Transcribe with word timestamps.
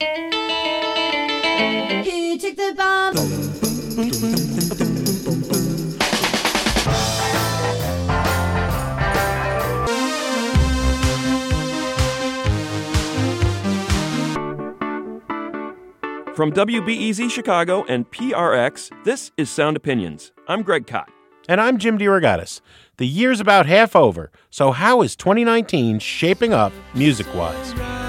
He 0.00 0.06
took 2.38 2.56
the 2.56 2.74
bomb. 2.76 3.14
From 16.34 16.50
WBEZ 16.52 17.30
Chicago 17.30 17.84
and 17.88 18.10
PRX, 18.10 18.90
this 19.04 19.30
is 19.36 19.48
Sound 19.48 19.76
Opinions. 19.76 20.32
I'm 20.48 20.62
Greg 20.62 20.88
Kot. 20.88 21.08
And 21.48 21.60
I'm 21.60 21.78
Jim 21.78 21.96
DeRogatis. 21.96 22.60
The 22.96 23.06
year's 23.06 23.38
about 23.38 23.66
half 23.66 23.94
over, 23.94 24.32
so 24.50 24.72
how 24.72 25.02
is 25.02 25.14
2019 25.14 26.00
shaping 26.00 26.52
up 26.52 26.72
music 26.94 27.32
wise? 27.34 28.03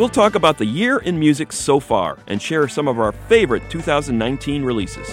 We'll 0.00 0.08
talk 0.08 0.34
about 0.34 0.56
the 0.56 0.64
year 0.64 0.96
in 0.96 1.18
music 1.18 1.52
so 1.52 1.78
far 1.78 2.16
and 2.26 2.40
share 2.40 2.66
some 2.68 2.88
of 2.88 2.98
our 2.98 3.12
favorite 3.12 3.68
2019 3.68 4.64
releases. 4.64 5.06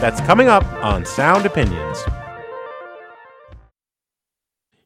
That's 0.00 0.20
coming 0.22 0.48
up 0.48 0.64
on 0.82 1.04
Sound 1.04 1.46
Opinions. 1.46 1.96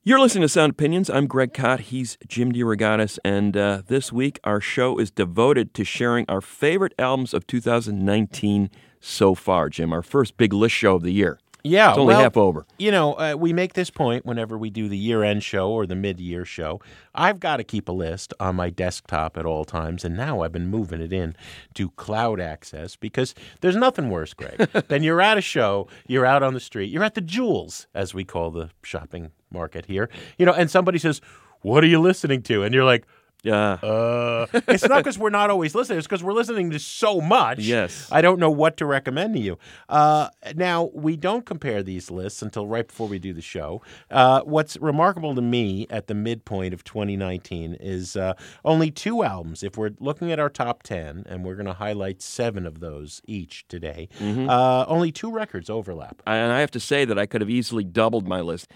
You're 0.06 0.20
listening 0.20 0.42
to 0.42 0.50
Sound 0.50 0.72
Opinions. 0.72 1.08
I'm 1.08 1.26
Greg 1.26 1.54
Kot. 1.54 1.80
He's 1.80 2.18
Jim 2.28 2.52
DeRogatis. 2.52 3.18
And 3.24 3.56
uh, 3.56 3.80
this 3.86 4.12
week, 4.12 4.38
our 4.44 4.60
show 4.60 4.98
is 4.98 5.10
devoted 5.10 5.72
to 5.72 5.82
sharing 5.82 6.26
our 6.28 6.42
favorite 6.42 6.92
albums 6.98 7.32
of 7.32 7.46
2019 7.46 8.68
so 9.00 9.34
far, 9.34 9.70
Jim. 9.70 9.94
Our 9.94 10.02
first 10.02 10.36
big 10.36 10.52
list 10.52 10.74
show 10.74 10.96
of 10.96 11.04
the 11.04 11.10
year. 11.10 11.38
Yeah, 11.62 11.88
It's 11.88 11.98
only 11.98 12.12
well, 12.12 12.22
half 12.22 12.36
over. 12.36 12.66
You 12.78 12.90
know, 12.90 13.14
uh, 13.14 13.34
we 13.38 13.54
make 13.54 13.72
this 13.72 13.88
point 13.88 14.26
whenever 14.26 14.58
we 14.58 14.68
do 14.68 14.90
the 14.90 14.98
year-end 14.98 15.42
show 15.42 15.70
or 15.70 15.86
the 15.86 15.94
mid-year 15.94 16.44
show. 16.44 16.82
I've 17.14 17.40
got 17.40 17.56
to 17.56 17.64
keep 17.64 17.88
a 17.88 17.92
list 17.92 18.34
on 18.38 18.56
my 18.56 18.68
desktop 18.68 19.38
at 19.38 19.46
all 19.46 19.64
times, 19.64 20.04
and 20.04 20.14
now 20.14 20.42
I've 20.42 20.52
been 20.52 20.68
moving 20.68 21.00
it 21.00 21.14
in 21.14 21.34
to 21.72 21.88
cloud 21.92 22.40
access 22.40 22.96
because 22.96 23.34
there's 23.62 23.76
nothing 23.76 24.10
worse, 24.10 24.34
Greg, 24.34 24.58
than 24.88 25.02
you're 25.02 25.22
at 25.22 25.38
a 25.38 25.40
show, 25.40 25.88
you're 26.06 26.26
out 26.26 26.42
on 26.42 26.52
the 26.52 26.60
street, 26.60 26.90
you're 26.90 27.02
at 27.02 27.14
the 27.14 27.22
Jewels, 27.22 27.86
as 27.94 28.12
we 28.12 28.24
call 28.24 28.50
the 28.50 28.68
shopping 28.82 29.30
market 29.54 29.86
here, 29.86 30.10
you 30.36 30.44
know, 30.44 30.52
and 30.52 30.70
somebody 30.70 30.98
says, 30.98 31.22
"What 31.62 31.82
are 31.82 31.86
you 31.86 32.00
listening 32.00 32.42
to?" 32.42 32.62
And 32.64 32.74
you're 32.74 32.84
like. 32.84 33.06
Yeah. 33.44 33.72
Uh, 33.72 34.46
it's 34.68 34.88
not 34.88 35.04
because 35.04 35.18
we're 35.18 35.28
not 35.28 35.50
always 35.50 35.74
listening. 35.74 35.98
It's 35.98 36.06
because 36.06 36.24
we're 36.24 36.32
listening 36.32 36.70
to 36.70 36.78
so 36.78 37.20
much. 37.20 37.58
Yes. 37.58 38.08
I 38.10 38.22
don't 38.22 38.40
know 38.40 38.50
what 38.50 38.78
to 38.78 38.86
recommend 38.86 39.34
to 39.34 39.40
you. 39.40 39.58
Uh, 39.86 40.30
now, 40.56 40.88
we 40.94 41.16
don't 41.18 41.44
compare 41.44 41.82
these 41.82 42.10
lists 42.10 42.40
until 42.40 42.66
right 42.66 42.88
before 42.88 43.06
we 43.06 43.18
do 43.18 43.34
the 43.34 43.42
show. 43.42 43.82
Uh, 44.10 44.40
what's 44.44 44.78
remarkable 44.78 45.34
to 45.34 45.42
me 45.42 45.86
at 45.90 46.06
the 46.06 46.14
midpoint 46.14 46.72
of 46.72 46.84
2019 46.84 47.76
is 47.80 48.16
uh, 48.16 48.32
only 48.64 48.90
two 48.90 49.22
albums. 49.22 49.62
If 49.62 49.76
we're 49.76 49.90
looking 50.00 50.32
at 50.32 50.40
our 50.40 50.48
top 50.48 50.82
10, 50.82 51.24
and 51.28 51.44
we're 51.44 51.56
going 51.56 51.66
to 51.66 51.74
highlight 51.74 52.22
seven 52.22 52.64
of 52.64 52.80
those 52.80 53.20
each 53.26 53.68
today, 53.68 54.08
uh, 54.22 54.86
only 54.88 55.12
two 55.12 55.30
records 55.30 55.68
overlap. 55.68 56.22
and 56.26 56.50
I 56.50 56.60
have 56.60 56.70
to 56.70 56.80
say 56.80 57.04
that 57.04 57.18
I 57.18 57.26
could 57.26 57.42
have 57.42 57.50
easily 57.50 57.84
doubled 57.84 58.26
my 58.26 58.40
list. 58.40 58.70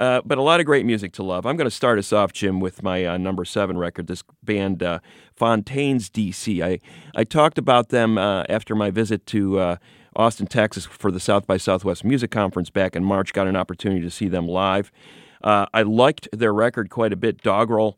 Uh, 0.00 0.22
but 0.24 0.38
a 0.38 0.42
lot 0.42 0.60
of 0.60 0.66
great 0.66 0.86
music 0.86 1.12
to 1.12 1.22
love. 1.22 1.44
I'm 1.44 1.58
going 1.58 1.68
to 1.68 1.70
start 1.70 1.98
us 1.98 2.10
off, 2.10 2.32
Jim, 2.32 2.58
with 2.58 2.82
my 2.82 3.04
uh, 3.04 3.18
number 3.18 3.44
seven 3.44 3.76
record, 3.76 4.06
this 4.06 4.24
band 4.42 4.82
uh, 4.82 5.00
Fontaines 5.36 6.08
DC. 6.08 6.64
I, 6.64 6.80
I 7.14 7.24
talked 7.24 7.58
about 7.58 7.90
them 7.90 8.16
uh, 8.16 8.44
after 8.48 8.74
my 8.74 8.90
visit 8.90 9.26
to 9.26 9.58
uh, 9.58 9.76
Austin, 10.16 10.46
Texas 10.46 10.86
for 10.86 11.12
the 11.12 11.20
South 11.20 11.46
by 11.46 11.58
Southwest 11.58 12.02
Music 12.02 12.30
Conference 12.30 12.70
back 12.70 12.96
in 12.96 13.04
March. 13.04 13.34
Got 13.34 13.46
an 13.46 13.56
opportunity 13.56 14.00
to 14.00 14.10
see 14.10 14.28
them 14.28 14.48
live. 14.48 14.90
I 15.42 15.82
liked 15.82 16.28
their 16.32 16.52
record 16.52 16.88
quite 16.88 17.12
a 17.12 17.16
bit, 17.16 17.42
Dogrel. 17.42 17.94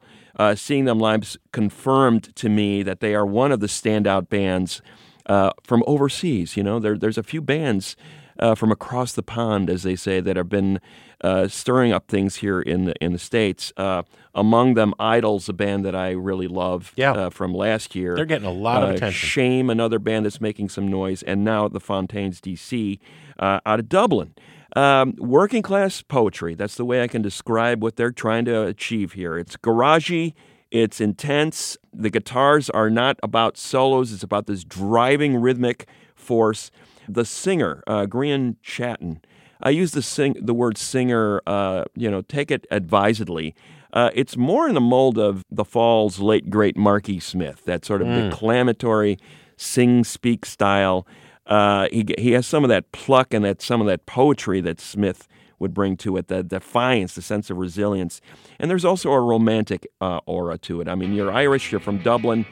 Seeing 0.56 0.86
them 0.86 0.98
live 0.98 1.36
confirmed 1.52 2.34
to 2.34 2.48
me 2.48 2.82
that 2.82 2.98
they 2.98 3.14
are 3.14 3.24
one 3.24 3.52
of 3.52 3.60
the 3.60 3.68
standout 3.68 4.28
bands 4.28 4.82
uh, 5.26 5.50
from 5.62 5.84
overseas. 5.86 6.56
You 6.56 6.62
know, 6.62 6.78
there, 6.78 6.96
there's 6.98 7.18
a 7.18 7.22
few 7.22 7.40
bands 7.40 7.96
uh, 8.42 8.54
from 8.54 8.70
across 8.72 9.12
the 9.12 9.22
pond, 9.22 9.70
as 9.70 9.82
they 9.84 9.96
say, 9.96 10.20
that 10.20 10.36
have 10.36 10.48
been 10.48 10.80
uh, 11.22 11.46
stirring 11.48 11.92
up 11.92 12.08
things 12.08 12.36
here 12.36 12.60
in 12.60 12.84
the 12.86 12.94
in 13.00 13.12
the 13.12 13.18
states. 13.18 13.72
Uh, 13.76 14.02
among 14.34 14.74
them, 14.74 14.92
Idles, 14.98 15.48
a 15.48 15.52
band 15.52 15.84
that 15.84 15.94
I 15.94 16.10
really 16.10 16.48
love 16.48 16.92
Yeah. 16.96 17.12
uh, 17.12 17.30
from 17.30 17.54
last 17.54 17.94
year. 17.94 18.16
They're 18.16 18.24
getting 18.24 18.48
a 18.48 18.52
lot 18.68 18.82
of 18.82 18.90
Uh, 18.90 18.92
attention. 18.94 19.28
Shame, 19.28 19.70
another 19.70 19.98
band 19.98 20.24
that's 20.26 20.40
making 20.40 20.68
some 20.70 20.88
noise, 20.88 21.22
and 21.22 21.44
now 21.44 21.68
the 21.68 21.80
Fontaines 21.80 22.40
DC 22.40 22.98
uh, 23.38 23.60
out 23.64 23.78
of 23.80 23.88
Dublin. 23.88 24.34
Um, 24.74 25.14
working 25.18 25.62
class 25.62 26.00
poetry. 26.02 26.54
That's 26.54 26.76
the 26.76 26.84
way 26.86 27.02
I 27.02 27.06
can 27.08 27.20
describe 27.22 27.82
what 27.82 27.96
they're 27.96 28.10
trying 28.10 28.46
to 28.46 28.62
achieve 28.66 29.12
here. 29.12 29.36
It's 29.38 29.56
garagey. 29.56 30.32
It's 30.70 30.98
intense. 30.98 31.76
The 31.92 32.08
guitars 32.08 32.70
are 32.70 32.88
not 32.88 33.18
about 33.22 33.58
solos. 33.58 34.14
It's 34.14 34.22
about 34.22 34.46
this 34.46 34.64
driving 34.64 35.36
rhythmic 35.36 35.86
force. 36.14 36.70
The 37.08 37.24
singer, 37.24 37.82
uh, 37.86 38.06
Grian 38.06 38.56
Chatten, 38.62 39.20
I 39.62 39.70
use 39.70 39.92
the 39.92 40.02
sing 40.02 40.36
the 40.40 40.54
word 40.54 40.76
singer. 40.76 41.40
Uh, 41.46 41.84
you 41.94 42.10
know, 42.10 42.22
take 42.22 42.50
it 42.50 42.66
advisedly. 42.70 43.54
Uh, 43.92 44.10
it's 44.14 44.36
more 44.36 44.66
in 44.68 44.74
the 44.74 44.80
mold 44.80 45.18
of 45.18 45.44
the 45.50 45.64
Fall's 45.64 46.18
late 46.18 46.48
great 46.48 46.76
Marky 46.76 47.20
Smith, 47.20 47.64
that 47.66 47.84
sort 47.84 48.00
of 48.00 48.08
declamatory 48.08 49.18
sing 49.56 50.02
speak 50.02 50.44
style. 50.46 51.06
Uh, 51.46 51.88
he 51.92 52.04
he 52.18 52.32
has 52.32 52.46
some 52.46 52.64
of 52.64 52.68
that 52.68 52.90
pluck 52.92 53.34
and 53.34 53.44
that 53.44 53.60
some 53.60 53.80
of 53.80 53.86
that 53.86 54.06
poetry 54.06 54.60
that 54.60 54.80
Smith 54.80 55.28
would 55.58 55.74
bring 55.74 55.96
to 55.96 56.16
it, 56.16 56.26
the 56.26 56.42
defiance, 56.42 57.14
the 57.14 57.22
sense 57.22 57.48
of 57.50 57.56
resilience, 57.56 58.20
and 58.58 58.68
there's 58.70 58.84
also 58.84 59.12
a 59.12 59.20
romantic 59.20 59.86
uh, 60.00 60.18
aura 60.26 60.58
to 60.58 60.80
it. 60.80 60.88
I 60.88 60.96
mean, 60.96 61.12
you're 61.12 61.30
Irish, 61.30 61.70
you're 61.70 61.80
from 61.80 61.98
Dublin. 61.98 62.46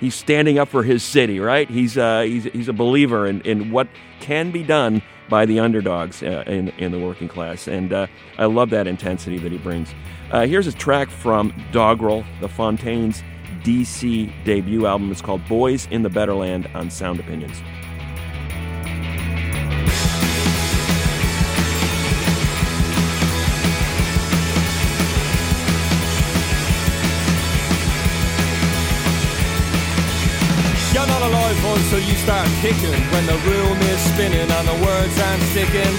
He's 0.00 0.14
standing 0.14 0.58
up 0.58 0.68
for 0.68 0.82
his 0.82 1.02
city, 1.02 1.40
right? 1.40 1.68
He's 1.68 1.96
uh, 1.96 2.22
he's 2.22 2.44
he's 2.44 2.68
a 2.68 2.72
believer 2.72 3.26
in, 3.26 3.40
in 3.42 3.70
what 3.70 3.88
can 4.20 4.50
be 4.50 4.62
done 4.62 5.02
by 5.28 5.46
the 5.46 5.58
underdogs 5.60 6.22
uh, 6.22 6.44
in 6.46 6.68
in 6.78 6.92
the 6.92 6.98
working 6.98 7.28
class, 7.28 7.66
and 7.66 7.92
uh, 7.92 8.06
I 8.38 8.46
love 8.46 8.70
that 8.70 8.86
intensity 8.86 9.38
that 9.38 9.52
he 9.52 9.58
brings. 9.58 9.94
Uh, 10.30 10.46
here's 10.46 10.66
a 10.66 10.72
track 10.72 11.08
from 11.08 11.52
Dogrel, 11.72 12.24
the 12.40 12.48
Fontaines 12.48 13.22
DC 13.62 14.32
debut 14.44 14.86
album. 14.86 15.10
It's 15.10 15.22
called 15.22 15.46
"Boys 15.48 15.88
in 15.90 16.02
the 16.02 16.10
Better 16.10 16.34
Land" 16.34 16.68
on 16.74 16.90
Sound 16.90 17.20
Opinions. 17.20 17.62
Alive 31.76 31.84
until 31.84 32.08
you 32.08 32.16
start 32.16 32.48
kicking 32.60 33.00
when 33.12 33.26
the 33.26 33.36
room 33.48 33.76
is 33.78 34.00
spinning 34.12 34.50
and 34.50 34.68
the 34.68 34.84
words 34.84 35.18
aren't 35.20 35.42
sticking. 35.52 35.94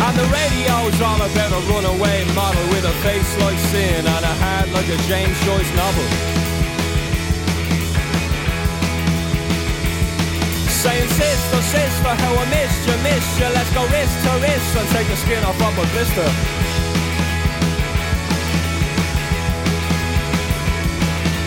And 0.00 0.16
the 0.16 0.26
radio's 0.32 1.00
all 1.02 1.20
about 1.20 1.52
a 1.52 1.60
runaway 1.70 2.24
model 2.34 2.62
with 2.72 2.84
a 2.84 2.94
face 3.04 3.30
like 3.40 3.58
sin 3.70 4.06
and 4.06 4.24
a 4.24 4.34
heart 4.42 4.68
like 4.70 4.88
a 4.88 4.98
James 5.08 5.38
Joyce 5.44 5.72
novel. 5.76 6.08
Saying 10.80 11.08
sister, 11.08 11.62
sister, 11.62 12.08
how 12.08 12.34
I 12.34 12.44
missed 12.48 12.88
you, 12.88 12.96
missed 13.04 13.38
you. 13.38 13.48
Let's 13.52 13.70
go 13.74 13.84
wrist 13.92 14.16
to 14.24 14.32
wrist 14.40 14.76
and 14.76 14.88
take 14.96 15.08
the 15.08 15.16
skin 15.16 15.44
off 15.44 15.60
of 15.60 15.76
a 15.76 15.86
blister. 15.92 16.69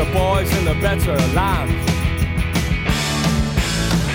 the 0.00 0.12
boys 0.16 0.48
in 0.56 0.64
the 0.64 0.72
better 0.80 1.12
land. 1.36 1.68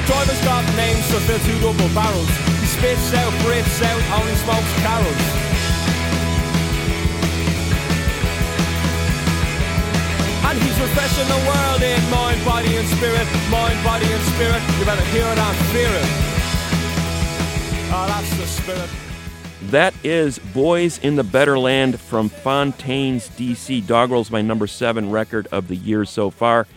Drivers 0.08 0.42
got 0.42 0.66
names 0.76 1.06
to 1.14 1.18
fill 1.30 1.38
two 1.46 1.60
double 1.62 1.94
barrels. 1.94 2.32
You 2.62 2.70
spits 2.74 3.14
out, 3.14 3.30
breathes 3.46 3.82
out, 3.86 4.02
only 4.18 4.34
smokes 4.42 4.74
carols. 4.82 5.24
And 10.48 10.58
he's 10.58 10.78
refreshing 10.82 11.30
the 11.30 11.42
world 11.46 11.82
in 11.84 12.02
mind, 12.10 12.44
body, 12.44 12.78
and 12.78 12.88
spirit. 12.98 13.28
Mind, 13.54 13.78
body, 13.86 14.10
and 14.10 14.24
spirit. 14.34 14.62
You 14.80 14.86
better 14.86 15.06
hear 15.14 15.28
it 15.34 15.38
and 15.38 15.58
fear 15.70 15.94
it. 16.02 16.10
Oh, 17.94 18.06
that's 18.10 18.38
the 18.38 18.48
spirit. 18.48 19.05
That 19.72 19.96
is 20.04 20.38
Boys 20.38 21.00
in 21.00 21.16
the 21.16 21.24
Better 21.24 21.58
Land 21.58 22.00
from 22.00 22.30
Fontaines 22.30 23.30
DC. 23.30 23.82
Dogrel's 23.82 24.30
my 24.30 24.42
number 24.42 24.68
seven 24.68 25.10
record 25.10 25.48
of 25.52 25.68
the 25.68 25.76
year 25.76 26.06
so 26.06 26.30
far. 26.30 26.68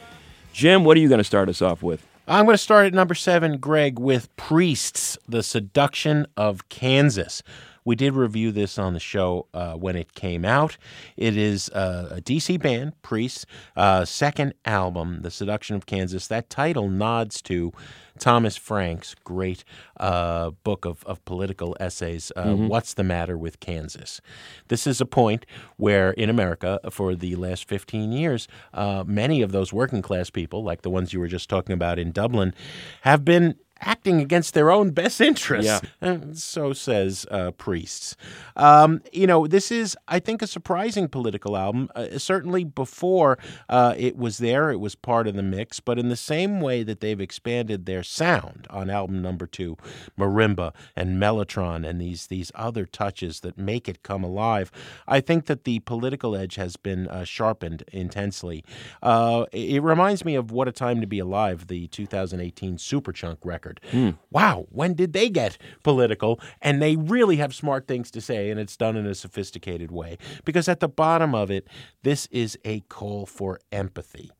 Jim, 0.54 0.84
what 0.84 0.96
are 0.96 1.00
you 1.00 1.08
going 1.08 1.18
to 1.18 1.24
start 1.24 1.50
us 1.50 1.60
off 1.60 1.82
with? 1.82 2.06
I'm 2.26 2.46
going 2.46 2.54
to 2.54 2.58
start 2.58 2.86
at 2.86 2.94
number 2.94 3.14
seven, 3.14 3.58
Greg, 3.58 3.98
with 3.98 4.34
Priests, 4.36 5.18
The 5.28 5.42
Seduction 5.42 6.26
of 6.36 6.70
Kansas. 6.70 7.42
We 7.84 7.94
did 7.94 8.14
review 8.14 8.52
this 8.52 8.78
on 8.78 8.94
the 8.94 9.00
show 9.00 9.46
uh, 9.54 9.74
when 9.74 9.96
it 9.96 10.14
came 10.14 10.44
out. 10.44 10.76
It 11.16 11.36
is 11.36 11.70
uh, 11.70 12.08
a 12.16 12.20
DC 12.20 12.60
band, 12.60 13.00
Priests, 13.02 13.46
uh, 13.76 14.04
second 14.04 14.54
album, 14.64 15.20
The 15.22 15.30
Seduction 15.30 15.76
of 15.76 15.86
Kansas. 15.86 16.26
That 16.26 16.50
title 16.50 16.88
nods 16.88 17.40
to 17.42 17.72
Thomas 18.18 18.56
Frank's 18.56 19.14
great 19.24 19.64
uh, 19.98 20.50
book 20.64 20.84
of, 20.84 21.04
of 21.04 21.24
political 21.24 21.76
essays, 21.80 22.32
uh, 22.36 22.54
What's 22.54 22.94
the 22.94 23.04
Matter 23.04 23.36
with 23.36 23.60
Kansas? 23.60 24.20
This 24.68 24.86
is 24.86 25.00
a 25.00 25.06
point 25.06 25.46
where 25.76 26.10
in 26.12 26.28
America, 26.28 26.80
for 26.90 27.14
the 27.14 27.36
last 27.36 27.68
15 27.68 28.12
years, 28.12 28.48
uh, 28.74 29.04
many 29.06 29.42
of 29.42 29.52
those 29.52 29.72
working 29.72 30.02
class 30.02 30.30
people, 30.30 30.62
like 30.62 30.82
the 30.82 30.90
ones 30.90 31.12
you 31.12 31.20
were 31.20 31.28
just 31.28 31.48
talking 31.48 31.72
about 31.72 31.98
in 31.98 32.12
Dublin, 32.12 32.54
have 33.02 33.24
been 33.24 33.54
acting 33.80 34.20
against 34.20 34.54
their 34.54 34.70
own 34.70 34.90
best 34.90 35.20
interests. 35.20 35.82
Uh, 36.02 36.18
So 36.32 36.72
says 36.72 37.26
uh, 37.30 37.52
priests. 37.52 38.16
Um, 38.56 39.00
you 39.12 39.26
know, 39.26 39.46
this 39.46 39.70
is, 39.70 39.96
I 40.06 40.18
think, 40.18 40.42
a 40.42 40.46
surprising 40.46 41.08
political 41.08 41.56
album. 41.56 41.88
Uh, 41.94 42.18
certainly 42.18 42.64
before 42.64 43.38
uh, 43.68 43.94
it 43.96 44.16
was 44.16 44.38
there, 44.38 44.70
it 44.70 44.80
was 44.80 44.94
part 44.94 45.26
of 45.26 45.34
the 45.34 45.42
mix. 45.42 45.80
But 45.80 45.98
in 45.98 46.08
the 46.08 46.16
same 46.16 46.60
way 46.60 46.82
that 46.82 47.00
they've 47.00 47.20
expanded 47.20 47.86
their 47.86 48.02
sound 48.02 48.66
on 48.70 48.90
album 48.90 49.22
number 49.22 49.46
two, 49.46 49.76
marimba 50.18 50.74
and 50.96 51.20
mellotron, 51.20 51.88
and 51.88 52.00
these 52.00 52.26
these 52.26 52.52
other 52.54 52.84
touches 52.84 53.40
that 53.40 53.56
make 53.56 53.88
it 53.88 54.02
come 54.02 54.24
alive, 54.24 54.70
I 55.06 55.20
think 55.20 55.46
that 55.46 55.64
the 55.64 55.78
political 55.80 56.36
edge 56.36 56.56
has 56.56 56.76
been 56.76 57.08
uh, 57.08 57.24
sharpened 57.24 57.84
intensely. 57.92 58.64
Uh, 59.02 59.46
it 59.52 59.78
it 59.78 59.82
reminds 59.82 60.24
me 60.24 60.34
of 60.34 60.50
"What 60.50 60.66
a 60.66 60.72
Time 60.72 61.00
to 61.00 61.06
Be 61.06 61.20
Alive," 61.20 61.68
the 61.68 61.86
2018 61.86 62.78
Superchunk 62.78 63.38
record. 63.44 63.67
Hmm. 63.90 64.10
Wow, 64.30 64.66
when 64.70 64.94
did 64.94 65.12
they 65.12 65.28
get 65.28 65.58
political? 65.82 66.40
And 66.62 66.80
they 66.80 66.96
really 66.96 67.36
have 67.36 67.54
smart 67.54 67.86
things 67.86 68.10
to 68.12 68.20
say, 68.20 68.50
and 68.50 68.58
it's 68.58 68.76
done 68.76 68.96
in 68.96 69.06
a 69.06 69.14
sophisticated 69.14 69.90
way. 69.90 70.18
Because 70.44 70.68
at 70.68 70.80
the 70.80 70.88
bottom 70.88 71.34
of 71.34 71.50
it, 71.50 71.66
this 72.02 72.26
is 72.30 72.58
a 72.64 72.80
call 72.80 73.26
for 73.26 73.60
empathy. 73.72 74.30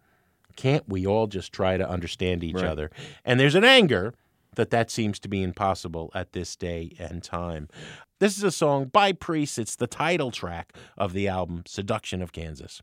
Can't 0.56 0.88
we 0.88 1.06
all 1.06 1.28
just 1.28 1.52
try 1.52 1.76
to 1.76 1.88
understand 1.88 2.42
each 2.42 2.56
other? 2.56 2.90
And 3.24 3.38
there's 3.38 3.54
an 3.54 3.64
anger 3.64 4.12
that 4.56 4.70
that 4.70 4.90
seems 4.90 5.20
to 5.20 5.28
be 5.28 5.42
impossible 5.42 6.10
at 6.14 6.32
this 6.32 6.56
day 6.56 6.90
and 6.98 7.22
time. 7.22 7.68
This 8.18 8.36
is 8.36 8.42
a 8.42 8.50
song 8.50 8.86
by 8.86 9.12
Priest. 9.12 9.60
It's 9.60 9.76
the 9.76 9.86
title 9.86 10.32
track 10.32 10.72
of 10.96 11.12
the 11.12 11.28
album 11.28 11.62
Seduction 11.64 12.20
of 12.20 12.32
Kansas. 12.32 12.82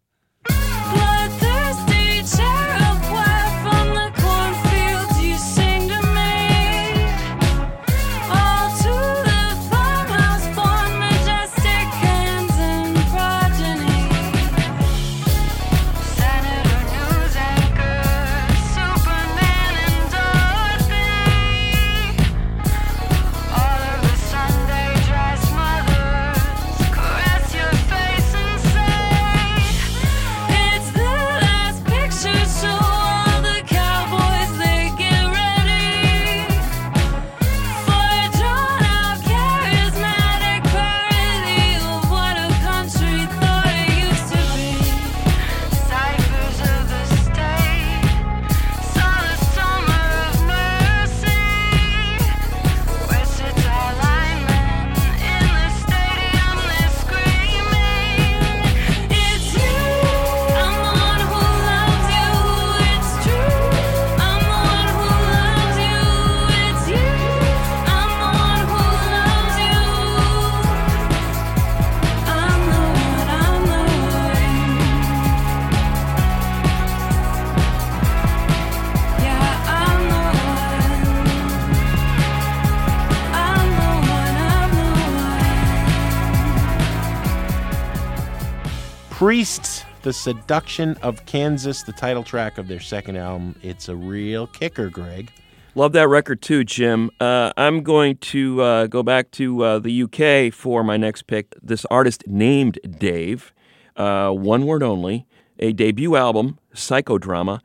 Priests, 89.26 89.84
The 90.04 90.14
Seduction 90.14 90.98
of 91.02 91.26
Kansas, 91.26 91.82
the 91.82 91.92
title 91.92 92.24
track 92.24 92.60
of 92.60 92.68
their 92.68 92.80
second 92.80 93.18
album. 93.18 93.56
It's 93.64 93.90
a 93.90 93.96
real 93.96 94.46
kicker, 94.46 94.88
Greg. 94.92 95.32
Love 95.74 95.94
that 95.94 96.08
record 96.10 96.44
too, 96.44 96.64
Jim. 96.64 97.10
Uh, 97.20 97.52
I'm 97.58 97.82
going 97.82 98.18
to 98.18 98.62
uh, 98.62 98.86
go 98.86 99.02
back 99.02 99.32
to 99.32 99.64
uh, 99.64 99.80
the 99.80 100.04
UK 100.04 100.54
for 100.54 100.84
my 100.84 100.96
next 100.96 101.24
pick. 101.24 101.56
This 101.60 101.88
artist 101.90 102.28
named 102.28 102.78
Dave, 103.00 103.52
uh, 103.98 104.30
one 104.30 104.68
word 104.68 104.84
only, 104.84 105.26
a 105.58 105.74
debut 105.74 106.16
album, 106.16 106.60
Psychodrama. 106.76 107.62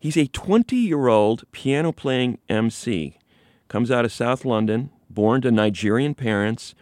He's 0.00 0.16
a 0.16 0.28
20 0.28 0.76
year 0.76 1.08
old 1.08 1.44
piano 1.52 1.92
playing 1.92 2.38
MC. 2.48 3.18
Comes 3.68 3.90
out 3.90 4.06
of 4.06 4.12
South 4.12 4.46
London, 4.46 4.88
born 5.10 5.42
to 5.42 5.50
Nigerian 5.50 6.14
parents. 6.14 6.74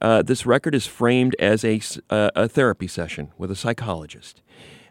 Uh, 0.00 0.22
this 0.22 0.46
record 0.46 0.74
is 0.74 0.86
framed 0.86 1.36
as 1.38 1.64
a, 1.64 1.80
uh, 2.08 2.30
a 2.34 2.48
therapy 2.48 2.86
session 2.86 3.30
with 3.36 3.50
a 3.50 3.56
psychologist. 3.56 4.40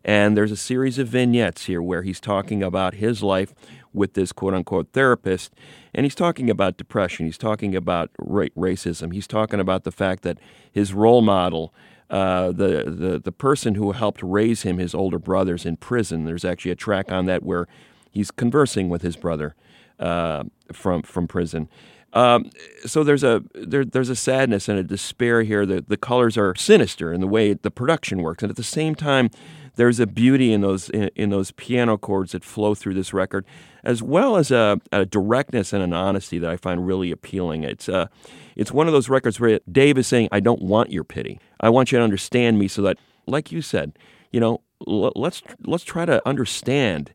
And 0.03 0.37
there's 0.37 0.51
a 0.51 0.57
series 0.57 0.97
of 0.97 1.07
vignettes 1.07 1.65
here 1.65 1.81
where 1.81 2.03
he's 2.03 2.19
talking 2.19 2.63
about 2.63 2.95
his 2.95 3.21
life 3.21 3.53
with 3.91 4.13
this 4.13 4.31
quote 4.31 4.53
unquote 4.53 4.89
therapist. 4.93 5.53
And 5.93 6.05
he's 6.05 6.15
talking 6.15 6.49
about 6.49 6.77
depression. 6.77 7.25
He's 7.25 7.37
talking 7.37 7.75
about 7.75 8.11
ra- 8.19 8.47
racism. 8.55 9.13
He's 9.13 9.27
talking 9.27 9.59
about 9.59 9.83
the 9.83 9.91
fact 9.91 10.23
that 10.23 10.37
his 10.71 10.93
role 10.93 11.21
model, 11.21 11.73
uh, 12.09 12.51
the, 12.51 12.83
the, 12.87 13.19
the 13.23 13.31
person 13.31 13.75
who 13.75 13.91
helped 13.91 14.21
raise 14.23 14.61
him, 14.61 14.77
his 14.77 14.93
older 14.93 15.19
brother's 15.19 15.65
in 15.65 15.77
prison. 15.77 16.25
There's 16.25 16.45
actually 16.45 16.71
a 16.71 16.75
track 16.75 17.11
on 17.11 17.25
that 17.25 17.43
where 17.43 17.67
he's 18.11 18.31
conversing 18.31 18.89
with 18.89 19.01
his 19.01 19.17
brother 19.17 19.55
uh, 19.99 20.43
from, 20.71 21.01
from 21.01 21.27
prison. 21.27 21.67
Um, 22.13 22.49
so 22.85 23.03
there's 23.03 23.23
a 23.23 23.43
there, 23.53 23.85
there's 23.85 24.09
a 24.09 24.15
sadness 24.15 24.67
and 24.67 24.79
a 24.79 24.83
despair 24.83 25.43
here. 25.43 25.65
The 25.65 25.83
the 25.87 25.97
colors 25.97 26.37
are 26.37 26.55
sinister 26.55 27.13
in 27.13 27.21
the 27.21 27.27
way 27.27 27.53
the 27.53 27.71
production 27.71 28.21
works, 28.23 28.41
and 28.43 28.49
at 28.49 28.55
the 28.55 28.63
same 28.63 28.95
time, 28.95 29.29
there's 29.75 29.99
a 29.99 30.07
beauty 30.07 30.51
in 30.51 30.61
those 30.61 30.89
in, 30.89 31.09
in 31.15 31.29
those 31.29 31.51
piano 31.51 31.97
chords 31.97 32.31
that 32.31 32.43
flow 32.43 32.73
through 32.73 32.95
this 32.95 33.13
record, 33.13 33.45
as 33.83 34.01
well 34.01 34.37
as 34.37 34.49
a, 34.49 34.81
a 34.91 35.05
directness 35.05 35.71
and 35.71 35.83
an 35.83 35.93
honesty 35.93 36.39
that 36.39 36.49
I 36.49 36.57
find 36.57 36.85
really 36.87 37.11
appealing. 37.11 37.63
It's 37.63 37.87
uh, 37.87 38.07
it's 38.55 38.71
one 38.71 38.87
of 38.87 38.93
those 38.93 39.07
records 39.07 39.39
where 39.39 39.59
Dave 39.71 39.97
is 39.97 40.07
saying, 40.07 40.29
"I 40.31 40.39
don't 40.39 40.63
want 40.63 40.91
your 40.91 41.03
pity. 41.03 41.39
I 41.59 41.69
want 41.69 41.91
you 41.91 41.99
to 41.99 42.03
understand 42.03 42.57
me, 42.57 42.67
so 42.67 42.81
that, 42.81 42.97
like 43.27 43.51
you 43.51 43.61
said, 43.61 43.93
you 44.31 44.39
know, 44.39 44.61
l- 44.87 45.13
let's 45.15 45.43
let's 45.63 45.83
try 45.83 46.05
to 46.05 46.27
understand 46.27 47.13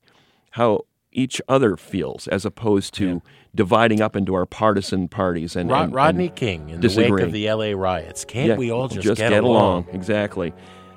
how." 0.52 0.82
Each 1.16 1.40
other 1.48 1.76
feels, 1.76 2.26
as 2.26 2.44
opposed 2.44 2.92
to 2.94 3.22
dividing 3.54 4.00
up 4.00 4.16
into 4.16 4.34
our 4.34 4.46
partisan 4.46 5.08
parties 5.08 5.54
and, 5.56 5.70
Rod- 5.70 5.84
and- 5.84 5.94
Rodney 5.94 6.26
and 6.26 6.36
King 6.36 6.68
in 6.70 6.80
the 6.80 6.94
wake 6.96 7.20
of 7.22 7.32
the 7.32 7.46
L.A. 7.48 7.74
riots. 7.74 8.24
Can't 8.24 8.48
Yeah, 8.48 8.56
we 8.56 8.70
all 8.72 8.88
just, 8.88 9.16
get, 9.18 9.32
along? 9.32 9.86
Exactly. 9.92 10.52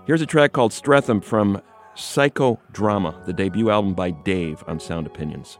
Here's 0.05 0.21
a 0.21 0.25
track 0.25 0.53
called 0.53 0.73
Streatham 0.73 1.21
from 1.21 1.61
Psychodrama, 1.95 3.25
the 3.25 3.33
debut 3.33 3.69
album 3.69 3.93
by 3.93 4.11
Dave 4.11 4.63
on 4.67 4.79
Sound 4.79 5.05
Opinions. 5.07 5.59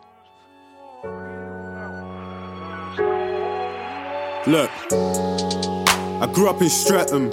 Look, 4.48 4.72
I 4.92 6.32
grew 6.34 6.50
up 6.50 6.62
in 6.62 6.70
Streatham. 6.70 7.30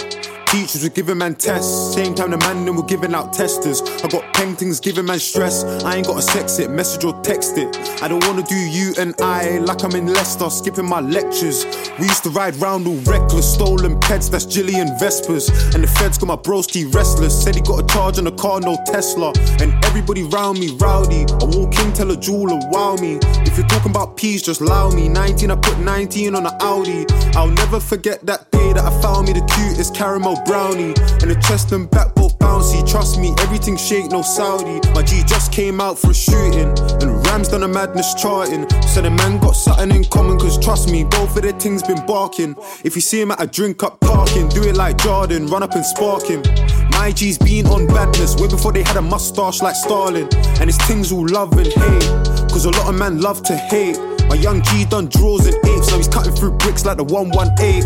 Teachers 0.55 0.85
were 0.85 0.89
giving 0.89 1.19
man 1.19 1.35
tests. 1.35 1.97
Same 1.97 2.15
time 2.15 2.31
the 2.31 2.39
man 2.39 2.65
them 2.65 2.77
were 2.77 2.85
giving 2.85 3.13
out 3.13 3.33
testers. 3.33 3.83
I 4.05 4.07
got 4.07 4.33
paintings 4.35 4.79
giving 4.79 5.05
man 5.05 5.19
stress. 5.19 5.65
I 5.83 5.97
ain't 5.97 6.07
gotta 6.07 6.23
sex 6.23 6.61
it, 6.61 6.71
message 6.71 7.05
or 7.05 7.13
text 7.23 7.59
it. 7.59 7.77
I 8.01 8.07
don't 8.07 8.25
wanna 8.25 8.45
do 8.45 8.55
you 8.55 8.95
and 8.97 9.21
I 9.21 9.59
like 9.59 9.83
I'm 9.83 9.97
in 9.97 10.07
Leicester, 10.07 10.49
skipping 10.51 10.89
my 10.89 11.01
lectures. 11.01 11.67
We 11.99 12.07
used 12.07 12.23
to 12.23 12.31
ride 12.31 12.55
round 12.63 12.87
all 12.87 12.95
reckless, 12.99 13.53
stolen 13.53 13.99
pets, 13.99 14.29
that's 14.29 14.47
Jillian 14.47 14.97
Vespers. 15.01 15.49
And 15.75 15.83
the 15.83 15.89
feds 15.89 16.19
got 16.19 16.29
my 16.29 16.37
broski 16.37 16.87
restless. 16.95 17.35
Said 17.43 17.57
he 17.57 17.61
got 17.61 17.83
a 17.83 17.87
charge 17.93 18.19
on 18.19 18.25
the 18.25 18.33
car, 18.33 18.61
no 18.61 18.79
Tesla. 18.87 19.33
And 19.59 19.75
everybody 19.85 20.23
round 20.23 20.61
me 20.61 20.77
rowdy. 20.79 21.27
I 21.43 21.45
walk 21.51 21.77
in, 21.81 21.93
tell 21.95 22.13
a 22.13 22.17
jeweler, 22.17 22.61
wow 22.71 22.95
me. 22.95 23.19
If 23.43 23.59
you're 23.59 23.67
talking 23.67 23.91
about 23.91 24.17
peas, 24.17 24.41
just 24.41 24.61
allow 24.61 24.91
me. 24.91 25.09
19, 25.09 25.51
I 25.51 25.57
put 25.57 25.81
19 25.81 26.37
on 26.37 26.47
an 26.47 26.53
Audi. 26.61 27.07
I'll 27.35 27.51
never 27.51 27.81
forget 27.81 28.25
that 28.27 28.49
day 28.53 28.73
that 28.73 28.85
I 28.85 29.03
found 29.03 29.27
me 29.27 29.33
the 29.33 29.45
cutest 29.57 29.97
caramel 29.97 30.44
brownie. 30.45 30.95
And 31.23 31.31
the 31.31 31.39
chest 31.47 31.73
and 31.73 31.91
back 31.91 32.15
both 32.15 32.39
bouncy. 32.39 32.89
Trust 32.89 33.19
me, 33.19 33.35
everything 33.41 33.77
shake, 33.77 34.11
no 34.11 34.23
Saudi. 34.23 34.81
My 34.95 35.03
G 35.03 35.23
just 35.27 35.53
came 35.53 35.81
out 35.81 35.99
for 35.99 36.11
a 36.11 36.15
shooting. 36.15 36.73
And 37.03 37.27
Ramz 37.27 37.49
done 37.49 37.63
a 37.63 37.69
madness 37.69 38.15
charting. 38.15 38.69
So 38.89 39.03
the 39.03 39.11
man 39.11 39.39
got 39.39 39.53
something 39.53 39.91
in 39.91 40.05
common, 40.05 40.39
cause 40.39 40.59
trust 40.59 40.91
me, 40.91 41.05
both 41.05 41.37
of 41.37 41.43
their 41.43 41.53
things 41.53 41.83
been 41.83 42.05
barking. 42.07 42.57
If 42.85 42.95
you 42.95 43.01
see 43.01 43.21
him 43.21 43.31
at 43.31 43.43
a 43.43 43.47
drink 43.47 43.83
up 43.83 44.01
parking, 44.01 44.49
do 44.49 44.63
it 44.63 44.77
like 44.77 44.99
Jordan, 44.99 45.47
run 45.47 45.63
up 45.63 45.75
and 45.75 45.85
spark 45.85 46.25
him. 46.27 46.43
My 46.91 47.13
G's 47.13 47.39
been 47.39 47.67
on 47.67 47.87
badness 47.87 48.37
way 48.37 48.49
before 48.49 48.73
they 48.73 48.83
had 48.83 48.97
a 48.97 49.03
mustache 49.03 49.63
like 49.63 49.75
Stalin. 49.75 50.29
And 50.61 50.69
it's 50.71 50.79
things 50.87 51.11
all 51.13 51.27
love 51.27 51.53
and 51.59 51.67
hate. 51.67 52.09
Cause 52.51 52.67
a 52.67 52.71
lot 52.71 52.89
of 52.89 52.95
men 52.95 53.21
love 53.21 53.43
to 53.45 53.57
hate. 53.57 53.99
My 54.29 54.37
young 54.37 54.63
G 54.63 54.85
done 54.85 55.09
draws 55.09 55.47
and 55.47 55.57
apes, 55.67 55.91
now 55.91 55.97
he's 55.97 56.09
cutting 56.09 56.35
through 56.35 56.53
bricks 56.53 56.85
like 56.85 56.97
the 56.97 57.05
118. 57.05 57.85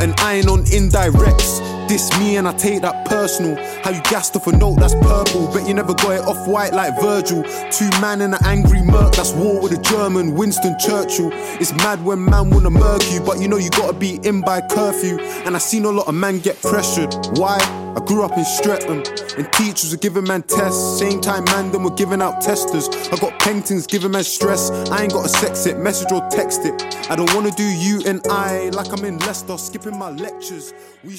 And 0.00 0.14
iron 0.20 0.48
on 0.48 0.64
indirects. 0.64 1.77
This 1.88 2.10
me 2.18 2.36
and 2.36 2.46
I 2.46 2.52
take 2.52 2.82
that 2.82 3.06
personal. 3.06 3.56
How 3.82 3.90
you 3.90 4.02
gassed 4.02 4.36
off 4.36 4.46
a 4.46 4.52
note 4.52 4.78
that's 4.78 4.94
purple, 4.94 5.48
but 5.50 5.66
you 5.66 5.72
never 5.72 5.94
got 5.94 6.12
it 6.12 6.20
off 6.20 6.46
white 6.46 6.74
like 6.74 7.00
Virgil. 7.00 7.42
Two 7.70 7.88
man 8.00 8.20
in 8.20 8.34
an 8.34 8.44
angry 8.44 8.82
murk, 8.82 9.14
that's 9.14 9.32
war 9.32 9.58
with 9.62 9.72
a 9.72 9.80
German, 9.80 10.34
Winston 10.34 10.76
Churchill. 10.78 11.30
It's 11.32 11.72
mad 11.72 12.04
when 12.04 12.22
man 12.22 12.50
wanna 12.50 12.68
murk 12.68 13.10
you, 13.10 13.20
but 13.20 13.40
you 13.40 13.48
know 13.48 13.56
you 13.56 13.70
gotta 13.70 13.94
be 13.94 14.16
in 14.22 14.42
by 14.42 14.60
curfew. 14.60 15.18
And 15.46 15.56
I 15.56 15.58
seen 15.58 15.86
a 15.86 15.90
lot 15.90 16.08
of 16.08 16.14
man 16.14 16.40
get 16.40 16.60
pressured. 16.60 17.14
Why? 17.38 17.56
I 17.96 18.00
grew 18.04 18.22
up 18.22 18.36
in 18.36 18.44
Streatham, 18.44 19.02
and 19.38 19.52
teachers 19.54 19.90
were 19.90 19.98
giving 19.98 20.24
man 20.24 20.42
tests. 20.42 20.98
Same 20.98 21.22
time, 21.22 21.44
man, 21.44 21.72
them 21.72 21.84
were 21.84 21.96
giving 21.96 22.20
out 22.20 22.42
testers. 22.42 22.88
I 23.10 23.16
got 23.16 23.40
paintings 23.40 23.86
giving 23.86 24.10
man 24.10 24.24
stress. 24.24 24.70
I 24.90 25.04
ain't 25.04 25.14
gotta 25.14 25.30
sex 25.30 25.64
it, 25.64 25.78
message 25.78 26.12
or 26.12 26.20
text 26.28 26.66
it. 26.66 26.74
I 27.10 27.16
don't 27.16 27.32
wanna 27.34 27.50
do 27.52 27.64
you 27.64 28.02
and 28.04 28.20
I 28.28 28.68
like 28.74 28.92
I'm 28.92 29.06
in 29.06 29.18
Leicester, 29.20 29.56
skipping 29.56 29.98
my 29.98 30.10
lectures. 30.10 30.74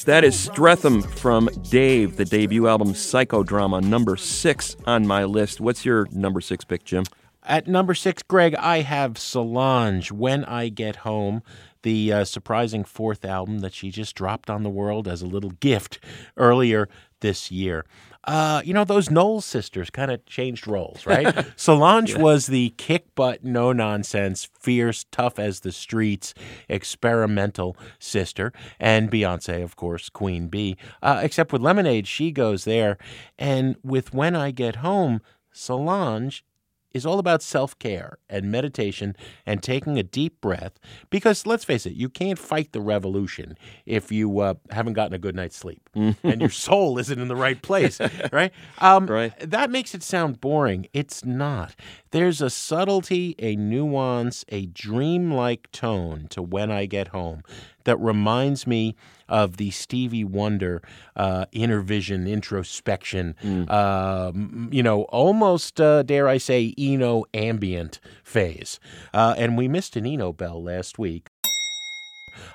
That 0.06 0.26
is 0.26 0.38
Streatham 0.38 1.02
from 1.02 1.48
Dave, 1.70 2.18
the 2.18 2.26
debut 2.26 2.68
album 2.68 2.90
Psychodrama, 2.90 3.82
number 3.82 4.18
six 4.18 4.76
on 4.86 5.08
my 5.08 5.24
list. 5.24 5.62
What's 5.62 5.86
your 5.86 6.08
number 6.12 6.42
six 6.42 6.66
pick, 6.66 6.84
Jim? 6.84 7.06
At 7.44 7.66
number 7.66 7.94
six, 7.94 8.22
Greg, 8.22 8.56
I 8.56 8.82
have 8.82 9.18
Solange, 9.18 10.12
When 10.12 10.44
I 10.44 10.68
Get 10.68 10.98
Home, 10.98 11.42
the 11.84 12.12
uh, 12.12 12.26
surprising 12.26 12.84
fourth 12.84 13.24
album 13.24 13.60
that 13.60 13.74
she 13.74 13.90
just 13.90 14.16
dropped 14.16 14.50
on 14.50 14.64
the 14.64 14.70
world 14.70 15.08
as 15.08 15.22
a 15.22 15.28
little 15.28 15.52
gift 15.52 16.04
earlier 16.36 16.90
this 17.22 17.50
year. 17.50 17.86
Uh, 18.26 18.62
you 18.66 18.74
know, 18.74 18.84
those 18.84 19.10
Knowles 19.10 19.46
sisters 19.46 19.90
kind 19.90 20.12
of 20.12 20.26
changed 20.26 20.68
roles, 20.68 21.06
right? 21.06 21.46
Solange 21.56 22.16
was 22.16 22.48
the 22.48 22.74
kick 22.78 23.16
butt, 23.16 23.44
no 23.44 23.72
nonsense, 23.72 24.50
fierce, 24.60 25.06
tough 25.10 25.40
as 25.40 25.62
the 25.62 25.72
streets, 25.72 26.34
experimental 26.68 27.78
sister. 27.98 28.52
And 28.80 29.10
Beyonce, 29.10 29.64
of 29.64 29.76
course, 29.76 30.10
Queen 30.10 30.48
Bee. 30.48 30.76
Uh, 31.02 31.22
except 31.24 31.54
with 31.54 31.62
Lemonade, 31.62 32.08
she 32.08 32.32
goes 32.32 32.66
there. 32.66 32.98
And 33.38 33.78
with 33.84 34.14
When 34.14 34.36
I 34.36 34.52
Get 34.52 34.78
Home, 34.78 35.22
Solange 35.52 36.44
is 36.92 37.06
all 37.06 37.20
about 37.20 37.42
self 37.42 37.78
care 37.80 38.18
and 38.30 38.52
meditation 38.52 39.16
and 39.46 39.62
taking 39.62 39.98
a 39.98 40.04
deep 40.04 40.42
breath. 40.42 40.80
Because 41.10 41.46
let's 41.46 41.64
face 41.64 41.86
it, 41.86 41.94
you 41.94 42.10
can't 42.10 42.40
fight 42.40 42.72
the 42.72 42.82
revolution 42.82 43.58
if 43.86 44.12
you 44.12 44.40
uh, 44.40 44.56
haven't 44.72 44.94
gotten 44.94 45.14
a 45.14 45.20
good 45.20 45.36
night's 45.36 45.58
sleep 45.58 45.89
and 45.96 46.42
your 46.42 46.50
soul 46.68 46.98
isn't 46.98 47.20
in 47.20 47.28
the 47.28 47.36
right 47.36 47.62
place, 47.62 48.00
right? 48.32 48.52
Um, 48.80 49.08
Right. 49.08 49.34
That 49.40 49.70
makes 49.72 49.96
it 49.96 50.04
sound 50.04 50.40
boring. 50.40 50.88
It's 50.94 51.26
not. 51.26 51.76
There's 52.12 52.42
a 52.42 52.50
subtlety, 52.50 53.36
a 53.40 53.56
nuance, 53.56 54.46
a 54.50 54.68
dreamlike 54.68 55.72
tone 55.72 56.28
to 56.30 56.42
When 56.42 56.72
I 56.72 56.86
Get 56.86 57.10
Home 57.10 57.44
that 57.86 57.98
reminds 57.98 58.68
me 58.68 58.96
of 59.28 59.58
the 59.58 59.72
Stevie 59.72 60.24
Wonder 60.24 60.82
uh, 61.16 61.46
inner 61.52 61.82
vision, 61.82 62.28
introspection, 62.28 63.36
um, 63.70 64.70
you 64.72 64.84
know, 64.84 65.04
almost, 65.04 65.80
uh, 65.80 66.04
dare 66.04 66.28
I 66.28 66.38
say, 66.38 66.74
Eno 66.78 67.24
ambient 67.34 68.00
phase. 68.24 68.80
Uh, 69.14 69.36
and 69.38 69.58
we 69.58 69.68
missed 69.68 69.96
an 69.96 70.06
Eno 70.06 70.34
bell 70.34 70.62
last 70.64 71.00
week. 71.00 71.29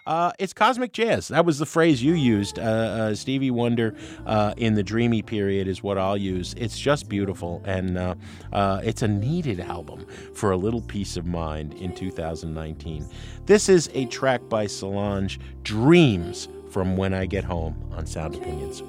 Uh, 0.07 0.33
it's 0.39 0.53
cosmic 0.53 0.93
jazz. 0.93 1.29
That 1.29 1.45
was 1.45 1.59
the 1.59 1.67
phrase 1.67 2.03
you 2.03 2.15
used. 2.15 2.59
Uh, 2.59 2.63
uh, 2.63 3.15
Stevie 3.15 3.51
Wonder 3.51 3.95
uh, 4.27 4.55
in 4.57 4.75
the 4.75 4.83
dreamy 4.83 5.23
period 5.23 5.69
is 5.69 5.83
what 5.83 5.99
I'll 5.99 6.17
use. 6.17 6.55
It's 6.57 6.79
just 6.79 7.09
beautiful, 7.09 7.63
and 7.65 7.99
uh, 7.99 8.15
uh, 8.53 8.81
it's 8.85 9.03
a 9.03 9.09
needed 9.09 9.61
album 9.61 10.07
for 10.35 10.53
a 10.53 10.57
little 10.57 10.83
peace 10.83 11.17
of 11.17 11.27
mind 11.27 11.75
in 11.75 11.95
2019. 11.95 13.07
This 13.47 13.69
is 13.69 13.91
a 13.95 14.07
track 14.07 14.49
by 14.49 14.67
Solange, 14.67 15.39
Dreams 15.63 16.49
from 16.71 16.97
When 16.97 17.15
I 17.15 17.27
Get 17.27 17.45
Home 17.45 17.77
on 17.93 18.07
Sound 18.07 18.35
Opinions. 18.35 18.81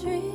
Dreams, 0.00 0.27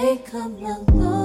They 0.00 0.16
come 0.16 0.64
a 0.64 1.19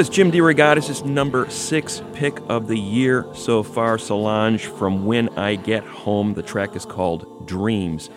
is 0.00 0.08
Jim 0.08 0.32
DeRogatis' 0.32 1.04
number 1.04 1.50
six 1.50 2.02
pick 2.14 2.38
of 2.48 2.68
the 2.68 2.78
year 2.78 3.26
so 3.34 3.62
far, 3.62 3.98
Solange 3.98 4.64
from 4.64 5.04
When 5.04 5.28
I 5.38 5.56
Get 5.56 5.84
Home. 5.84 6.32
The 6.32 6.42
track 6.42 6.74
is 6.74 6.86
called 6.86 7.46
Dreams. 7.46 8.08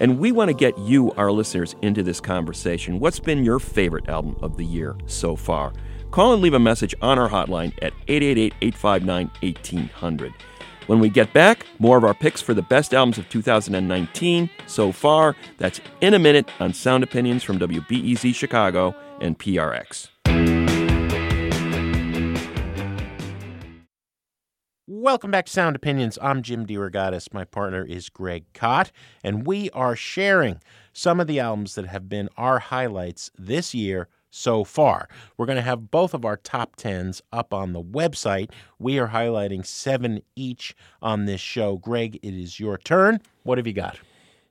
And 0.00 0.18
we 0.18 0.32
want 0.32 0.48
to 0.48 0.54
get 0.54 0.78
you, 0.78 1.12
our 1.12 1.30
listeners, 1.30 1.76
into 1.82 2.02
this 2.02 2.20
conversation. 2.20 3.00
What's 3.00 3.20
been 3.20 3.44
your 3.44 3.58
favorite 3.58 4.08
album 4.08 4.38
of 4.40 4.56
the 4.56 4.64
year 4.64 4.96
so 5.04 5.36
far? 5.36 5.74
Call 6.10 6.32
and 6.32 6.40
leave 6.40 6.54
a 6.54 6.58
message 6.58 6.94
on 7.02 7.18
our 7.18 7.28
hotline 7.28 7.74
at 7.82 7.92
888 8.08 8.54
859 8.62 9.30
1800. 9.42 10.32
When 10.86 11.00
we 11.00 11.10
get 11.10 11.34
back, 11.34 11.66
more 11.78 11.98
of 11.98 12.04
our 12.04 12.14
picks 12.14 12.40
for 12.40 12.54
the 12.54 12.62
best 12.62 12.94
albums 12.94 13.18
of 13.18 13.28
2019 13.28 14.48
so 14.66 14.90
far. 14.90 15.36
That's 15.58 15.82
in 16.00 16.14
a 16.14 16.18
minute 16.18 16.48
on 16.60 16.72
Sound 16.72 17.04
Opinions 17.04 17.42
from 17.42 17.58
WBEZ 17.58 18.34
Chicago 18.34 18.94
and 19.20 19.38
PRX. 19.38 20.08
Welcome 24.88 25.32
back 25.32 25.46
to 25.46 25.52
Sound 25.52 25.74
Opinions. 25.74 26.16
I'm 26.22 26.42
Jim 26.42 26.64
DeRogatis. 26.64 27.34
My 27.34 27.42
partner 27.42 27.84
is 27.84 28.08
Greg 28.08 28.44
Kot, 28.54 28.92
and 29.24 29.44
we 29.44 29.68
are 29.70 29.96
sharing 29.96 30.60
some 30.92 31.18
of 31.18 31.26
the 31.26 31.40
albums 31.40 31.74
that 31.74 31.86
have 31.86 32.08
been 32.08 32.28
our 32.36 32.60
highlights 32.60 33.32
this 33.36 33.74
year 33.74 34.06
so 34.30 34.62
far. 34.62 35.08
We're 35.36 35.46
going 35.46 35.56
to 35.56 35.62
have 35.62 35.90
both 35.90 36.14
of 36.14 36.24
our 36.24 36.36
top 36.36 36.76
tens 36.76 37.20
up 37.32 37.52
on 37.52 37.72
the 37.72 37.82
website. 37.82 38.52
We 38.78 39.00
are 39.00 39.08
highlighting 39.08 39.66
seven 39.66 40.22
each 40.36 40.76
on 41.02 41.24
this 41.24 41.40
show. 41.40 41.78
Greg, 41.78 42.20
it 42.22 42.34
is 42.34 42.60
your 42.60 42.78
turn. 42.78 43.20
What 43.42 43.58
have 43.58 43.66
you 43.66 43.72
got? 43.72 43.98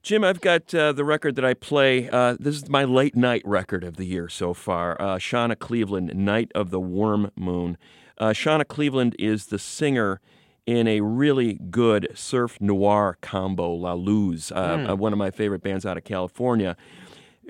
Jim, 0.03 0.25
I've 0.25 0.41
got 0.41 0.75
uh, 0.75 0.91
the 0.91 1.05
record 1.05 1.35
that 1.35 1.45
I 1.45 1.53
play. 1.53 2.09
Uh, 2.09 2.35
this 2.37 2.57
is 2.57 2.67
my 2.67 2.83
late 2.83 3.15
night 3.15 3.41
record 3.45 3.85
of 3.85 3.95
the 3.95 4.05
year 4.05 4.27
so 4.27 4.53
far. 4.53 5.01
Uh, 5.01 5.15
Shana 5.15 5.57
Cleveland, 5.57 6.13
Night 6.13 6.51
of 6.53 6.71
the 6.71 6.79
Worm 6.81 7.31
Moon. 7.37 7.77
Uh, 8.17 8.29
Shana 8.29 8.67
Cleveland 8.67 9.15
is 9.19 9.47
the 9.47 9.59
singer 9.59 10.21
in 10.65 10.87
a 10.87 11.01
really 11.01 11.55
good 11.69 12.09
surf 12.15 12.59
noir 12.59 13.17
combo, 13.21 13.71
La 13.73 13.93
Luz, 13.93 14.51
uh, 14.51 14.87
uh, 14.89 14.95
one 14.95 15.13
of 15.13 15.19
my 15.19 15.29
favorite 15.31 15.61
bands 15.61 15.85
out 15.85 15.97
of 15.97 16.03
California. 16.03 16.75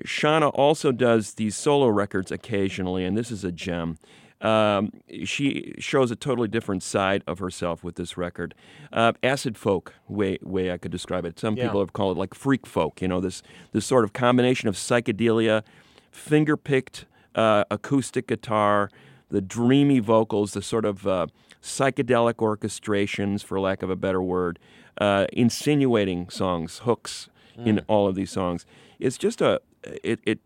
Shana 0.05 0.51
also 0.53 0.91
does 0.91 1.36
these 1.36 1.55
solo 1.55 1.88
records 1.88 2.31
occasionally, 2.31 3.05
and 3.05 3.17
this 3.17 3.31
is 3.31 3.43
a 3.45 3.51
gem. 3.51 3.98
Um, 4.41 4.91
she 5.24 5.74
shows 5.79 6.12
a 6.12 6.15
totally 6.15 6.50
different 6.50 6.84
side 6.84 7.24
of 7.25 7.39
herself 7.39 7.84
with 7.86 7.95
this 7.95 8.17
record. 8.17 8.53
Uh, 8.91 9.13
acid 9.24 9.57
folk, 9.57 9.93
way 10.10 10.38
way 10.43 10.72
I 10.72 10.77
could 10.77 10.91
describe 10.91 11.24
it. 11.25 11.39
Some 11.39 11.55
Yeah. 11.55 11.63
people 11.67 11.79
have 11.79 11.93
called 11.93 12.17
it 12.17 12.19
like 12.19 12.34
freak 12.34 12.67
folk. 12.67 13.01
You 13.01 13.07
know, 13.07 13.22
this 13.22 13.41
this 13.72 13.86
sort 13.86 14.03
of 14.03 14.12
combination 14.12 14.67
of 14.67 14.75
psychedelia, 14.75 15.63
finger 16.12 16.57
picked 16.57 17.05
uh, 17.34 17.63
acoustic 17.72 18.27
guitar, 18.27 18.89
the 19.36 19.42
dreamy 19.42 20.00
vocals, 20.00 20.54
the 20.54 20.62
sort 20.62 20.86
of 20.86 21.06
uh, 21.06 21.27
psychedelic 21.62 22.36
orchestrations, 22.36 23.44
for 23.44 23.60
lack 23.60 23.84
of 23.84 23.89
a 23.89 23.96
better 23.98 24.22
word, 24.22 24.58
uh, 24.98 25.25
insinuating 25.34 26.30
songs, 26.30 26.80
hooks 26.80 27.27
in 27.58 27.80
all 27.88 28.08
of 28.08 28.15
these 28.15 28.32
songs. 28.32 28.65
It's 28.98 29.18
just 29.18 29.42
a 29.42 29.60
it 29.84 30.22
it 30.25 30.39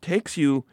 takes 0.00 0.38
you 0.38 0.64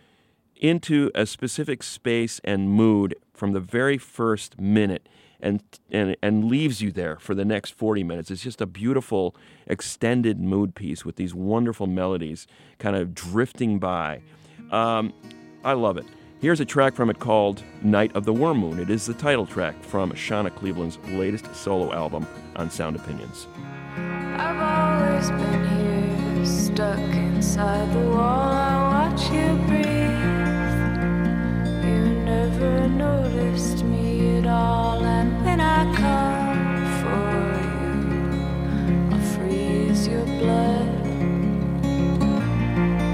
into 0.55 1.12
a 1.13 1.25
specific 1.25 1.83
space 1.83 2.39
and 2.45 2.69
mood 2.69 3.15
from 3.33 3.51
the 3.51 3.59
very 3.59 3.97
first 3.97 4.57
minute 4.59 5.09
and 5.41 5.62
and 5.91 6.15
and 6.24 6.45
leaves 6.45 6.81
you 6.81 6.89
there 6.89 7.17
for 7.19 7.36
the 7.36 7.43
next 7.43 7.71
40 7.71 8.01
minutes. 8.05 8.31
It's 8.31 8.43
just 8.43 8.62
a 8.62 8.65
beautiful 8.65 9.36
extended 9.67 10.39
mood 10.39 10.74
piece 10.74 11.03
with 11.03 11.17
these 11.17 11.36
wonderful 11.36 11.86
melodies 11.86 12.47
kind 12.79 12.95
of 12.95 13.13
drifting 13.13 13.77
by. 13.77 14.21
Um, 14.71 15.13
I 15.65 15.74
love 15.74 15.97
it. 15.97 16.05
Here's 16.39 16.60
a 16.60 16.65
track 16.65 16.94
from 16.94 17.10
it 17.10 17.17
called 17.17 17.63
Night 17.82 18.15
of 18.15 18.24
the 18.24 18.32
Worm 18.32 18.60
Moon. 18.60 18.79
It 18.79 18.91
is 18.91 19.08
the 19.08 19.13
title 19.15 19.48
track 19.48 19.82
from 19.84 20.12
Shana 20.12 20.53
Cleveland's 20.53 21.00
latest 21.08 21.48
solo 21.56 21.91
album 21.91 22.27
on 22.56 22.70
Sound 22.70 22.96
Opinions. 22.96 23.48
I've 23.96 24.62
always 24.62 25.32
been 25.32 26.36
here, 26.36 26.46
stuck 26.46 27.00
inside 27.00 27.91
the 27.91 28.10
wall. 28.10 28.52
I 28.54 29.10
watch 29.10 29.32
you 29.32 29.56
breathe. 29.65 29.88
You 31.84 32.23
never 32.23 32.88
noticed 32.88 33.84
me 33.84 34.38
at 34.38 34.45
all, 34.45 35.04
and 35.04 35.43
when 35.43 35.60
I 35.60 35.91
come 35.95 36.86
for 37.02 37.32
you, 38.86 39.15
I'll 39.15 39.26
freeze 39.34 40.08
your 40.08 40.23
blood. 40.23 41.04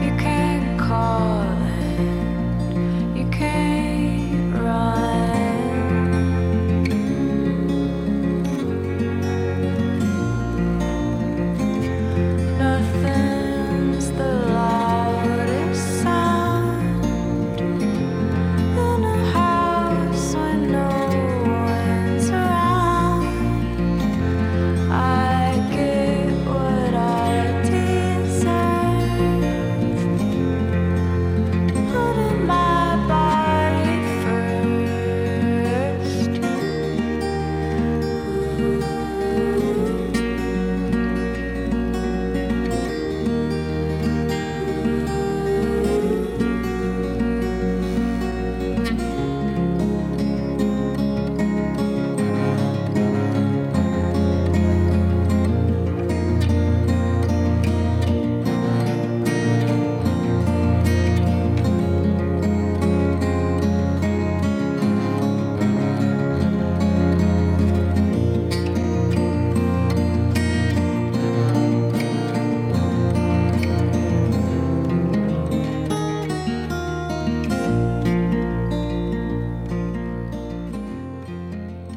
You 0.03 0.11
can't 0.17 0.77
call 0.77 1.52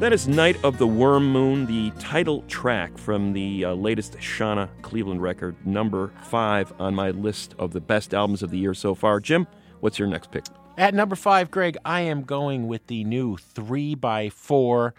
That 0.06 0.12
is 0.12 0.28
Night 0.28 0.56
of 0.62 0.78
the 0.78 0.86
Worm 0.86 1.32
Moon, 1.32 1.66
the 1.66 1.90
title 1.98 2.42
track 2.42 2.96
from 2.96 3.32
the 3.32 3.64
uh, 3.64 3.74
latest 3.74 4.12
Shana 4.18 4.68
Cleveland 4.80 5.20
record, 5.20 5.56
number 5.66 6.12
five 6.22 6.72
on 6.78 6.94
my 6.94 7.10
list 7.10 7.56
of 7.58 7.72
the 7.72 7.80
best 7.80 8.14
albums 8.14 8.40
of 8.44 8.50
the 8.50 8.56
year 8.56 8.72
so 8.72 8.94
far. 8.94 9.18
Jim, 9.18 9.48
what's 9.80 9.98
your 9.98 10.06
next 10.06 10.30
pick? 10.30 10.44
At 10.78 10.94
number 10.94 11.16
five, 11.16 11.50
Greg, 11.50 11.76
I 11.84 12.02
am 12.02 12.22
going 12.22 12.68
with 12.68 12.86
the 12.86 13.02
new 13.02 13.36
3x4 13.36 14.92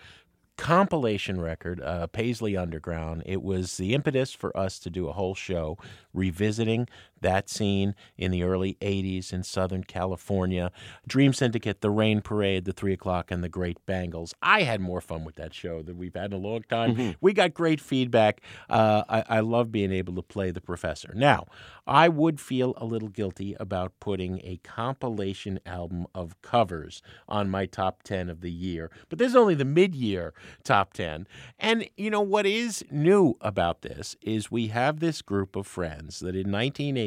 compilation 0.58 1.40
record, 1.40 1.80
uh, 1.80 2.08
Paisley 2.08 2.58
Underground. 2.58 3.24
It 3.26 3.42
was 3.42 3.78
the 3.78 3.94
impetus 3.94 4.34
for 4.34 4.56
us 4.58 4.78
to 4.80 4.90
do 4.90 5.08
a 5.08 5.14
whole 5.14 5.36
show 5.36 5.78
revisiting 6.14 6.90
that 7.22 7.50
scene 7.50 7.96
in 8.18 8.32
the 8.32 8.44
early 8.44 8.78
80s 8.82 9.34
in 9.34 9.44
Southern 9.44 9.84
California. 9.84 10.72
Dream 11.08 11.34
Syndicate, 11.34 11.82
The 11.82 11.90
Rain 11.90 12.22
Parade, 12.22 12.66
The 12.66 12.74
Three 12.74 12.94
O'Clock, 12.94 13.32
and 13.32 13.44
The 13.44 13.50
Great 13.50 13.84
Bangles. 13.86 14.34
I 14.42 14.64
had 14.64 14.82
more 14.82 15.02
fun 15.02 15.24
with 15.24 15.36
that 15.36 15.54
show 15.54 15.82
than 15.82 15.98
we've 15.98 16.14
had 16.16 16.34
in 16.34 16.34
a 16.34 16.38
long 16.38 16.64
time. 16.70 17.16
We 17.22 17.34
got 17.34 17.54
great 17.54 17.82
feedback. 17.82 18.42
Uh, 18.70 19.04
I, 19.10 19.24
I 19.38 19.40
love 19.40 19.72
being 19.72 19.92
able 19.92 20.16
to 20.16 20.22
play 20.22 20.52
the 20.52 20.62
professor. 20.62 21.14
Now, 21.16 21.46
I 21.86 22.10
would 22.10 22.40
feel 22.42 22.74
a 22.78 22.86
little 22.86 23.08
guilty 23.08 23.56
about 23.60 23.94
putting 24.00 24.40
a 24.44 24.60
compilation 24.64 25.60
album 25.66 26.06
of 26.14 26.40
covers 26.42 27.02
on 27.28 27.50
my 27.50 27.66
top 27.66 28.04
10 28.04 28.30
of 28.30 28.42
the 28.42 28.52
year, 28.52 28.92
but 29.10 29.20
this 29.20 29.30
is 29.30 29.36
only 29.36 29.56
the 29.56 29.66
mid 29.66 29.96
year 29.96 30.34
top 30.64 30.94
10. 30.94 31.28
And, 31.60 31.90
you 31.96 32.10
know, 32.10 32.22
what 32.22 32.46
is 32.46 32.84
new 32.92 33.36
about 33.42 33.82
this 33.82 34.16
is 34.22 34.52
we 34.52 34.68
have 34.68 35.00
this 35.00 35.22
group 35.22 35.56
of 35.56 35.66
friends 35.66 36.20
that 36.20 36.36
in 36.36 36.52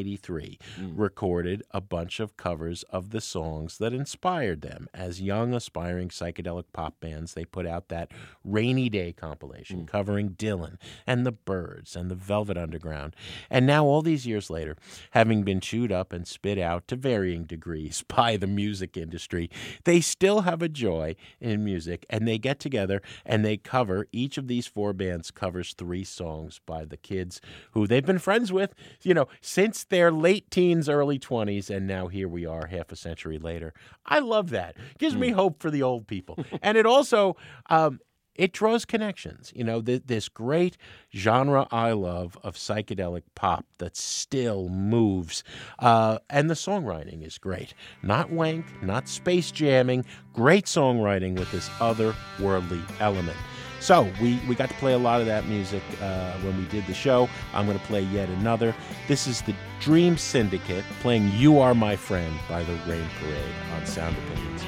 1983 0.00 0.58
mm. 0.78 0.92
recorded 0.96 1.62
a 1.70 1.80
bunch 1.80 2.20
of 2.20 2.36
covers 2.36 2.82
of 2.84 3.10
the 3.10 3.20
songs 3.20 3.78
that 3.78 3.92
inspired 3.92 4.62
them. 4.62 4.88
As 4.94 5.20
young, 5.20 5.54
aspiring 5.54 6.08
psychedelic 6.08 6.64
pop 6.72 7.00
bands, 7.00 7.34
they 7.34 7.44
put 7.44 7.66
out 7.66 7.88
that 7.88 8.10
Rainy 8.44 8.88
Day 8.88 9.12
compilation 9.12 9.82
mm. 9.82 9.86
covering 9.86 10.30
Dylan 10.30 10.76
and 11.06 11.26
the 11.26 11.32
Byrds 11.32 11.96
and 11.96 12.10
the 12.10 12.14
Velvet 12.14 12.56
Underground. 12.56 13.14
And 13.48 13.66
now, 13.66 13.84
all 13.84 14.02
these 14.02 14.26
years 14.26 14.50
later, 14.50 14.76
having 15.12 15.42
been 15.42 15.60
chewed 15.60 15.92
up 15.92 16.12
and 16.12 16.26
spit 16.26 16.58
out 16.58 16.88
to 16.88 16.96
varying 16.96 17.44
degrees 17.44 18.04
by 18.08 18.36
the 18.36 18.46
music 18.46 18.96
industry, 18.96 19.50
they 19.84 20.00
still 20.00 20.42
have 20.42 20.62
a 20.62 20.68
joy 20.68 21.14
in 21.40 21.64
music 21.64 22.06
and 22.08 22.26
they 22.26 22.38
get 22.38 22.58
together 22.58 23.02
and 23.24 23.44
they 23.44 23.56
cover 23.56 24.06
each 24.12 24.38
of 24.38 24.48
these 24.48 24.66
four 24.66 24.92
bands 24.92 25.30
covers 25.30 25.74
three 25.74 26.04
songs 26.04 26.60
by 26.66 26.84
the 26.84 26.96
kids 26.96 27.40
who 27.72 27.86
they've 27.86 28.06
been 28.06 28.18
friends 28.18 28.52
with, 28.52 28.74
you 29.02 29.14
know, 29.14 29.26
since 29.40 29.84
their 29.90 30.10
late 30.10 30.50
teens, 30.50 30.88
early 30.88 31.18
20s, 31.18 31.68
and 31.70 31.86
now 31.86 32.08
here 32.08 32.28
we 32.28 32.46
are 32.46 32.66
half 32.66 32.90
a 32.90 32.96
century 32.96 33.38
later. 33.38 33.74
I 34.06 34.20
love 34.20 34.50
that. 34.50 34.76
Gives 34.98 35.16
me 35.16 35.30
hope 35.30 35.60
for 35.60 35.70
the 35.70 35.82
old 35.82 36.06
people. 36.06 36.38
and 36.62 36.78
it 36.78 36.86
also, 36.86 37.36
um, 37.68 38.00
it 38.34 38.52
draws 38.52 38.84
connections. 38.84 39.52
You 39.54 39.64
know, 39.64 39.82
th- 39.82 40.04
this 40.06 40.28
great 40.28 40.76
genre 41.14 41.66
I 41.70 41.92
love 41.92 42.38
of 42.42 42.56
psychedelic 42.56 43.22
pop 43.34 43.66
that 43.78 43.96
still 43.96 44.68
moves. 44.68 45.44
Uh, 45.78 46.18
and 46.30 46.48
the 46.48 46.54
songwriting 46.54 47.26
is 47.26 47.36
great. 47.36 47.74
Not 48.02 48.30
wank, 48.30 48.64
not 48.82 49.08
space 49.08 49.50
jamming, 49.50 50.06
great 50.32 50.64
songwriting 50.64 51.38
with 51.38 51.52
this 51.52 51.68
otherworldly 51.80 52.82
element. 53.00 53.36
So 53.80 54.10
we, 54.20 54.38
we 54.46 54.54
got 54.54 54.68
to 54.68 54.74
play 54.76 54.92
a 54.92 54.98
lot 54.98 55.20
of 55.20 55.26
that 55.26 55.46
music 55.46 55.82
uh, 56.02 56.32
when 56.40 56.56
we 56.58 56.66
did 56.66 56.86
the 56.86 56.94
show. 56.94 57.28
I'm 57.54 57.66
going 57.66 57.78
to 57.78 57.84
play 57.86 58.02
yet 58.02 58.28
another. 58.28 58.74
This 59.08 59.26
is 59.26 59.40
the 59.42 59.54
Dream 59.80 60.18
Syndicate 60.18 60.84
playing 61.00 61.32
"You 61.32 61.58
Are 61.58 61.74
My 61.74 61.96
Friend" 61.96 62.32
by 62.48 62.62
the 62.62 62.74
Rain 62.86 63.08
Parade 63.18 63.54
on 63.74 63.86
Sound 63.86 64.16
Opinions. 64.18 64.62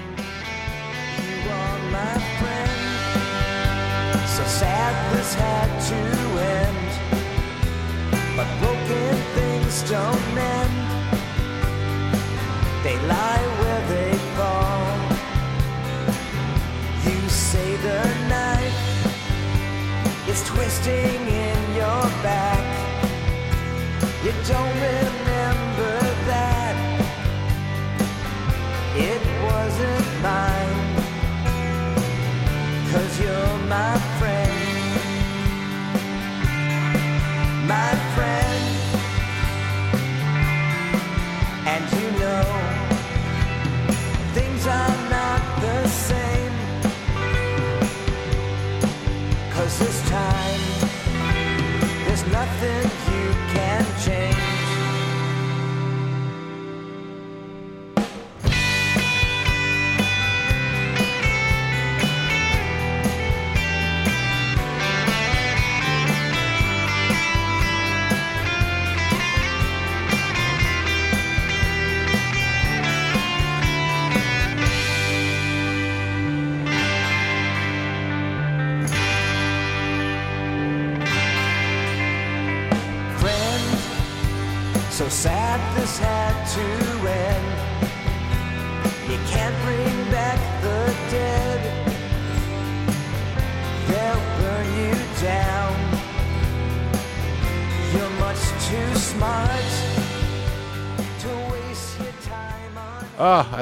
You 1.44 1.50
are 1.50 1.78
my 1.90 2.18
friend. 2.40 2.70
So 4.28 4.44
sad 4.44 5.14
this 5.14 5.34
had 5.34 5.68
to 5.88 5.94
end. 6.40 6.78
But 8.34 8.48
broken 8.60 9.16
things 9.34 9.82
don't 9.90 10.34
mend. 10.34 10.72
They 12.82 12.98
lie 13.06 13.61
is 20.32 20.42
twisting 20.44 21.20
in 21.44 21.60
your 21.74 22.04
back. 22.24 22.64
You 24.24 24.32
don't 24.52 24.76
remember 24.90 25.94
that. 26.30 26.74
It 29.10 29.22
wasn't 29.48 30.08
mine. 30.28 30.80
Cause 32.90 33.12
you're 33.20 33.58
my 33.76 33.94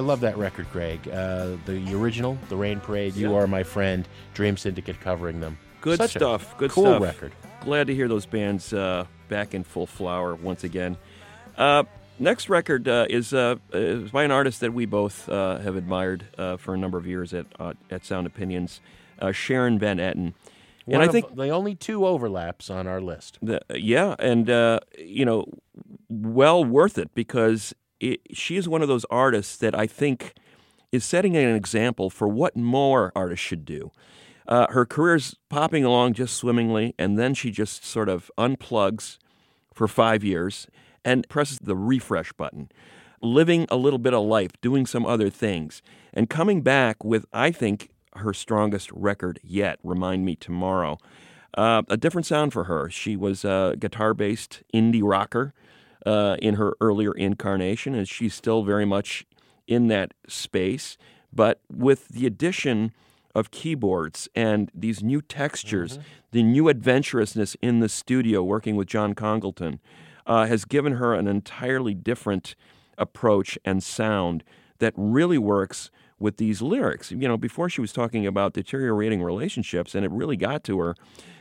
I 0.00 0.02
love 0.02 0.20
that 0.20 0.38
record, 0.38 0.66
Greg. 0.72 1.06
Uh, 1.08 1.58
the 1.66 1.94
original, 1.94 2.38
The 2.48 2.56
Rain 2.56 2.80
Parade, 2.80 3.14
You 3.16 3.36
Are 3.36 3.46
My 3.46 3.62
Friend, 3.62 4.08
Dream 4.32 4.56
Syndicate 4.56 4.98
covering 4.98 5.40
them. 5.40 5.58
Good 5.82 5.98
Such 5.98 6.12
stuff. 6.12 6.56
Good 6.56 6.70
cool 6.70 6.84
stuff. 6.86 7.02
record. 7.02 7.32
Glad 7.60 7.88
to 7.88 7.94
hear 7.94 8.08
those 8.08 8.24
bands 8.24 8.72
uh, 8.72 9.04
back 9.28 9.52
in 9.52 9.62
full 9.62 9.86
flower 9.86 10.34
once 10.34 10.64
again. 10.64 10.96
Uh, 11.54 11.82
next 12.18 12.48
record 12.48 12.88
uh, 12.88 13.08
is, 13.10 13.34
uh, 13.34 13.56
is 13.74 14.10
by 14.10 14.24
an 14.24 14.30
artist 14.30 14.60
that 14.60 14.72
we 14.72 14.86
both 14.86 15.28
uh, 15.28 15.58
have 15.58 15.76
admired 15.76 16.24
uh, 16.38 16.56
for 16.56 16.72
a 16.72 16.78
number 16.78 16.96
of 16.96 17.06
years 17.06 17.34
at 17.34 17.44
uh, 17.58 17.74
at 17.90 18.02
Sound 18.02 18.26
Opinions, 18.26 18.80
uh, 19.18 19.32
Sharon 19.32 19.78
Van 19.78 19.98
Etten. 19.98 20.32
One 20.86 20.94
and 20.94 21.02
I 21.02 21.06
of 21.06 21.12
think 21.12 21.36
the 21.36 21.50
only 21.50 21.74
two 21.74 22.06
overlaps 22.06 22.70
on 22.70 22.86
our 22.86 23.02
list. 23.02 23.38
the, 23.42 23.60
yeah, 23.74 24.16
and 24.18 24.48
uh, 24.48 24.80
you 24.98 25.26
know, 25.26 25.44
well 26.08 26.64
worth 26.64 26.96
it 26.96 27.14
because 27.14 27.74
it, 28.00 28.20
she 28.32 28.56
is 28.56 28.68
one 28.68 28.82
of 28.82 28.88
those 28.88 29.04
artists 29.10 29.56
that 29.58 29.78
I 29.78 29.86
think 29.86 30.34
is 30.90 31.04
setting 31.04 31.36
an 31.36 31.54
example 31.54 32.10
for 32.10 32.26
what 32.26 32.56
more 32.56 33.12
artists 33.14 33.44
should 33.44 33.64
do. 33.64 33.90
Uh, 34.48 34.66
her 34.70 34.84
career's 34.84 35.36
popping 35.48 35.84
along 35.84 36.14
just 36.14 36.36
swimmingly, 36.36 36.94
and 36.98 37.18
then 37.18 37.34
she 37.34 37.50
just 37.50 37.84
sort 37.84 38.08
of 38.08 38.30
unplugs 38.36 39.18
for 39.72 39.86
five 39.86 40.24
years 40.24 40.66
and 41.04 41.28
presses 41.28 41.58
the 41.58 41.76
refresh 41.76 42.32
button, 42.32 42.70
living 43.22 43.66
a 43.70 43.76
little 43.76 43.98
bit 43.98 44.12
of 44.12 44.24
life, 44.24 44.50
doing 44.60 44.86
some 44.86 45.06
other 45.06 45.30
things, 45.30 45.82
and 46.12 46.28
coming 46.28 46.62
back 46.62 47.04
with, 47.04 47.26
I 47.32 47.52
think, 47.52 47.90
her 48.16 48.34
strongest 48.34 48.90
record 48.90 49.38
yet, 49.44 49.78
Remind 49.84 50.24
Me 50.24 50.34
Tomorrow. 50.34 50.98
Uh, 51.56 51.82
a 51.88 51.96
different 51.96 52.26
sound 52.26 52.52
for 52.52 52.64
her. 52.64 52.90
She 52.90 53.16
was 53.16 53.44
a 53.44 53.76
guitar 53.78 54.14
based 54.14 54.62
indie 54.74 55.02
rocker 55.02 55.54
uh, 56.06 56.36
in 56.40 56.54
her 56.54 56.74
earlier 56.80 57.12
incarnation, 57.12 57.94
and 57.94 58.08
she's 58.08 58.34
still 58.34 58.62
very 58.62 58.84
much 58.84 59.26
in 59.66 59.88
that 59.88 60.14
space, 60.26 60.96
but 61.32 61.60
with 61.70 62.08
the 62.08 62.26
addition 62.26 62.92
of 63.34 63.50
keyboards 63.50 64.28
and 64.34 64.70
these 64.74 65.02
new 65.02 65.22
textures, 65.22 65.98
the 66.32 66.42
new 66.42 66.68
adventurousness 66.68 67.56
in 67.62 67.78
the 67.80 67.88
studio 67.88 68.42
working 68.42 68.74
with 68.74 68.88
John 68.88 69.14
Congleton 69.14 69.78
uh, 70.26 70.46
has 70.46 70.64
given 70.64 70.94
her 70.94 71.14
an 71.14 71.28
entirely 71.28 71.94
different 71.94 72.56
approach 72.98 73.58
and 73.64 73.82
sound 73.82 74.42
that 74.78 74.92
really 74.96 75.38
works 75.38 75.90
with 76.18 76.36
these 76.36 76.60
lyrics. 76.60 77.10
You 77.10 77.28
know, 77.28 77.36
before 77.36 77.70
she 77.70 77.80
was 77.80 77.92
talking 77.92 78.26
about 78.26 78.52
deteriorating 78.52 79.22
relationships, 79.22 79.94
and 79.94 80.04
it 80.04 80.10
really 80.10 80.36
got 80.36 80.64
to 80.64 80.78
her. 80.80 80.94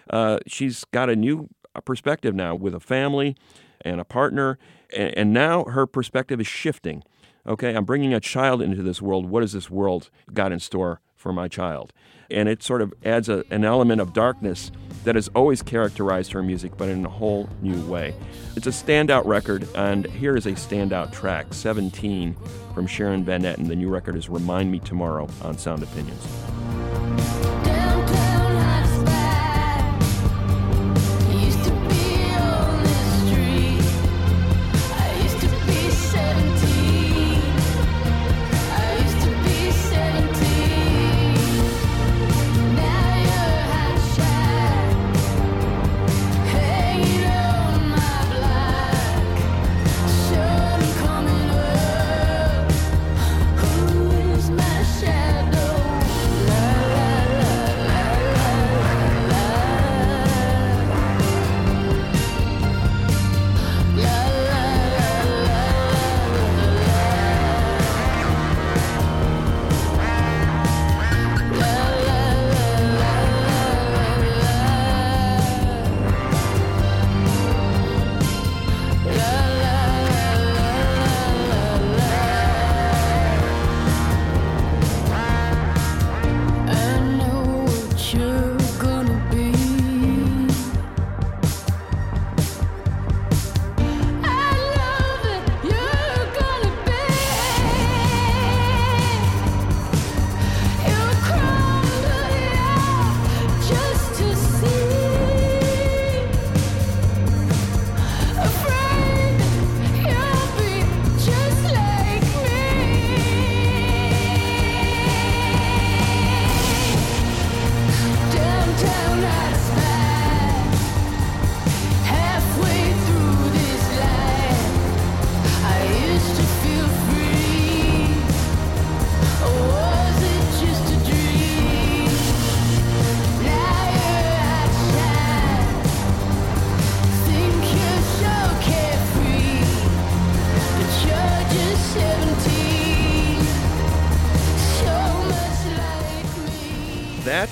Uh, 0.09 0.39
she's 0.47 0.85
got 0.85 1.09
a 1.09 1.15
new 1.15 1.49
perspective 1.83 2.35
now 2.35 2.55
with 2.55 2.73
a 2.75 2.79
family 2.79 3.35
and 3.81 4.01
a 4.01 4.05
partner, 4.05 4.57
and, 4.95 5.17
and 5.17 5.33
now 5.33 5.63
her 5.65 5.85
perspective 5.85 6.39
is 6.39 6.47
shifting. 6.47 7.03
Okay, 7.47 7.73
I'm 7.73 7.85
bringing 7.85 8.13
a 8.13 8.19
child 8.19 8.61
into 8.61 8.83
this 8.83 9.01
world. 9.01 9.29
What 9.29 9.43
has 9.43 9.53
this 9.53 9.69
world 9.69 10.09
got 10.33 10.51
in 10.51 10.59
store 10.59 11.01
for 11.15 11.33
my 11.33 11.47
child? 11.47 11.93
And 12.29 12.47
it 12.47 12.61
sort 12.61 12.81
of 12.81 12.93
adds 13.03 13.29
a, 13.29 13.43
an 13.49 13.63
element 13.63 14.01
of 14.01 14.13
darkness 14.13 14.71
that 15.03 15.15
has 15.15 15.29
always 15.29 15.61
characterized 15.61 16.31
her 16.33 16.43
music, 16.43 16.73
but 16.77 16.89
in 16.89 17.05
a 17.05 17.09
whole 17.09 17.49
new 17.61 17.81
way. 17.85 18.13
It's 18.55 18.67
a 18.67 18.71
standout 18.71 19.25
record, 19.25 19.67
and 19.75 20.05
here 20.05 20.35
is 20.35 20.45
a 20.45 20.51
standout 20.51 21.11
track 21.11 21.53
17 21.53 22.35
from 22.73 22.85
Sharon 22.85 23.23
Van 23.23 23.43
Etten. 23.43 23.67
The 23.67 23.75
new 23.75 23.89
record 23.89 24.15
is 24.15 24.29
Remind 24.29 24.71
Me 24.71 24.79
Tomorrow 24.79 25.27
on 25.41 25.57
Sound 25.57 25.83
Opinions. 25.83 27.38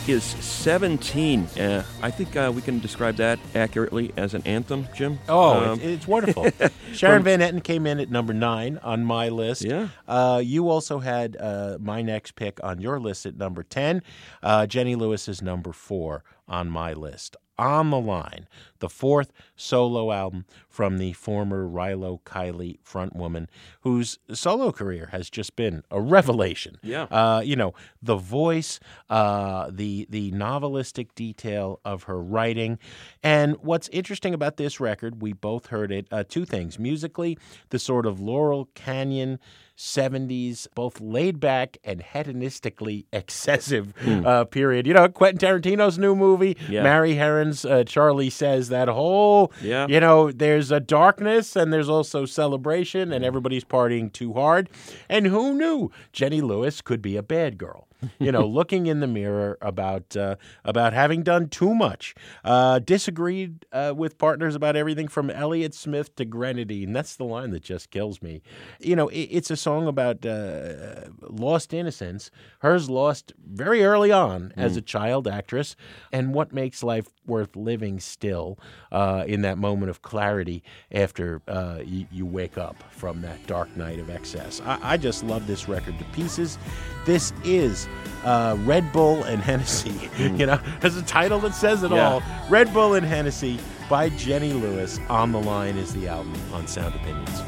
Is 0.10 0.24
17. 0.24 1.44
Uh, 1.60 1.84
I 2.02 2.12
think 2.12 2.36
uh, 2.36 2.52
we 2.54 2.62
can 2.62 2.80
describe 2.80 3.16
that 3.18 3.40
accurately 3.56 4.12
as 4.18 4.34
an 4.34 4.42
anthem, 4.46 4.88
Jim. 4.96 5.20
Oh, 5.28 5.72
Um, 5.74 5.80
it's, 5.80 5.84
it's 5.84 6.08
wonderful. 6.08 6.48
Sharon 6.94 7.24
Van 7.24 7.40
Etten 7.40 7.64
came 7.64 7.86
in 7.86 8.00
at 8.00 8.10
number 8.10 8.34
nine 8.34 8.80
on 8.84 9.04
my 9.04 9.30
list. 9.30 9.64
Yeah. 9.64 9.90
Uh, 10.08 10.42
you 10.44 10.70
also 10.70 11.00
had 11.00 11.38
uh, 11.40 11.78
my 11.80 12.02
next 12.02 12.36
pick 12.36 12.64
on 12.64 12.80
your 12.80 13.00
list 13.00 13.26
at 13.26 13.38
number 13.38 13.64
10. 13.64 14.02
Uh, 14.42 14.66
Jenny 14.68 14.96
Lewis 14.96 15.28
is 15.28 15.42
number 15.42 15.72
four 15.74 16.24
on 16.48 16.70
my 16.70 16.94
list. 16.94 17.36
On 17.60 17.90
the 17.90 18.00
Line, 18.00 18.48
the 18.80 18.90
fourth 18.90 19.32
solo 19.56 20.12
album 20.12 20.46
from 20.70 20.98
the 20.98 21.14
former 21.14 21.68
Rilo 21.68 22.22
Kiley 22.22 22.78
frontwoman, 22.84 23.48
whose 23.82 24.20
solo 24.32 24.72
career 24.72 25.10
has 25.12 25.30
just 25.30 25.56
been 25.56 25.84
a 25.90 26.00
revelation. 26.00 26.78
Yeah. 26.84 27.04
Uh, 27.04 27.42
you 27.44 27.56
know, 27.56 27.74
the 28.02 28.16
voice, 28.16 28.80
uh, 29.10 29.72
the 29.72 30.08
the 30.10 30.32
novelistic 30.32 31.16
detail 31.16 31.80
of 31.84 32.04
her 32.04 32.22
writing, 32.22 32.78
and 33.24 33.56
what's 33.62 33.90
interesting 33.90 34.34
about 34.34 34.58
this 34.58 34.80
record, 34.80 35.22
we 35.22 35.34
both 35.34 35.68
heard 35.68 35.92
it. 35.92 36.08
Uh, 36.12 36.24
two 36.28 36.46
things: 36.46 36.78
musically, 36.78 37.38
the 37.70 37.80
sort 37.80 38.06
of 38.06 38.20
Laurel 38.20 38.70
Canyon. 38.76 39.40
70s, 39.78 40.68
both 40.76 41.00
laid 41.00 41.40
back 41.40 41.78
and 41.84 42.02
hedonistically 42.02 43.06
excessive 43.14 43.94
uh, 44.26 44.44
period. 44.46 44.88
You 44.88 44.94
know, 44.94 45.08
Quentin 45.08 45.40
Tarantino's 45.40 45.98
new 45.98 46.16
movie, 46.16 46.58
Yeah. 46.68 46.84
Mary 46.84 47.14
Harron's 47.14 47.64
uh, 47.64 47.84
Charlie 47.86 48.30
Says, 48.30 48.70
that 48.70 48.88
whole, 48.88 49.52
Yeah. 49.62 49.88
you 49.88 50.00
know, 50.00 50.32
there's 50.32 50.72
a 50.72 50.80
darkness 50.80 51.56
and 51.56 51.72
there's 51.72 51.90
also 51.90 52.26
celebration 52.26 53.14
and 53.14 53.24
everybody's 53.24 53.64
partying 53.64 54.12
too 54.12 54.34
hard. 54.34 54.70
And 55.10 55.28
who 55.28 55.54
knew 55.54 55.92
Jenny 56.12 56.42
Lewis 56.42 56.82
could 56.82 57.02
be 57.02 57.16
a 57.16 57.24
bad 57.24 57.58
girl? 57.58 57.88
You 58.20 58.32
know, 58.32 58.46
looking 58.46 58.88
in 58.88 59.00
the 59.00 59.08
mirror 59.08 59.58
about 59.62 60.16
uh, 60.16 60.36
about 60.66 60.94
having 60.94 61.24
done 61.24 61.50
too 61.50 61.74
much, 61.74 62.14
uh, 62.44 62.80
disagreed 62.80 63.66
uh, 63.72 63.94
with 63.96 64.18
partners 64.18 64.56
about 64.56 64.76
everything 64.76 65.08
from 65.08 65.30
Elliott 65.30 65.74
Smith 65.74 66.16
to 66.16 66.26
Grenadine. 66.26 66.90
And 66.90 66.96
that's 66.96 67.16
the 67.16 67.24
line 67.24 67.52
that 67.52 67.64
just 67.64 67.90
kills 67.90 68.22
me. 68.22 68.42
You 68.80 68.96
know, 68.96 69.08
it, 69.10 69.22
it's 69.32 69.52
a 69.52 69.56
song 69.56 69.88
about 69.88 70.26
uh, 70.26 71.06
lost 71.22 71.74
innocence. 71.74 72.32
Hers 72.60 72.90
lost 72.90 73.34
very 73.46 73.84
early 73.84 74.12
on 74.12 74.54
as 74.56 74.76
a 74.78 74.82
child 74.82 75.28
actress, 75.28 75.76
and 76.12 76.34
what 76.34 76.54
makes 76.54 76.84
life 76.84 77.08
worth 77.26 77.56
living 77.56 78.00
still 78.00 78.58
uh, 78.92 79.24
in 79.28 79.42
that 79.42 79.58
moment 79.58 79.90
of 79.90 80.02
clarity 80.02 80.64
after 80.92 81.42
uh, 81.48 81.80
you, 81.86 82.08
you 82.12 82.26
wake 82.26 82.58
up 82.58 82.82
from 82.92 83.22
that 83.22 83.46
dark 83.48 83.76
night 83.76 84.00
of 84.00 84.10
excess. 84.10 84.62
I, 84.66 84.94
I 84.94 84.98
just 84.98 85.24
love 85.24 85.46
this 85.46 85.68
record 85.68 86.00
to 86.00 86.06
pieces. 86.06 86.58
This 87.06 87.34
is 87.44 87.87
uh, 88.24 88.56
Red 88.62 88.92
Bull 88.92 89.24
and 89.24 89.42
Hennessy. 89.42 90.10
you 90.18 90.46
know, 90.46 90.60
there's 90.82 90.98
a 90.98 91.02
title 91.04 91.40
that 91.40 91.54
says 91.56 91.84
it 91.84 91.92
Yeah. 91.92 92.10
all. 92.10 92.24
Red 92.50 92.74
Bull 92.74 92.94
and 92.96 93.06
Hennessy 93.06 93.60
by 93.90 94.10
Jenny 94.10 94.54
Lewis. 94.54 95.00
On 95.10 95.32
the 95.32 95.40
Line 95.42 95.78
is 95.78 95.94
the 95.94 96.08
album 96.08 96.34
on 96.54 96.68
Sound 96.68 96.94
Opinions. 96.96 97.40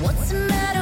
What's 0.00 0.30
the 0.30 0.38
matter 0.48 0.81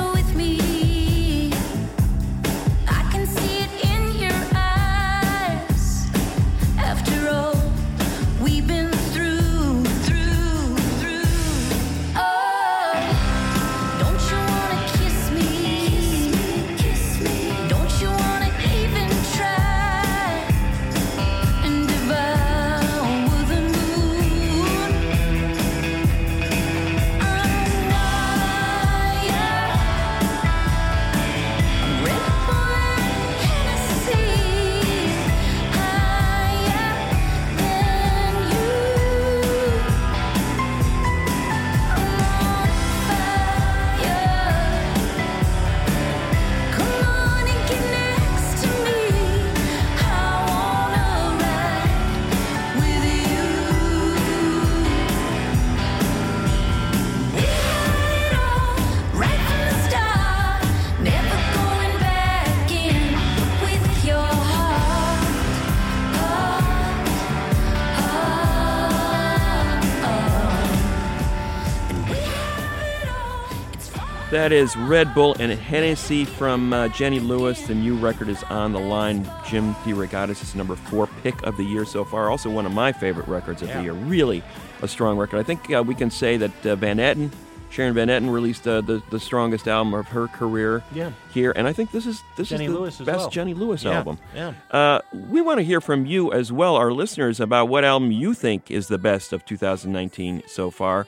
That 74.41 74.53
is 74.53 74.75
Red 74.75 75.13
Bull 75.13 75.37
and 75.39 75.53
Hennessy 75.53 76.25
from 76.25 76.73
uh, 76.73 76.89
Jenny 76.89 77.21
Lewis. 77.21 77.67
The 77.67 77.75
new 77.75 77.95
record 77.95 78.31
is 78.31 78.43
on 78.45 78.73
the 78.73 78.79
line. 78.81 79.31
Jim 79.47 79.75
DeRogatis 79.85 80.43
is 80.43 80.55
number 80.55 80.77
four 80.77 81.09
pick 81.23 81.43
of 81.43 81.59
the 81.59 81.63
year 81.63 81.85
so 81.85 82.07
far. 82.07 82.31
Also, 82.31 82.49
one 82.49 82.65
of 82.65 82.73
my 82.73 82.91
favorite 82.91 83.29
records 83.29 83.61
of 83.61 83.69
Yeah. 83.69 83.77
the 83.77 83.83
year. 83.83 83.93
Really 83.93 84.43
a 84.81 84.89
strong 84.89 85.19
record. 85.19 85.41
I 85.41 85.43
think 85.43 85.71
uh, 85.71 85.83
we 85.87 85.95
can 85.95 86.11
say 86.11 86.39
that 86.39 86.67
uh, 86.67 86.75
Van 86.77 86.97
Etten, 86.97 87.31
Sharon 87.69 87.93
Van 87.93 88.09
Etten, 88.09 88.33
released 88.33 88.67
uh, 88.67 88.81
the 88.81 89.03
the 89.11 89.21
strongest 89.21 89.69
album 89.69 89.93
of 89.93 90.09
her 90.09 90.27
career 90.29 90.83
Yeah. 90.95 91.11
here, 91.35 91.53
and 91.55 91.69
I 91.69 91.75
think 91.75 91.91
this 91.93 92.07
is 92.07 92.23
this 92.39 92.49
Jenny 92.49 92.65
is 92.65 92.73
the 92.73 92.79
Lewis 92.79 92.97
best 92.99 93.19
well. 93.19 93.29
Jenny 93.29 93.53
Lewis 93.53 93.85
Yeah, 93.85 93.99
album. 93.99 94.19
yeah. 94.35 94.55
Uh, 94.71 95.01
we 95.13 95.43
want 95.43 95.59
to 95.59 95.65
hear 95.65 95.83
from 95.83 96.07
you 96.07 96.33
as 96.33 96.51
well, 96.51 96.77
our 96.77 96.93
listeners, 96.93 97.41
about 97.41 97.69
what 97.69 97.85
album 97.85 98.11
you 98.11 98.33
think 98.33 98.71
is 98.71 98.89
the 98.89 98.97
best 98.99 99.35
of 99.35 99.45
2019 99.45 100.45
so 100.47 100.71
far. 100.71 101.07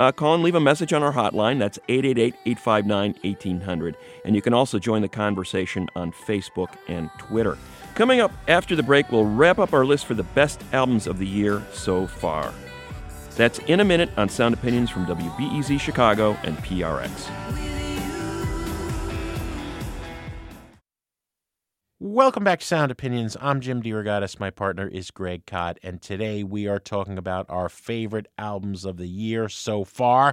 Uh, 0.00 0.10
call 0.10 0.32
and 0.34 0.42
leave 0.42 0.54
a 0.54 0.60
message 0.60 0.94
on 0.94 1.02
our 1.02 1.12
hotline. 1.12 1.58
That's 1.58 1.78
888 1.86 2.34
859 2.46 3.16
1800. 3.22 3.96
And 4.24 4.34
you 4.34 4.40
can 4.40 4.54
also 4.54 4.78
join 4.78 5.02
the 5.02 5.10
conversation 5.10 5.90
on 5.94 6.10
Facebook 6.10 6.70
and 6.88 7.10
Twitter. 7.18 7.58
Coming 7.96 8.18
up 8.18 8.32
after 8.48 8.74
the 8.74 8.82
break, 8.82 9.12
we'll 9.12 9.26
wrap 9.26 9.58
up 9.58 9.74
our 9.74 9.84
list 9.84 10.06
for 10.06 10.14
the 10.14 10.22
best 10.22 10.62
albums 10.72 11.06
of 11.06 11.18
the 11.18 11.26
year 11.26 11.62
so 11.70 12.06
far. 12.06 12.54
That's 13.36 13.58
in 13.58 13.80
a 13.80 13.84
minute 13.84 14.08
on 14.16 14.30
Sound 14.30 14.54
Opinions 14.54 14.88
from 14.88 15.04
WBEZ 15.04 15.78
Chicago 15.78 16.34
and 16.44 16.56
PRX. 16.56 17.79
Welcome 22.02 22.44
back 22.44 22.60
to 22.60 22.66
Sound 22.66 22.90
Opinions. 22.90 23.36
I'm 23.42 23.60
Jim 23.60 23.82
DeRogatis. 23.82 24.40
My 24.40 24.48
partner 24.48 24.88
is 24.88 25.10
Greg 25.10 25.44
Kot, 25.44 25.78
and 25.82 26.00
today 26.00 26.42
we 26.42 26.66
are 26.66 26.78
talking 26.78 27.18
about 27.18 27.44
our 27.50 27.68
favorite 27.68 28.26
albums 28.38 28.86
of 28.86 28.96
the 28.96 29.06
year 29.06 29.50
so 29.50 29.84
far. 29.84 30.32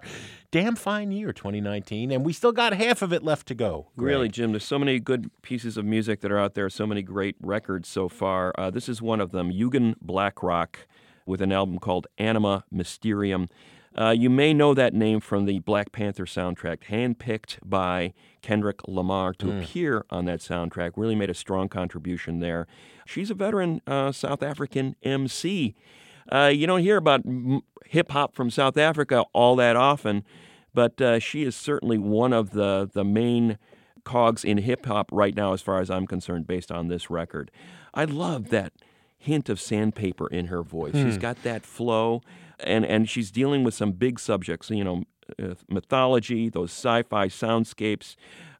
Damn 0.50 0.78
fine 0.78 1.12
year, 1.12 1.34
2019, 1.34 2.10
and 2.10 2.24
we 2.24 2.32
still 2.32 2.54
got 2.54 2.72
half 2.72 3.02
of 3.02 3.12
it 3.12 3.22
left 3.22 3.50
to 3.50 3.54
go. 3.54 3.88
Greg. 3.98 4.14
Really, 4.14 4.30
Jim, 4.30 4.54
there's 4.54 4.64
so 4.64 4.80
many 4.80 4.98
good 4.98 5.30
pieces 5.42 5.76
of 5.76 5.84
music 5.84 6.22
that 6.22 6.32
are 6.32 6.40
out 6.40 6.54
there, 6.54 6.70
so 6.70 6.88
many 6.88 7.02
great 7.02 7.36
records 7.42 7.90
so 7.90 8.08
far. 8.08 8.54
Uh, 8.58 8.72
this 8.72 8.88
is 8.88 9.02
one 9.02 9.20
of 9.20 9.32
them, 9.32 9.52
Eugen 9.52 9.98
Blackrock, 10.02 10.88
with 11.26 11.42
an 11.42 11.52
album 11.52 11.80
called 11.80 12.08
Anima 12.18 12.64
Mysterium. 12.72 13.50
Uh, 14.00 14.12
you 14.12 14.30
may 14.30 14.54
know 14.54 14.74
that 14.74 14.94
name 14.94 15.20
from 15.20 15.46
the 15.46 15.60
Black 15.60 15.92
Panther 15.92 16.26
soundtrack, 16.26 16.84
handpicked 16.90 17.58
by 17.66 18.14
Kendrick 18.42 18.88
Lamar 18.88 19.34
to 19.34 19.58
appear 19.58 20.06
on 20.12 20.26
that 20.26 20.40
soundtrack. 20.40 20.92
Really 20.96 21.16
made 21.16 21.30
a 21.32 21.34
strong 21.34 21.68
contribution 21.68 22.40
there. 22.40 22.68
She's 23.08 23.32
a 23.32 23.34
veteran 23.34 23.82
uh, 23.88 24.12
South 24.12 24.44
African 24.44 24.96
MC. 25.02 25.74
Uh, 26.32 26.52
you 26.54 26.68
don't 26.68 26.82
hear 26.82 26.98
about 26.98 27.22
m- 27.26 27.62
hip 27.86 28.12
hop 28.12 28.36
from 28.36 28.50
South 28.52 28.78
Africa 28.78 29.24
all 29.34 29.56
that 29.56 29.76
often, 29.76 30.24
but 30.74 31.02
uh, 31.02 31.18
she 31.20 31.44
is 31.44 31.56
certainly 31.56 31.98
one 31.98 32.34
of 32.34 32.52
the 32.52 32.90
the 32.94 33.04
main 33.06 33.58
cogs 34.04 34.44
in 34.46 34.58
hip 34.60 34.86
hop 34.86 35.10
right 35.12 35.36
now, 35.36 35.54
as 35.54 35.62
far 35.62 35.80
as 35.82 35.90
I'm 35.90 36.06
concerned, 36.06 36.46
based 36.46 36.72
on 36.72 36.88
this 36.88 37.10
record. 37.10 37.50
I 37.94 38.06
love 38.06 38.50
that 38.50 38.74
hint 39.18 39.50
of 39.50 39.60
sandpaper 39.60 40.28
in 40.28 40.48
her 40.48 40.62
voice. 40.62 40.94
She's 40.94 41.18
got 41.18 41.42
that 41.44 41.66
flow, 41.66 42.22
and 42.60 42.86
and 42.86 43.10
she's 43.10 43.32
dealing 43.32 43.64
with 43.64 43.74
some 43.74 43.92
big 43.92 44.20
subjects. 44.20 44.70
You 44.70 44.84
know, 44.84 45.04
uh, 45.42 45.56
mythology, 45.70 46.50
those 46.50 46.72
sci-fi 46.72 47.28
soundscapes, 47.28 48.16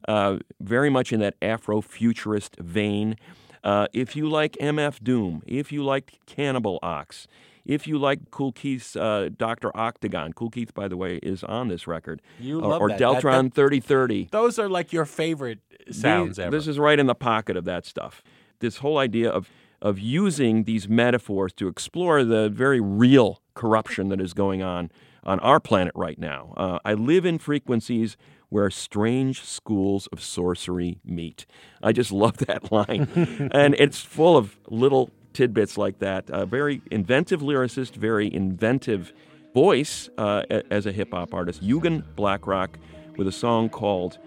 uh, 0.06 0.38
very 0.60 0.90
much 0.90 1.12
in 1.12 1.20
that 1.20 1.34
Afro-futurist 1.42 2.56
vein. 2.56 3.16
Uh, 3.64 3.86
if 3.92 4.14
you 4.14 4.28
like 4.28 4.56
MF 4.60 5.02
Doom, 5.02 5.42
if 5.46 5.72
you 5.72 5.82
like 5.82 6.20
Cannibal 6.26 6.78
Ox, 6.82 7.26
if 7.64 7.86
you 7.86 7.98
like 7.98 8.30
Kool 8.30 8.52
Keith's 8.52 8.96
uh, 8.96 9.28
Doctor 9.36 9.76
Octagon, 9.76 10.32
Kool 10.32 10.50
Keith, 10.50 10.72
by 10.74 10.88
the 10.88 10.96
way, 10.96 11.16
is 11.22 11.44
on 11.44 11.68
this 11.68 11.86
record. 11.86 12.22
You 12.38 12.60
or, 12.60 12.68
love 12.68 12.80
or 12.80 12.88
that. 12.88 12.98
That- 12.98 13.22
Deltron 13.22 13.44
that- 13.44 13.54
3030. 13.54 14.28
Those 14.30 14.58
are 14.58 14.68
like 14.68 14.92
your 14.92 15.04
favorite 15.04 15.58
sounds 15.90 16.38
ever. 16.38 16.50
This 16.50 16.66
is 16.66 16.78
right 16.78 16.98
in 16.98 17.06
the 17.06 17.14
pocket 17.14 17.56
of 17.56 17.64
that 17.64 17.84
stuff. 17.84 18.22
this 18.60 18.78
whole 18.78 18.98
idea 18.98 19.30
of 19.30 19.48
of 19.80 19.98
using 20.00 20.64
these 20.64 20.88
metaphors 20.88 21.52
to 21.52 21.68
explore 21.68 22.24
the 22.24 22.48
very 22.48 22.80
real 22.80 23.40
corruption 23.58 24.08
that 24.08 24.20
is 24.20 24.32
going 24.32 24.62
on 24.62 24.90
on 25.24 25.40
our 25.40 25.58
planet 25.60 25.92
right 25.96 26.18
now. 26.18 26.54
Uh, 26.56 26.78
I 26.84 26.94
live 26.94 27.26
in 27.26 27.38
frequencies 27.38 28.16
where 28.48 28.70
strange 28.70 29.44
schools 29.44 30.06
of 30.12 30.22
sorcery 30.22 31.00
meet. 31.04 31.44
I 31.82 31.92
just 31.92 32.12
love 32.24 32.38
that 32.38 32.72
line. 32.72 33.50
and 33.52 33.74
it's 33.78 34.00
full 34.00 34.36
of 34.36 34.56
little 34.68 35.10
tidbits 35.34 35.76
like 35.76 35.98
that. 35.98 36.24
A 36.28 36.46
very 36.46 36.80
inventive 36.90 37.40
lyricist, 37.40 37.96
very 37.96 38.32
inventive 38.32 39.12
voice 39.52 40.08
uh, 40.16 40.44
as 40.70 40.86
a 40.86 40.92
hip 40.92 41.12
hop 41.12 41.34
artist. 41.34 41.62
Yugen 41.62 42.04
Blakrok 42.16 42.76
with 43.16 43.26
a 43.26 43.32
song 43.32 43.68
called 43.68 44.18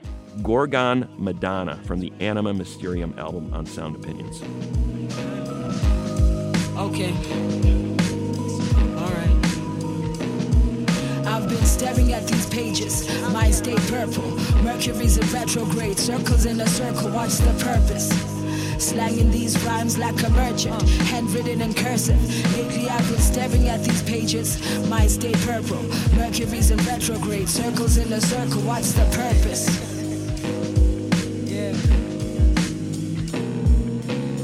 Gorgon 0.43 1.07
Madonna 1.17 1.77
from 1.85 1.99
the 1.99 2.11
Anima 2.19 2.53
Mysterium 2.53 3.17
album 3.17 3.53
on 3.53 3.65
Sound 3.65 3.95
Opinions. 3.95 4.41
Okay. 6.77 7.90
I've 11.31 11.47
been 11.47 11.65
staring 11.65 12.11
at 12.11 12.27
these 12.27 12.45
pages. 12.47 13.07
Mine 13.31 13.53
stay 13.53 13.75
purple. 13.87 14.31
Mercury's 14.63 15.17
in 15.17 15.25
retrograde. 15.31 15.97
Circles 15.97 16.45
in 16.45 16.59
a 16.59 16.67
circle. 16.67 17.09
What's 17.09 17.39
the 17.39 17.53
purpose? 17.63 18.09
Slanging 18.83 19.31
these 19.31 19.57
rhymes 19.63 19.97
like 19.97 20.21
a 20.23 20.29
merchant, 20.31 20.81
handwritten 21.07 21.61
in 21.61 21.73
cursive. 21.73 22.19
Lately 22.53 22.89
I've 22.89 23.07
been 23.09 23.21
staring 23.21 23.69
at 23.69 23.81
these 23.81 24.03
pages. 24.03 24.59
Mine 24.89 25.07
stay 25.07 25.31
purple. 25.45 25.81
Mercury's 26.17 26.69
in 26.69 26.79
retrograde. 26.79 27.47
Circles 27.47 27.95
in 27.95 28.11
a 28.11 28.19
circle. 28.19 28.61
What's 28.63 28.91
the 28.91 29.05
purpose? 29.15 29.69
Yeah. 31.49 31.71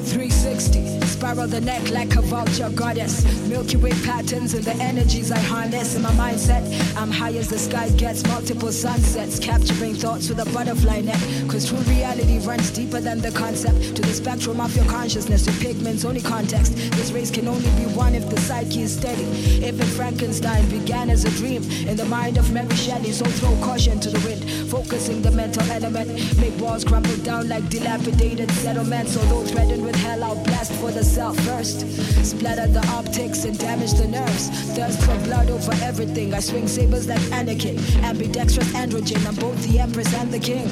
360. 0.05 0.96
Spiral 1.17 1.47
the 1.47 1.59
neck 1.59 1.89
like 1.89 2.15
a 2.15 2.21
vulture 2.21 2.69
goddess. 2.69 3.25
Milky 3.49 3.75
Way 3.75 3.89
patterns 4.05 4.53
and 4.53 4.63
the 4.63 4.75
energies 4.75 5.31
I 5.31 5.39
harness 5.39 5.95
in 5.95 6.03
my 6.03 6.11
mindset. 6.11 6.61
I'm 6.95 7.09
high 7.09 7.33
as 7.33 7.49
the 7.49 7.57
sky 7.57 7.89
gets, 7.89 8.23
multiple 8.27 8.71
sunsets. 8.71 9.39
Capturing 9.39 9.95
thoughts 9.95 10.29
with 10.29 10.37
a 10.37 10.45
butterfly 10.53 11.01
net. 11.01 11.19
Cause 11.49 11.69
true 11.69 11.79
reality 11.91 12.37
runs 12.45 12.69
deeper 12.69 13.01
than 13.01 13.19
the 13.19 13.31
concept. 13.31 13.95
To 13.95 14.01
the 14.03 14.13
spectrum 14.13 14.61
of 14.61 14.75
your 14.75 14.85
consciousness, 14.85 15.47
with 15.47 15.59
pigments 15.59 16.05
only 16.05 16.21
context. 16.21 16.75
This 16.75 17.11
race 17.11 17.31
can 17.31 17.47
only 17.47 17.71
be 17.71 17.87
won 17.95 18.13
if 18.13 18.29
the 18.29 18.39
psyche 18.39 18.83
is 18.83 18.95
steady. 18.95 19.25
Even 19.65 19.87
Frankenstein 19.97 20.69
began 20.69 21.09
as 21.09 21.25
a 21.25 21.31
dream 21.31 21.63
in 21.87 21.97
the 21.97 22.05
mind 22.05 22.37
of 22.37 22.53
Mary 22.53 22.75
Shelley. 22.75 23.11
So 23.11 23.25
throw 23.25 23.57
caution 23.65 23.99
to 24.01 24.11
the 24.11 24.19
wind, 24.19 24.69
focusing 24.69 25.23
the 25.23 25.31
mental 25.31 25.63
element. 25.71 26.09
Make 26.37 26.55
walls 26.59 26.83
crumble 26.83 27.17
down 27.23 27.49
like 27.49 27.67
dilapidated 27.69 28.51
settlements. 28.51 29.17
Although 29.17 29.47
threatened 29.47 29.83
with 29.83 29.95
hell, 29.95 30.23
I'll 30.23 30.43
blast 30.43 30.73
for 30.73 30.91
the 30.91 31.06
self 31.07 31.39
first. 31.45 31.79
Splatter 32.23 32.67
the 32.67 32.85
optics 32.87 33.45
and 33.45 33.57
damage 33.57 33.93
the 33.93 34.07
nerves. 34.07 34.49
Thirst 34.75 35.01
for 35.03 35.17
blood 35.25 35.49
over 35.49 35.73
everything. 35.81 36.33
I 36.33 36.39
swing 36.39 36.67
sabers 36.67 37.07
like 37.07 37.21
Anakin. 37.31 37.77
Ambidextrous 38.03 38.71
androgen. 38.73 39.25
I'm 39.25 39.35
both 39.35 39.57
the 39.67 39.79
empress 39.79 40.13
and 40.13 40.31
the 40.31 40.39
king. 40.39 40.67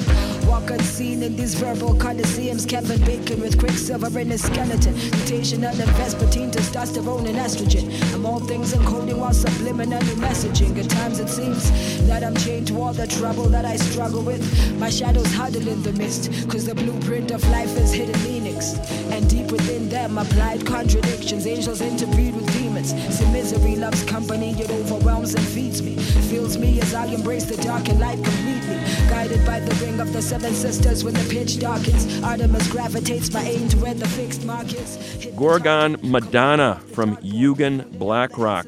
Walk 0.46 0.70
unseen 0.70 1.22
in 1.22 1.36
these 1.36 1.54
verbal 1.54 1.94
coliseums. 1.94 2.68
Kevin 2.68 3.02
Bacon 3.04 3.40
with 3.40 3.58
quicksilver 3.58 4.18
in 4.18 4.30
his 4.30 4.42
skeleton. 4.42 4.94
Mutational 4.94 5.78
and 5.80 5.90
vespertine, 5.98 6.52
to 6.52 6.58
testosterone 6.58 7.26
and 7.28 7.38
estrogen. 7.38 7.86
I'm 8.14 8.26
all 8.26 8.40
things 8.40 8.74
encoding 8.74 9.18
while 9.18 9.30
subliminally 9.30 10.16
messaging. 10.26 10.76
At 10.78 10.90
times 10.90 11.18
it 11.18 11.28
seems 11.28 11.70
that 12.06 12.22
I'm 12.22 12.36
chained 12.36 12.66
to 12.68 12.80
all 12.80 12.92
the 12.92 13.06
trouble 13.06 13.48
that 13.48 13.64
I 13.64 13.76
struggle 13.76 14.22
with. 14.22 14.42
My 14.78 14.90
shadows 14.90 15.32
huddle 15.32 15.66
in 15.66 15.82
the 15.82 15.92
mist. 15.94 16.30
Cause 16.50 16.66
the 16.66 16.74
blueprint 16.74 17.30
of 17.30 17.42
life 17.50 17.76
is 17.78 17.92
hidden 17.92 18.35
meanings. 18.56 18.78
And 19.10 19.28
deep 19.28 19.50
within 19.50 19.88
them, 19.88 20.18
applied 20.18 20.66
contradictions. 20.66 21.46
Angels 21.46 21.80
interbreed 21.80 22.34
with 22.34 22.52
demons. 22.52 22.90
See, 23.14 23.30
misery 23.32 23.76
loves 23.76 24.02
company, 24.04 24.52
it 24.52 24.70
overwhelms 24.70 25.34
and 25.34 25.46
feeds 25.46 25.82
me. 25.82 25.96
Fills 25.96 26.58
me 26.58 26.80
as 26.80 26.94
I 26.94 27.06
embrace 27.06 27.44
the 27.44 27.56
dark 27.62 27.88
and 27.88 28.00
light 28.00 28.22
completely. 28.22 28.76
Guided 29.08 29.44
by 29.46 29.60
the 29.60 29.74
ring 29.84 30.00
of 30.00 30.12
the 30.12 30.22
seven 30.22 30.52
sisters 30.52 31.04
when 31.04 31.14
the 31.14 31.26
pitch 31.30 31.58
darkens. 31.58 32.22
Artemis 32.22 32.68
gravitates 32.70 33.32
my 33.32 33.42
aim 33.42 33.68
to 33.68 33.78
where 33.78 33.94
the 33.94 34.08
fixed 34.08 34.44
mark 34.44 34.72
is. 34.72 34.96
Hidden 35.22 35.38
Gorgon 35.38 35.96
Madonna 36.02 36.80
from 36.92 37.16
Yugen 37.18 37.84
Blakrok. 37.98 38.66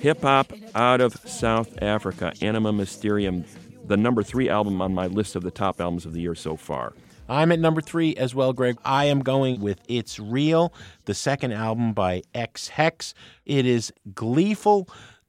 Hip 0.00 0.22
hop 0.22 0.52
out 0.74 1.00
of 1.00 1.14
South 1.28 1.82
Africa. 1.82 2.32
Anima 2.40 2.72
Mysterium, 2.72 3.44
the 3.84 3.96
number 3.96 4.22
three 4.22 4.48
album 4.48 4.80
on 4.80 4.94
my 4.94 5.06
list 5.06 5.36
of 5.36 5.42
the 5.42 5.50
top 5.50 5.80
albums 5.80 6.06
of 6.06 6.14
the 6.14 6.20
year 6.20 6.34
so 6.34 6.56
far. 6.56 6.94
I'm 7.30 7.52
at 7.52 7.60
number 7.60 7.80
three 7.80 8.16
as 8.16 8.34
well, 8.34 8.52
Greg. 8.52 8.76
I 8.84 9.04
am 9.04 9.20
going 9.20 9.60
with 9.60 9.80
It's 9.86 10.18
Real, 10.18 10.74
the 11.04 11.14
second 11.14 11.52
album 11.52 11.92
by 11.92 12.22
Ex 12.34 12.68
Hex. 12.68 13.14
It 13.46 13.66
is 13.66 13.92
gleeful, 14.14 14.88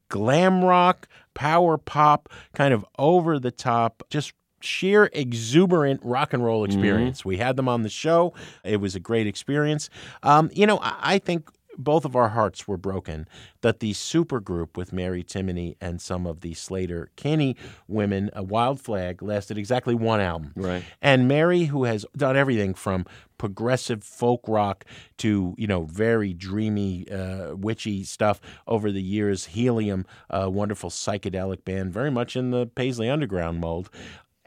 glam 0.10 0.66
rock, 0.66 1.08
power 1.36 1.78
pop, 1.78 2.28
kind 2.56 2.74
of 2.74 2.84
over 2.98 3.38
the 3.38 3.52
top, 3.52 4.02
just 4.10 4.34
sheer 4.62 5.10
exuberant 5.14 6.02
rock 6.04 6.34
and 6.34 6.44
roll 6.44 6.64
experience. 6.64 7.24
We 7.24 7.38
had 7.38 7.56
them 7.56 7.70
on 7.70 7.84
the 7.84 7.90
show. 7.90 8.34
It 8.64 8.78
was 8.78 8.96
a 8.96 9.00
great 9.00 9.28
experience. 9.28 9.90
Um, 10.24 10.50
you 10.54 10.66
know, 10.66 10.80
I, 10.80 10.96
I 11.02 11.20
think 11.20 11.50
both 11.84 12.06
of 12.06 12.15
our 12.15 12.30
hearts 12.30 12.67
were 12.67 12.78
broken 12.78 13.28
that 13.62 13.80
the 13.80 13.94
supergroup 13.94 14.78
with 14.78 14.94
Mary 14.94 15.24
Timony 15.24 15.76
and 15.82 16.02
some 16.02 16.26
of 16.26 16.41
the 16.41 16.54
Sleater-Kinney 16.54 17.56
women, 17.88 18.30
a 18.34 18.44
Wild 18.44 18.80
Flag, 18.80 19.22
lasted 19.22 19.58
exactly 19.58 19.96
one 19.96 20.22
album. 20.22 20.54
Right. 20.56 20.84
And 21.02 21.28
Mary, 21.28 21.65
who 21.65 21.86
has 21.86 22.06
done 22.16 22.38
everything 22.38 22.74
from 22.74 23.06
progressive 23.38 24.03
folk 24.03 24.41
rock 24.47 24.86
to 25.18 25.56
you 25.58 25.66
know 25.66 25.86
very 25.86 26.32
dreamy, 26.32 27.10
uh, 27.10 27.56
witchy 27.56 28.03
stuff 28.03 28.39
over 28.68 28.91
the 28.91 29.01
years, 29.01 29.45
Helium, 29.45 30.06
a 30.30 30.47
wonderful 30.47 30.91
psychedelic 30.91 31.66
band, 31.66 31.91
very 31.91 32.12
much 32.12 32.36
in 32.36 32.51
the 32.51 32.68
Paisley 32.68 33.10
Underground 33.10 33.60
mold 33.60 33.89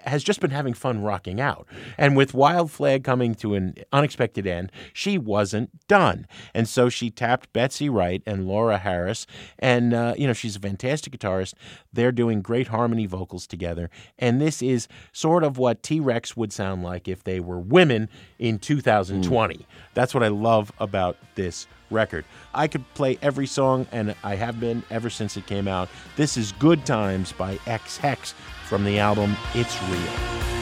has 0.06 0.22
just 0.22 0.40
been 0.40 0.50
having 0.50 0.74
fun 0.74 1.02
rocking 1.02 1.40
out. 1.40 1.66
And 1.98 2.16
with 2.16 2.34
Wild 2.34 2.70
Flag 2.70 3.04
coming 3.04 3.34
to 3.36 3.54
an 3.54 3.74
unexpected 3.92 4.46
end, 4.46 4.70
she 4.92 5.18
wasn't 5.18 5.70
done. 5.88 6.26
And 6.54 6.68
so 6.68 6.88
she 6.88 7.10
tapped 7.10 7.52
Betsy 7.52 7.88
Wright 7.88 8.22
and 8.26 8.46
Laura 8.46 8.78
Harris. 8.78 9.26
And, 9.58 9.94
uh, 9.94 10.14
you 10.16 10.26
know, 10.26 10.32
she's 10.32 10.56
a 10.56 10.60
fantastic 10.60 11.12
guitarist. 11.12 11.54
They're 11.92 12.12
doing 12.12 12.42
great 12.42 12.68
harmony 12.68 13.06
vocals 13.06 13.46
together. 13.46 13.90
And 14.18 14.40
this 14.40 14.62
is 14.62 14.88
sort 15.12 15.44
of 15.44 15.58
what 15.58 15.82
T 15.82 16.00
Rex 16.00 16.36
would 16.36 16.52
sound 16.52 16.82
like 16.82 17.08
if 17.08 17.24
they 17.24 17.40
were 17.40 17.58
women 17.58 18.08
in 18.38 18.58
2020. 18.58 19.66
That's 19.94 20.14
what 20.14 20.22
I 20.22 20.28
love 20.28 20.72
about 20.78 21.16
this 21.34 21.66
record. 21.90 22.24
I 22.52 22.68
could 22.68 22.84
play 22.94 23.18
every 23.22 23.46
song, 23.46 23.86
and 23.92 24.14
I 24.22 24.34
have 24.34 24.60
been 24.60 24.82
ever 24.90 25.08
since 25.10 25.36
it 25.36 25.46
came 25.46 25.68
out. 25.68 25.88
This 26.16 26.36
is 26.36 26.52
Good 26.52 26.84
Times 26.84 27.32
by 27.32 27.58
Ex 27.66 27.96
Hex 27.96 28.34
from 28.74 28.82
the 28.82 28.98
album 28.98 29.36
It's 29.54 29.80
Real. 29.84 30.53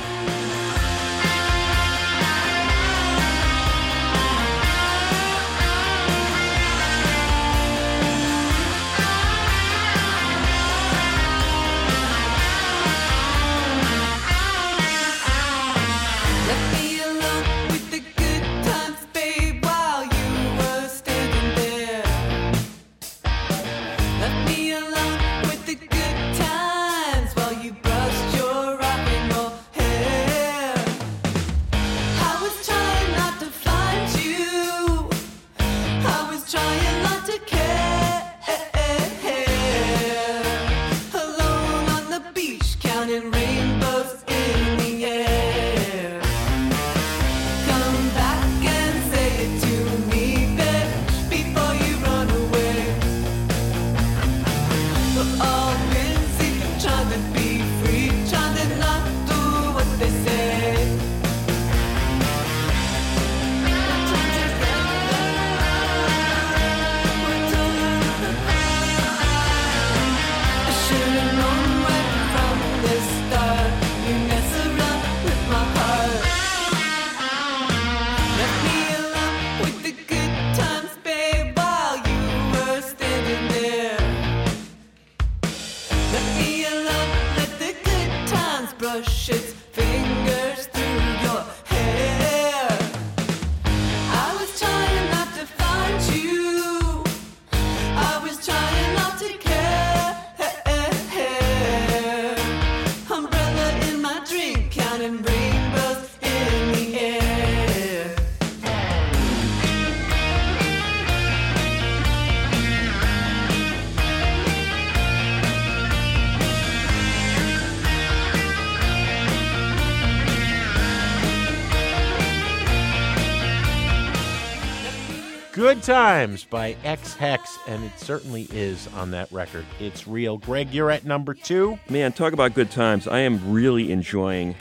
Good 125.72 125.82
Times 125.84 126.44
by 126.44 126.76
Ex 126.84 127.14
Hex, 127.14 127.58
and 127.66 127.82
it 127.82 127.98
certainly 127.98 128.46
is 128.52 128.88
on 128.88 129.10
that 129.12 129.32
record. 129.32 129.64
It's 129.80 130.06
real. 130.06 130.36
Greg, 130.36 130.70
you're 130.70 130.90
at 130.90 131.06
number 131.06 131.32
two. 131.32 131.78
Man, 131.88 132.12
talk 132.12 132.34
about 132.34 132.52
good 132.52 132.70
times. 132.70 133.08
I 133.08 133.20
am 133.20 133.50
really 133.50 133.90
enjoying 133.90 134.54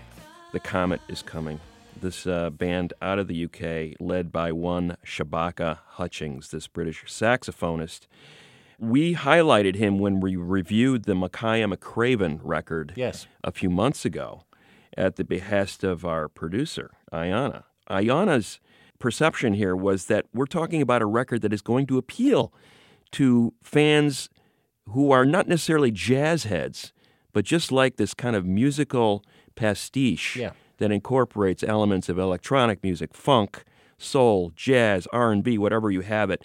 The 0.53 0.62
Comet 0.62 1.01
is 1.09 1.22
Coming. 1.22 1.59
This 1.99 2.26
uh, 2.26 2.49
band 2.49 2.93
out 3.01 3.20
of 3.20 3.28
the 3.28 3.43
UK, 3.43 3.97
led 3.99 4.32
by 4.32 4.53
one 4.53 4.95
Shabaka 5.05 5.80
Hutchings, 5.86 6.49
this 6.49 6.68
British 6.68 7.03
saxophonist. 7.03 8.07
We 8.80 9.14
highlighted 9.14 9.76
him 9.76 9.99
when 9.99 10.22
we 10.22 10.38
reviewed 10.38 11.03
the 11.03 11.14
Makaya 11.14 11.76
McCraven 11.76 12.39
record 12.41 12.93
Yes. 12.95 13.28
a 13.43 13.51
few 13.51 13.70
months 13.70 14.05
ago 14.05 14.43
at 14.97 15.18
the 15.18 15.26
behest 15.26 15.84
of 15.84 16.05
our 16.05 16.30
producer, 16.30 16.91
Ayana. 17.12 17.64
Ayana's 17.89 18.62
perception 19.01 19.53
here 19.55 19.75
was 19.75 20.05
that 20.05 20.25
we're 20.33 20.45
talking 20.45 20.81
about 20.81 21.01
a 21.01 21.05
record 21.05 21.41
that 21.41 21.51
is 21.51 21.61
going 21.61 21.87
to 21.87 21.97
appeal 21.97 22.53
to 23.11 23.53
fans 23.61 24.29
who 24.89 25.11
are 25.11 25.25
not 25.25 25.47
necessarily 25.47 25.91
jazz 25.91 26.45
heads, 26.45 26.93
but 27.33 27.43
just 27.43 27.71
like 27.71 27.97
this 27.97 28.13
kind 28.13 28.35
of 28.35 28.45
musical 28.45 29.23
pastiche 29.55 30.37
Yeah. 30.37 30.51
that 30.77 30.91
incorporates 30.91 31.63
elements 31.63 32.07
of 32.09 32.17
electronic 32.17 32.81
music, 32.83 33.13
funk, 33.13 33.63
soul, 33.97 34.51
jazz, 34.55 35.07
R&B, 35.13 35.57
whatever 35.57 35.91
you 35.91 36.01
have 36.01 36.29
it. 36.29 36.43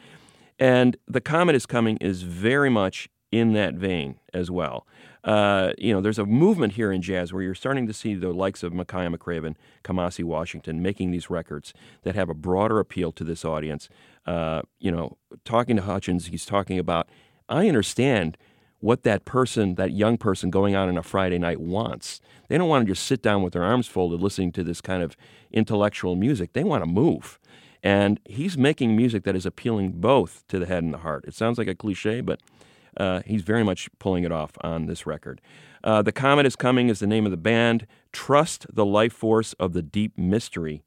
And 0.58 0.96
The 1.06 1.20
Comet 1.20 1.54
is 1.54 1.66
Coming 1.66 1.96
is 1.98 2.22
very 2.22 2.70
much 2.70 3.08
in 3.32 3.52
that 3.52 3.74
vein 3.74 4.18
as 4.32 4.50
well. 4.50 4.86
Uh, 5.24 5.72
you 5.76 5.92
know, 5.92 6.00
there's 6.00 6.20
a 6.20 6.24
movement 6.24 6.74
here 6.74 6.92
in 6.92 7.02
jazz 7.02 7.32
where 7.32 7.42
you're 7.42 7.54
starting 7.54 7.86
to 7.86 7.92
see 7.92 8.14
the 8.14 8.32
likes 8.32 8.62
of 8.62 8.72
Makaya 8.72 9.12
McCraven, 9.14 9.56
Kamasi 9.82 10.22
Washington 10.22 10.80
making 10.80 11.10
these 11.10 11.28
records 11.28 11.74
that 12.02 12.14
have 12.14 12.28
a 12.28 12.34
broader 12.34 12.78
appeal 12.78 13.10
to 13.12 13.24
this 13.24 13.44
audience. 13.44 13.88
Uh, 14.24 14.62
you 14.78 14.90
know, 14.90 15.16
talking 15.44 15.76
to 15.76 15.82
Hutchings, 15.82 16.26
he's 16.26 16.46
talking 16.46 16.78
about, 16.78 17.08
I 17.48 17.66
understand 17.66 18.36
what 18.78 19.02
that 19.02 19.24
person, 19.24 19.74
that 19.76 19.92
young 19.92 20.16
person 20.16 20.50
going 20.50 20.76
out 20.76 20.88
on 20.88 20.96
a 20.96 21.02
Friday 21.02 21.38
night 21.38 21.60
wants. 21.60 22.20
They 22.48 22.56
don't 22.56 22.68
want 22.68 22.86
to 22.86 22.92
just 22.92 23.04
sit 23.04 23.22
down 23.22 23.42
with 23.42 23.52
their 23.52 23.64
arms 23.64 23.88
folded 23.88 24.20
listening 24.20 24.52
to 24.52 24.62
this 24.62 24.80
kind 24.80 25.02
of 25.02 25.16
intellectual 25.50 26.14
music. 26.14 26.52
They 26.52 26.62
want 26.62 26.84
to 26.84 26.90
move. 26.90 27.40
And 27.82 28.20
he's 28.24 28.56
making 28.56 28.96
music 28.96 29.24
that 29.24 29.36
is 29.36 29.46
appealing 29.46 29.92
both 29.92 30.44
to 30.48 30.58
the 30.58 30.66
head 30.66 30.82
and 30.82 30.94
the 30.94 30.98
heart. 30.98 31.24
It 31.26 31.34
sounds 31.34 31.58
like 31.58 31.68
a 31.68 31.74
cliche, 31.74 32.20
but 32.20 32.40
uh, 32.96 33.22
he's 33.26 33.42
very 33.42 33.62
much 33.62 33.88
pulling 33.98 34.24
it 34.24 34.32
off 34.32 34.52
on 34.62 34.86
this 34.86 35.06
record. 35.06 35.40
Uh, 35.84 36.02
the 36.02 36.12
Comet 36.12 36.46
is 36.46 36.56
Coming 36.56 36.88
is 36.88 36.98
the 36.98 37.06
name 37.06 37.24
of 37.24 37.30
the 37.30 37.36
band. 37.36 37.86
Trust 38.12 38.66
the 38.72 38.84
Life 38.84 39.12
Force 39.12 39.52
of 39.54 39.72
the 39.72 39.82
Deep 39.82 40.18
Mystery 40.18 40.82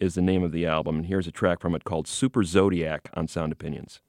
is 0.00 0.14
the 0.14 0.22
name 0.22 0.42
of 0.42 0.52
the 0.52 0.66
album. 0.66 0.96
And 0.96 1.06
here's 1.06 1.28
a 1.28 1.32
track 1.32 1.60
from 1.60 1.74
it 1.74 1.84
called 1.84 2.08
Super 2.08 2.42
Zodiac 2.42 3.08
on 3.14 3.28
Sound 3.28 3.52
Opinions. 3.52 4.00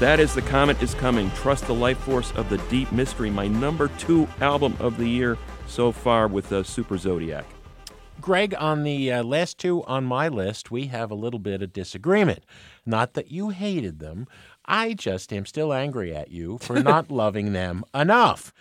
That 0.00 0.18
is 0.18 0.34
The 0.34 0.40
Comet 0.40 0.82
is 0.82 0.94
Coming. 0.94 1.30
Trust 1.32 1.66
the 1.66 1.74
Life 1.74 1.98
Force 1.98 2.32
of 2.32 2.48
the 2.48 2.56
Deep 2.70 2.90
Mystery, 2.90 3.28
my 3.28 3.46
number 3.48 3.88
two 3.98 4.26
album 4.40 4.74
of 4.80 4.96
the 4.96 5.06
year 5.06 5.36
so 5.66 5.92
far 5.92 6.26
with 6.26 6.50
uh, 6.52 6.62
Super 6.62 6.96
Zodiac. 6.96 7.44
Greg, 8.18 8.54
on 8.58 8.82
the 8.82 9.12
uh, 9.12 9.22
last 9.22 9.58
two 9.58 9.84
on 9.84 10.06
my 10.06 10.26
list, 10.28 10.70
we 10.70 10.86
have 10.86 11.10
a 11.10 11.14
little 11.14 11.38
bit 11.38 11.60
of 11.60 11.74
disagreement. 11.74 12.46
Not 12.86 13.12
that 13.12 13.30
you 13.30 13.50
hated 13.50 13.98
them, 13.98 14.26
I 14.64 14.94
just 14.94 15.34
am 15.34 15.44
still 15.44 15.70
angry 15.70 16.16
at 16.16 16.30
you 16.30 16.56
for 16.56 16.80
not 16.80 17.10
loving 17.10 17.52
them 17.52 17.84
enough. 17.94 18.54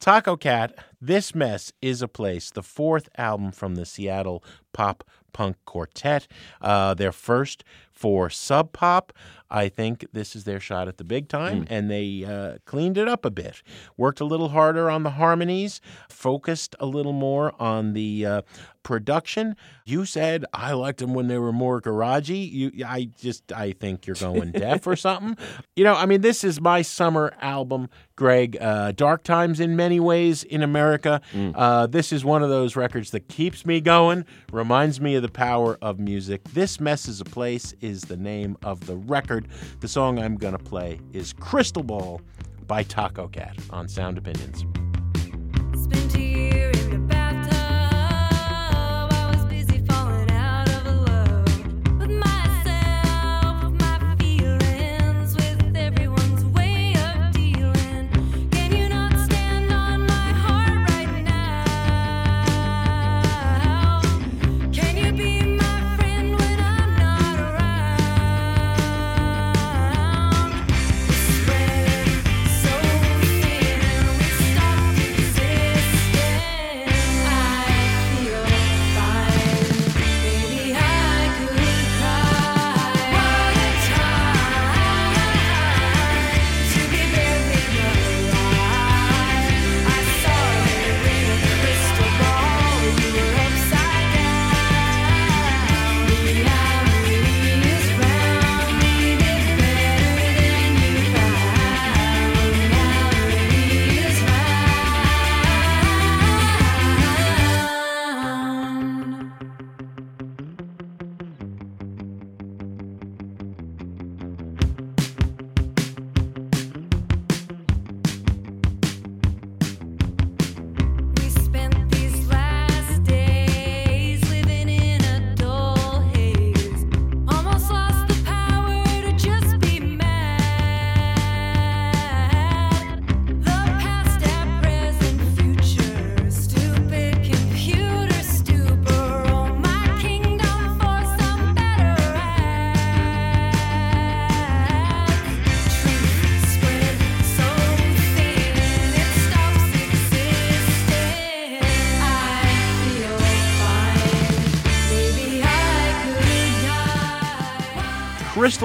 Tacocat, 0.00 0.72
This 1.00 1.34
Mess 1.34 1.72
is 1.80 2.02
a 2.02 2.08
Place, 2.08 2.50
the 2.50 2.62
fourth 2.62 3.08
album 3.16 3.52
from 3.52 3.74
the 3.74 3.86
Seattle 3.86 4.44
pop 4.72 5.04
punk 5.32 5.56
quartet. 5.64 6.26
Uh, 6.60 6.94
their 6.94 7.12
first 7.12 7.64
for 7.92 8.30
Sub 8.30 8.72
Pop. 8.72 9.12
I 9.50 9.68
think 9.68 10.06
this 10.12 10.34
is 10.36 10.44
their 10.44 10.60
shot 10.60 10.88
at 10.88 10.96
the 10.96 11.04
big 11.04 11.28
time, 11.28 11.66
and 11.68 11.90
they 11.90 12.24
uh, 12.24 12.58
cleaned 12.64 12.96
it 12.96 13.08
up 13.08 13.24
a 13.24 13.30
bit. 13.30 13.62
Worked 13.96 14.20
a 14.20 14.24
little 14.24 14.50
harder 14.50 14.88
on 14.88 15.02
the 15.02 15.10
harmonies, 15.10 15.80
focused 16.08 16.76
a 16.78 16.86
little 16.86 17.12
more 17.12 17.52
on 17.60 17.92
the 17.92 18.24
uh, 18.24 18.42
production. 18.84 19.56
You 19.84 20.04
said 20.04 20.44
I 20.54 20.72
liked 20.72 21.00
them 21.00 21.14
when 21.14 21.26
they 21.26 21.36
were 21.36 21.52
more 21.52 21.80
garagey. 21.80 22.50
You, 22.50 22.84
I 22.86 23.10
just, 23.20 23.52
I 23.52 23.72
think 23.72 24.06
you're 24.06 24.16
going 24.16 24.52
deaf 24.52 24.86
or 24.86 24.94
something. 25.06 25.36
You 25.74 25.82
know, 25.84 25.94
I 25.94 26.06
mean, 26.06 26.20
this 26.20 26.44
is 26.44 26.60
my 26.60 26.82
summer 26.82 27.32
album, 27.40 27.88
Greg. 28.14 28.56
Uh, 28.60 28.92
dark 28.92 29.24
times 29.24 29.58
in 29.58 29.74
many 29.76 29.98
ways 29.98 30.44
in 30.44 30.62
America. 30.62 30.89
America. 30.90 31.20
Uh, 31.54 31.86
this 31.86 32.12
is 32.12 32.24
one 32.24 32.42
of 32.42 32.48
those 32.48 32.76
records 32.76 33.10
that 33.10 33.28
keeps 33.28 33.64
me 33.64 33.80
going, 33.80 34.24
reminds 34.52 35.00
me 35.00 35.14
of 35.14 35.22
the 35.22 35.28
power 35.30 35.78
of 35.80 35.98
music. 35.98 36.42
This 36.52 36.80
Mess 36.80 37.06
is 37.08 37.20
a 37.20 37.24
Place 37.24 37.72
is 37.80 38.02
the 38.02 38.16
name 38.16 38.56
of 38.64 38.86
the 38.86 38.96
record. 38.96 39.46
The 39.80 39.88
song 39.88 40.18
I'm 40.18 40.36
going 40.36 40.56
to 40.56 40.62
play 40.62 40.98
is 41.12 41.32
Crystal 41.32 41.82
Ball 41.82 42.20
by 42.66 42.82
Tacocat 42.84 43.56
on 43.70 43.88
Sound 43.88 44.18
Opinions. 44.18 44.64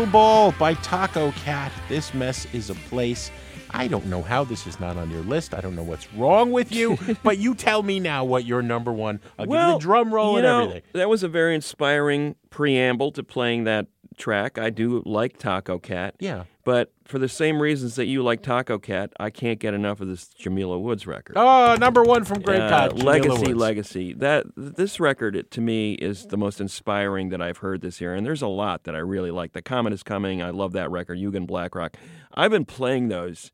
Ball 0.05 0.51
by 0.53 0.75
Tacocat. 0.75 1.71
This 1.89 2.13
mess 2.13 2.47
is 2.53 2.69
a 2.69 2.75
place. 2.75 3.31
I 3.71 3.87
don't 3.87 4.05
know 4.05 4.21
how 4.21 4.43
this 4.43 4.67
is 4.67 4.79
not 4.79 4.97
on 4.97 5.09
your 5.11 5.21
list. 5.21 5.53
I 5.53 5.61
don't 5.61 5.75
know 5.75 5.83
what's 5.83 6.11
wrong 6.13 6.51
with 6.51 6.71
you, 6.71 6.97
but 7.23 7.37
you 7.37 7.55
tell 7.55 7.83
me 7.83 7.99
now 7.99 8.23
what 8.23 8.45
your 8.45 8.61
number 8.61 8.93
one. 8.93 9.19
I'll 9.37 9.45
give 9.45 9.53
you 9.53 9.73
the 9.73 9.79
drum 9.79 10.13
roll 10.13 10.33
you 10.33 10.37
and 10.37 10.45
know, 10.45 10.59
everything. 10.61 10.83
That 10.93 11.09
was 11.09 11.23
a 11.23 11.27
very 11.27 11.55
inspiring 11.55 12.35
preamble 12.49 13.11
to 13.13 13.23
playing 13.23 13.65
that 13.65 13.87
track. 14.17 14.57
I 14.57 14.69
do 14.69 15.03
like 15.05 15.39
Tacocat. 15.39 16.13
Yeah. 16.19 16.45
But 16.65 16.91
for 17.05 17.19
the 17.19 17.29
same 17.29 17.61
reasons 17.61 17.95
that 17.95 18.07
you 18.07 18.23
like 18.23 18.41
Tacocat, 18.41 19.11
I 19.19 19.29
can't 19.29 19.59
get 19.59 19.75
enough 19.75 20.01
of 20.01 20.07
this 20.07 20.27
Jamila 20.27 20.79
Woods 20.79 21.05
record. 21.05 21.37
Oh, 21.37 21.75
number 21.79 22.03
one 22.03 22.25
from 22.25 22.41
Grape 22.41 22.59
Uh. 22.59 22.89
Legacy, 22.95 23.53
legacy. 23.53 24.13
That 24.13 24.47
this 24.57 24.99
record 24.99 25.35
it, 25.35 25.51
to 25.51 25.61
me 25.61 25.93
is 25.93 26.25
the 26.25 26.37
most 26.37 26.59
inspiring 26.59 27.29
that 27.29 27.39
I've 27.39 27.57
heard 27.57 27.81
this 27.81 28.01
year, 28.01 28.15
and 28.15 28.25
there's 28.25 28.41
a 28.41 28.47
lot 28.47 28.83
that 28.85 28.95
I 28.95 28.97
really 28.97 29.29
like. 29.29 29.53
The 29.53 29.61
Comet 29.61 29.93
is 29.93 30.01
coming. 30.01 30.41
I 30.41 30.49
love 30.49 30.71
that 30.73 30.89
record. 30.89 31.19
Yugen 31.19 31.47
Blakrok. 31.47 31.93
I've 32.33 32.51
been 32.51 32.65
playing 32.65 33.09
those. 33.09 33.51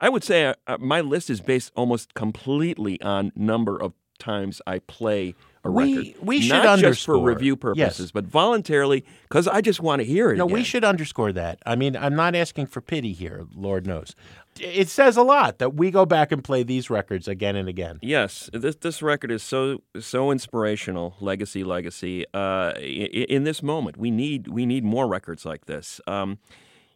I 0.00 0.08
would 0.08 0.24
say 0.24 0.46
uh, 0.46 0.54
uh, 0.66 0.78
my 0.80 1.02
list 1.02 1.28
is 1.28 1.42
based 1.42 1.70
almost 1.76 2.14
completely 2.14 3.00
on 3.02 3.30
number 3.36 3.80
of 3.80 3.92
times 4.18 4.62
I 4.66 4.78
play 4.78 5.34
a 5.64 5.70
We- 5.70 5.96
record. 5.98 6.26
we 6.26 6.40
should 6.42 6.62
not 6.62 6.78
just 6.78 7.04
for 7.04 7.14
underscore- 7.14 7.28
review 7.28 7.52
yes. 7.52 7.60
purposes, 7.96 8.12
but 8.12 8.26
voluntarily 8.26 9.04
because 9.28 9.48
I 9.48 9.60
just 9.60 9.80
want 9.80 10.00
to 10.00 10.04
hear 10.04 10.30
it. 10.32 10.36
No, 10.36 10.46
we 10.46 10.62
should 10.62 10.84
underscore 10.84 11.32
that. 11.32 11.58
I 11.64 11.74
mean, 11.76 11.96
I'm 11.96 12.14
not 12.14 12.34
asking 12.34 12.66
for 12.66 12.80
pity 12.80 13.12
here, 13.12 13.46
Lord 13.54 13.86
knows. 13.86 14.14
It 14.60 14.88
says 14.88 15.16
a 15.16 15.22
lot 15.22 15.58
that 15.58 15.74
we 15.74 15.90
go 15.90 16.06
back 16.06 16.30
and 16.30 16.44
play 16.44 16.62
these 16.62 16.88
records 16.88 17.26
again 17.26 17.56
and 17.56 17.68
again. 17.68 17.98
Yes, 18.02 18.48
this 18.52 18.76
this 18.76 19.02
record 19.02 19.32
is 19.32 19.42
so 19.42 19.82
so 19.98 20.30
inspirational. 20.30 21.16
Legacy, 21.20 21.64
legacy. 21.64 22.24
Uh, 22.32 22.72
in, 22.76 23.24
in 23.28 23.44
this 23.44 23.62
moment, 23.62 23.96
we 23.96 24.10
need 24.12 24.46
we 24.48 24.64
need 24.66 24.84
more 24.84 25.08
records 25.08 25.44
like 25.44 25.64
this. 25.66 26.00
Um, 26.06 26.38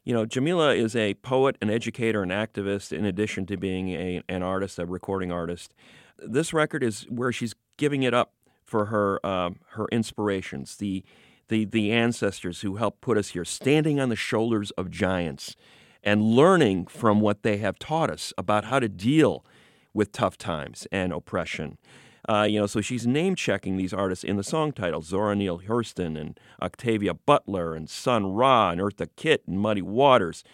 you 0.04 0.14
know, 0.14 0.24
Jamila 0.24 0.74
is 0.74 0.94
a 0.94 1.14
poet, 1.14 1.56
an 1.60 1.68
educator, 1.68 2.22
an 2.22 2.30
activist. 2.30 2.92
In 2.96 3.04
addition 3.04 3.44
to 3.46 3.56
being 3.56 3.88
a, 3.90 4.22
an 4.28 4.42
artist, 4.44 4.78
a 4.78 4.86
recording 4.86 5.32
artist, 5.32 5.74
this 6.18 6.52
record 6.52 6.82
is 6.84 7.02
where 7.10 7.32
she's 7.32 7.54
giving 7.76 8.04
it 8.04 8.14
up 8.14 8.32
for 8.68 8.86
her 8.86 9.24
um, 9.26 9.56
her 9.70 9.86
inspirations, 9.90 10.76
the 10.76 11.02
the 11.48 11.64
the 11.64 11.90
ancestors 11.90 12.60
who 12.60 12.76
helped 12.76 13.00
put 13.00 13.16
us 13.16 13.28
here, 13.28 13.44
standing 13.44 13.98
on 13.98 14.10
the 14.10 14.16
shoulders 14.16 14.70
of 14.72 14.90
giants, 14.90 15.56
and 16.04 16.22
learning 16.22 16.86
from 16.86 17.20
what 17.20 17.42
they 17.42 17.56
have 17.56 17.78
taught 17.78 18.10
us 18.10 18.32
about 18.36 18.66
how 18.66 18.78
to 18.78 18.88
deal 18.88 19.44
with 19.94 20.12
tough 20.12 20.36
times 20.36 20.86
and 20.92 21.12
oppression. 21.12 21.78
Uh, 22.28 22.42
you 22.42 22.60
know, 22.60 22.66
so 22.66 22.82
she's 22.82 23.06
name 23.06 23.34
checking 23.34 23.78
these 23.78 23.94
artists 23.94 24.22
in 24.22 24.36
the 24.36 24.44
song 24.44 24.70
titles: 24.70 25.06
Zora 25.06 25.34
Neale 25.34 25.60
Hurston 25.60 26.20
and 26.20 26.38
Octavia 26.60 27.14
Butler 27.14 27.74
and 27.74 27.88
Sun 27.88 28.34
Ra 28.34 28.70
and 28.70 28.82
Eartha 28.82 29.08
Kitt 29.16 29.44
and 29.46 29.58
Muddy 29.58 29.82
Waters. 29.82 30.44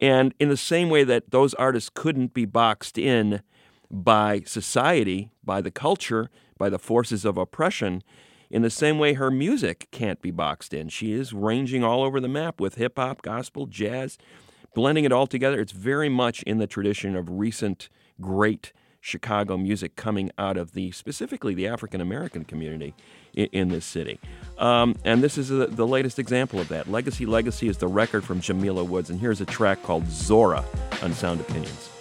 And 0.00 0.32
in 0.38 0.48
the 0.48 0.56
same 0.56 0.88
way 0.88 1.04
that 1.04 1.32
those 1.32 1.52
artists 1.54 1.90
couldn't 1.92 2.32
be 2.32 2.46
boxed 2.46 2.96
in 2.96 3.42
by 3.90 4.42
society, 4.46 5.30
by 5.44 5.60
the 5.60 5.70
culture, 5.70 6.30
by 6.58 6.68
the 6.68 6.78
forces 6.78 7.24
of 7.24 7.38
oppression, 7.38 8.02
in 8.50 8.62
the 8.62 8.70
same 8.70 8.98
way 8.98 9.14
her 9.14 9.30
music 9.30 9.88
can't 9.90 10.20
be 10.20 10.30
boxed 10.30 10.74
in. 10.74 10.88
She 10.88 11.12
is 11.12 11.32
ranging 11.32 11.84
all 11.84 12.02
over 12.02 12.20
the 12.20 12.28
map 12.28 12.60
with 12.60 12.74
hip 12.76 12.96
hop, 12.96 13.22
gospel, 13.22 13.66
jazz, 13.66 14.18
blending 14.74 15.04
it 15.04 15.12
all 15.12 15.26
together. 15.26 15.60
It's 15.60 15.72
very 15.72 16.08
much 16.08 16.42
in 16.42 16.58
the 16.58 16.66
tradition 16.66 17.16
of 17.16 17.28
recent 17.30 17.88
great 18.20 18.72
Chicago 19.00 19.56
music 19.56 19.96
coming 19.96 20.30
out 20.38 20.56
of 20.56 20.72
the 20.72 20.90
specifically 20.90 21.54
the 21.54 21.66
African 21.66 22.00
American 22.00 22.44
community 22.44 22.94
in, 23.32 23.46
in 23.52 23.68
this 23.68 23.84
city. 23.84 24.18
Um, 24.58 24.96
and 25.04 25.22
this 25.22 25.38
is 25.38 25.48
the 25.48 25.66
the 25.66 25.86
latest 25.86 26.18
example 26.18 26.58
of 26.58 26.68
that. 26.68 26.90
Legacy 26.90 27.24
Legacy 27.24 27.68
is 27.68 27.78
the 27.78 27.86
record 27.86 28.24
from 28.24 28.40
Jamila 28.40 28.84
Woods, 28.84 29.10
and 29.10 29.20
here's 29.20 29.40
a 29.40 29.46
track 29.46 29.82
called 29.82 30.08
Zora 30.08 30.64
on 31.02 31.12
Sound 31.12 31.40
Opinions. 31.40 31.97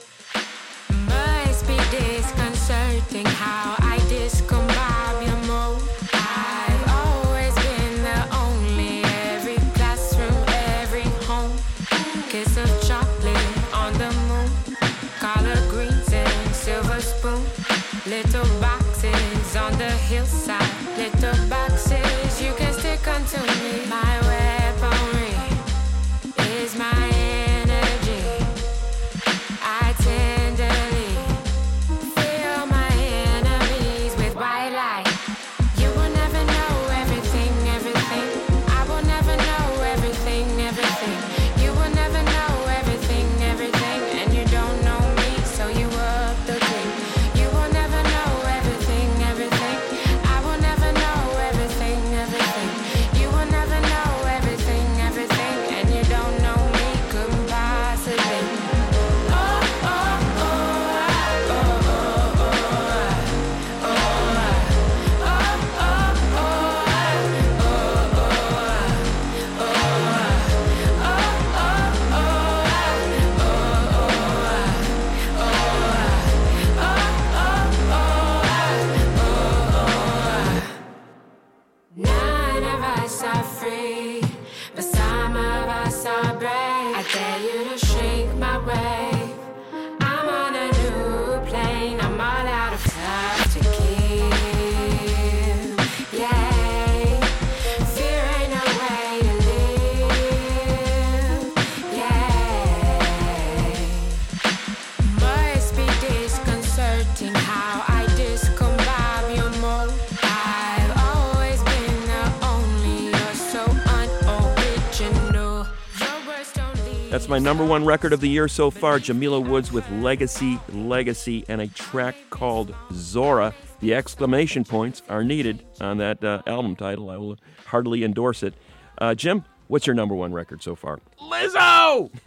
Number 117.47 117.63
one 117.63 117.85
record 117.85 118.11
of 118.11 118.19
the 118.19 118.27
year 118.27 118.49
so 118.49 118.69
far. 118.69 118.99
Jamila 118.99 119.39
Woods 119.39 119.71
with 119.71 119.89
Legacy, 119.89 120.59
Legacy, 120.73 121.45
and 121.47 121.61
a 121.61 121.67
track 121.67 122.17
called 122.29 122.75
Zora. 122.91 123.53
The 123.79 123.93
exclamation 123.93 124.65
points 124.65 125.01
are 125.07 125.23
needed 125.23 125.65
on 125.79 125.97
that 125.99 126.21
uh, 126.21 126.41
album 126.45 126.75
title. 126.75 127.09
I 127.09 127.15
will 127.15 127.37
heartily 127.67 128.03
endorse 128.03 128.43
it. 128.43 128.53
Uh, 128.97 129.15
Jim, 129.15 129.45
what's 129.67 129.87
your 129.87 129.93
number 129.93 130.13
one 130.13 130.33
record 130.33 130.61
so 130.61 130.75
far? 130.75 130.99
Lizzo. 131.21 132.11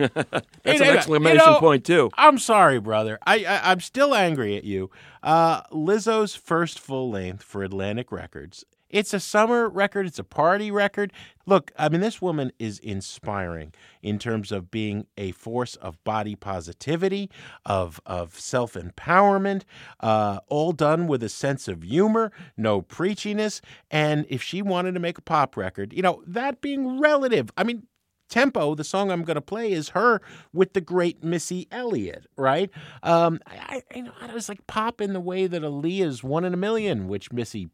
That's 0.62 0.80
an 0.80 0.86
exclamation 0.86 1.40
you 1.40 1.52
know, 1.52 1.58
point, 1.58 1.84
too. 1.84 2.10
I'm 2.14 2.38
sorry, 2.38 2.80
brother. 2.80 3.18
I, 3.26 3.44
I 3.44 3.72
I'm 3.72 3.80
still 3.80 4.14
angry 4.14 4.56
at 4.56 4.64
you. 4.64 4.90
Uh, 5.22 5.64
Lizzo's 5.64 6.34
first 6.34 6.78
full 6.80 7.10
length 7.10 7.42
for 7.42 7.62
Atlantic 7.62 8.10
Records. 8.10 8.64
It's 8.90 9.14
a 9.14 9.20
summer 9.20 9.68
record. 9.68 10.06
It's 10.06 10.18
a 10.18 10.24
party 10.24 10.70
record. 10.70 11.12
Look, 11.46 11.72
I 11.78 11.88
mean, 11.88 12.00
this 12.00 12.20
woman 12.20 12.52
is 12.58 12.78
inspiring 12.80 13.72
in 14.02 14.18
terms 14.18 14.52
of 14.52 14.70
being 14.70 15.06
a 15.16 15.32
force 15.32 15.76
of 15.76 16.02
body 16.04 16.34
positivity, 16.34 17.30
of 17.64 18.00
of 18.04 18.38
self 18.38 18.74
empowerment, 18.74 19.62
uh, 20.00 20.40
all 20.48 20.72
done 20.72 21.06
with 21.06 21.22
a 21.22 21.28
sense 21.28 21.68
of 21.68 21.82
humor, 21.82 22.32
no 22.56 22.82
preachiness. 22.82 23.60
And 23.90 24.26
if 24.28 24.42
she 24.42 24.62
wanted 24.62 24.92
to 24.94 25.00
make 25.00 25.18
a 25.18 25.22
pop 25.22 25.56
record, 25.56 25.92
you 25.92 26.02
know, 26.02 26.22
that 26.26 26.60
being 26.60 27.00
relative. 27.00 27.50
I 27.56 27.64
mean, 27.64 27.86
Tempo, 28.30 28.76
the 28.76 28.84
song 28.84 29.10
I'm 29.10 29.24
going 29.24 29.34
to 29.34 29.40
play, 29.40 29.72
is 29.72 29.90
her 29.90 30.20
with 30.52 30.72
the 30.72 30.80
great 30.80 31.24
Missy 31.24 31.66
Elliott, 31.72 32.26
right? 32.36 32.70
Um, 33.02 33.40
I, 33.44 33.82
I, 33.90 33.96
you 33.96 34.04
know, 34.04 34.12
I 34.20 34.32
was 34.32 34.48
like 34.48 34.64
pop 34.68 35.00
in 35.00 35.12
the 35.12 35.20
way 35.20 35.48
that 35.48 35.62
Aaliyah's 35.62 36.22
"One 36.22 36.44
in 36.44 36.54
a 36.54 36.56
Million, 36.56 37.08
which 37.08 37.32
Missy 37.32 37.70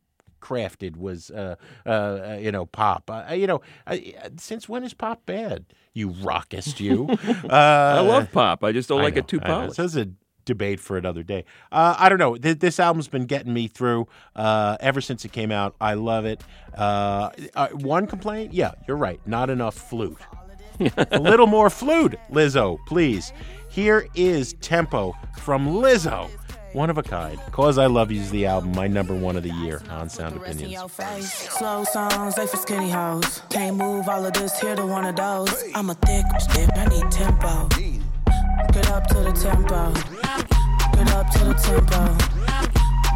crafted, 0.47 0.97
was, 0.97 1.30
uh, 1.30 1.57
uh, 1.84 1.88
uh, 1.88 2.38
you 2.40 2.53
know, 2.53 2.66
pop. 2.66 3.11
Uh, 3.11 3.32
you 3.32 3.47
know, 3.47 3.61
uh, 3.86 3.97
since 4.36 4.68
when 4.68 4.84
is 4.84 4.94
pop 4.94 5.24
bad? 5.26 5.64
You 5.92 6.11
rockist, 6.11 6.78
you. 6.80 7.09
uh, 7.51 7.53
I 7.53 8.01
love 8.01 8.30
pop. 8.32 8.62
I 8.62 8.72
just 8.72 8.88
don't 8.88 9.01
I 9.01 9.05
like 9.05 9.14
know, 9.14 9.20
it 9.20 9.28
too 9.28 9.40
polished. 9.40 9.78
This 9.78 9.92
is 9.92 9.97
a 9.97 10.09
debate 10.44 10.78
for 10.78 10.97
another 10.97 11.22
day. 11.22 11.44
Uh, 11.72 11.94
I 11.99 12.09
don't 12.09 12.18
know. 12.18 12.36
Th- 12.36 12.59
this 12.59 12.78
album's 12.78 13.09
been 13.09 13.26
getting 13.26 13.53
me 13.53 13.66
through 13.66 14.07
uh, 14.36 14.76
ever 14.80 15.01
since 15.01 15.24
it 15.24 15.32
came 15.32 15.51
out. 15.51 15.74
I 15.80 15.94
love 15.94 16.24
it. 16.24 16.42
Uh, 16.76 17.30
uh, 17.55 17.68
one 17.68 18.07
complaint? 18.07 18.53
Yeah, 18.53 18.72
you're 18.86 18.97
right. 18.97 19.20
Not 19.26 19.51
enough 19.51 19.74
flute. 19.74 20.18
a 20.97 21.18
little 21.18 21.47
more 21.59 21.70
flute, 21.70 22.14
Lizzo, 22.30 22.78
please. 22.86 23.32
Here 23.68 24.07
is 24.14 24.55
Tempo 24.61 25.14
from 25.38 25.66
Lizzo. 25.66 26.30
One 26.77 26.91
of 26.91 26.99
a 26.99 27.03
kind. 27.03 27.41
Cuz 27.53 27.79
I 27.79 27.87
Love 27.87 28.12
You's 28.12 28.31
the 28.31 28.45
album, 28.45 28.72
my 28.72 28.87
number 28.87 29.14
one 29.14 29.35
of 29.39 29.43
the 29.43 29.55
year 29.64 29.81
on 29.89 30.11
Sound 30.11 30.37
Opinions. 30.37 30.77
Slow 31.24 31.85
songs, 31.85 32.35
they 32.35 32.47
for 32.47 32.59
skinny 32.59 32.91
hoes. 32.91 33.41
Can't 33.49 33.79
move 33.79 34.11
all 34.11 34.27
of 34.27 34.35
this 34.35 34.61
here 34.61 34.77
to 34.77 34.85
one 34.85 35.07
of 35.07 35.16
those. 35.16 35.64
I'm 35.74 35.89
a 35.89 35.95
thick 35.95 36.27
stick, 36.39 36.68
I 36.77 36.85
need 36.89 37.11
tempo. 37.11 37.66
Get 38.74 38.91
up 38.91 39.07
to 39.07 39.20
the 39.20 39.33
tempo. 39.33 39.91
Get 40.97 41.11
up 41.14 41.31
to 41.31 41.45
the 41.49 41.55
tempo. 41.55 42.03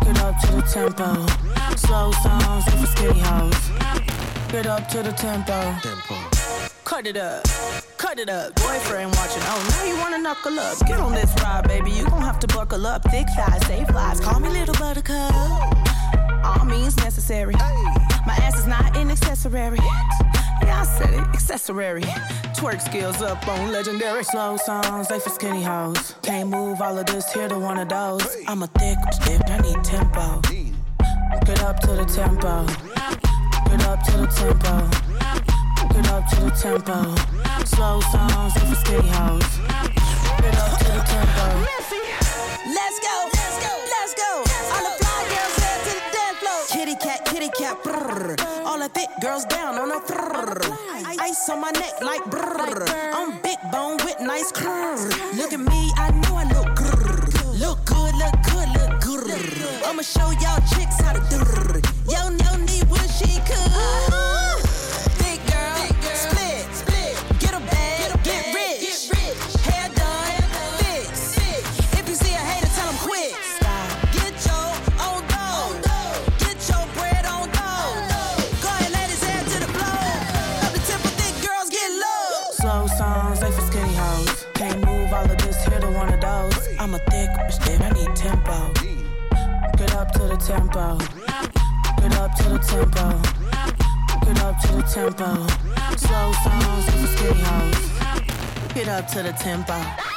Get 0.07 0.23
up 0.23 0.41
to 0.41 0.53
the 0.57 0.63
tempo. 0.63 1.77
Slow 1.77 2.13
songs, 2.13 2.65
they 2.65 2.77
for 2.81 2.87
skinny 2.87 3.21
hoes. 3.21 4.51
Get 4.51 4.67
up 4.67 4.89
to 4.89 5.03
the 5.03 5.13
tempo. 5.13 6.40
Cut 6.91 7.07
it 7.07 7.17
up, 7.17 7.45
cut 7.99 8.19
it 8.19 8.29
up. 8.29 8.53
Boyfriend 8.57 9.15
watching. 9.15 9.43
Oh, 9.45 9.65
now 9.71 9.85
you 9.85 9.97
wanna 10.01 10.19
knuckle 10.19 10.59
up. 10.59 10.77
Get 10.89 10.99
on 10.99 11.13
this 11.13 11.33
ride, 11.41 11.69
baby. 11.69 11.93
You 11.93 12.05
gon' 12.11 12.21
have 12.21 12.41
to 12.41 12.49
buckle 12.49 12.85
up. 12.85 13.05
Thick 13.13 13.29
thighs, 13.37 13.65
safe 13.69 13.89
lives. 13.95 14.19
Call 14.19 14.41
me 14.41 14.49
little 14.49 14.75
buttercup. 14.75 15.33
All 16.45 16.65
means 16.65 16.97
necessary. 16.97 17.55
My 18.27 18.35
ass 18.43 18.59
is 18.59 18.67
not 18.67 18.97
an 18.97 19.13
accessory. 19.13 19.79
Yeah, 20.65 20.81
I 20.81 20.85
said 20.85 21.15
it, 21.15 21.21
accessory. 21.33 22.03
Twerk 22.59 22.83
skills 22.83 23.23
up 23.23 23.47
on 23.47 23.71
legendary. 23.71 24.25
Slow 24.25 24.57
songs, 24.57 25.07
they 25.07 25.21
for 25.21 25.31
skinny 25.31 25.63
hoes. 25.63 26.17
Can't 26.23 26.51
move 26.51 26.83
all 26.83 26.99
of 26.99 27.07
this 27.07 27.33
here 27.33 27.49
to 27.49 27.57
one 27.57 27.79
of 27.79 27.89
those. 27.89 28.37
I'm 28.49 28.65
a 28.65 28.67
thick 28.67 28.99
stick, 29.13 29.41
I 29.47 29.59
need 29.59 29.83
tempo. 29.85 30.41
Get 31.47 31.63
up 31.63 31.79
to 31.83 31.93
the 31.93 32.05
tempo. 32.05 32.67
Get 33.71 33.87
up 33.87 34.03
to 34.07 34.17
the 34.17 34.27
tempo. 34.27 35.10
Tempo. 36.51 37.15
Slow 37.65 38.01
songs, 38.01 38.53
for 38.55 38.75
skinny 38.75 39.09
hoes. 39.09 39.59
Get 40.41 40.57
up 40.59 40.79
to 40.79 40.85
the 40.85 41.03
tempo. 41.07 41.47
Let's 42.67 42.99
go, 43.01 43.29
let's 43.33 43.59
go, 43.65 43.73
let's 43.95 44.15
go. 44.15 44.31
All 44.75 44.83
the 44.87 44.93
fly 45.01 45.21
girls 45.31 45.57
head 45.63 45.81
to 45.85 45.91
the 45.95 46.03
dance 46.13 46.39
floor. 46.39 46.61
Kitty 46.69 46.97
cat, 46.97 47.25
kitty 47.27 47.51
cat. 47.57 47.77
All 48.67 48.79
the 48.79 48.89
thick 48.89 49.09
girls 49.21 49.45
down 49.47 49.79
on 49.79 49.91
a 49.91 50.01
brrr. 50.01 50.61
Ice 51.21 51.49
on 51.51 51.61
my 51.61 51.71
neck 51.71 52.01
like 52.03 52.23
brrr. 52.25 52.89
I'm 53.15 53.41
big 53.43 53.59
bone 53.71 53.99
with 54.05 54.21
nice 54.21 54.51
curves. 54.53 55.07
Look 55.37 55.53
at 55.53 55.61
me, 55.61 55.93
I 55.97 56.11
know 56.11 56.37
I 56.37 56.45
look 56.45 56.69
grrr. 56.77 57.61
Look 57.61 57.85
good, 57.85 58.15
look 58.15 58.37
good, 58.51 58.69
look 58.79 59.01
good. 59.01 59.85
I'ma 59.85 60.03
show 60.03 60.31
y'all 60.31 60.61
chicks 60.73 61.01
how 61.01 61.13
to 61.13 61.21
do. 61.29 61.70
Tempo. 90.71 90.99
Get 92.01 92.17
up 92.17 92.35
to 92.37 92.43
the 92.45 92.59
tempo. 92.59 93.23
Get 94.25 94.43
up 94.43 94.61
to 94.61 94.73
the 94.73 94.83
tempo. 94.83 95.47
Slow 95.97 96.33
songs, 96.45 96.87
they 96.87 96.93
for 96.93 97.07
skinny 97.17 97.41
hoes. 97.41 98.75
Get 98.75 98.89
up 98.89 99.07
to 99.09 99.23
the 99.23 99.33
tempo. 99.33 100.10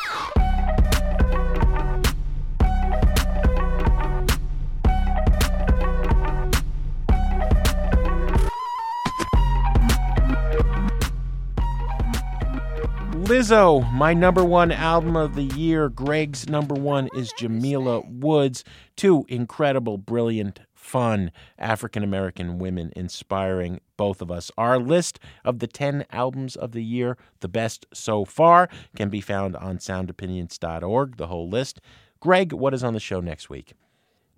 Lizzo, 13.34 13.92
my 13.92 14.14
number 14.14 14.46
one 14.46 14.72
album 14.72 15.16
of 15.16 15.34
the 15.34 15.42
year. 15.42 15.90
Greg's 15.90 16.48
number 16.48 16.76
one 16.76 17.10
is 17.16 17.34
Jamila 17.36 18.04
Woods. 18.08 18.64
Two 18.96 19.26
incredible, 19.28 19.98
brilliant, 19.98 20.60
fun 20.76 21.32
African 21.58 22.04
American 22.04 22.60
women 22.60 22.94
inspiring 22.96 23.82
both 23.98 24.22
of 24.22 24.30
us. 24.30 24.52
Our 24.56 24.78
list 24.78 25.18
of 25.44 25.58
the 25.58 25.66
10 25.66 26.06
albums 26.12 26.56
of 26.56 26.74
the 26.74 26.84
year, 26.84 27.18
the 27.40 27.48
best 27.48 27.88
so 27.92 28.24
far, 28.24 28.70
can 28.96 29.10
be 29.10 29.20
found 29.20 29.56
on 29.56 29.80
soundopinions.org, 29.80 31.18
the 31.18 31.28
whole 31.28 31.50
list. 31.50 31.82
Greg, 32.20 32.54
what 32.54 32.76
is 32.76 32.84
on 32.84 32.94
the 32.94 33.00
show 33.00 33.20
next 33.20 33.50
week? 33.50 33.74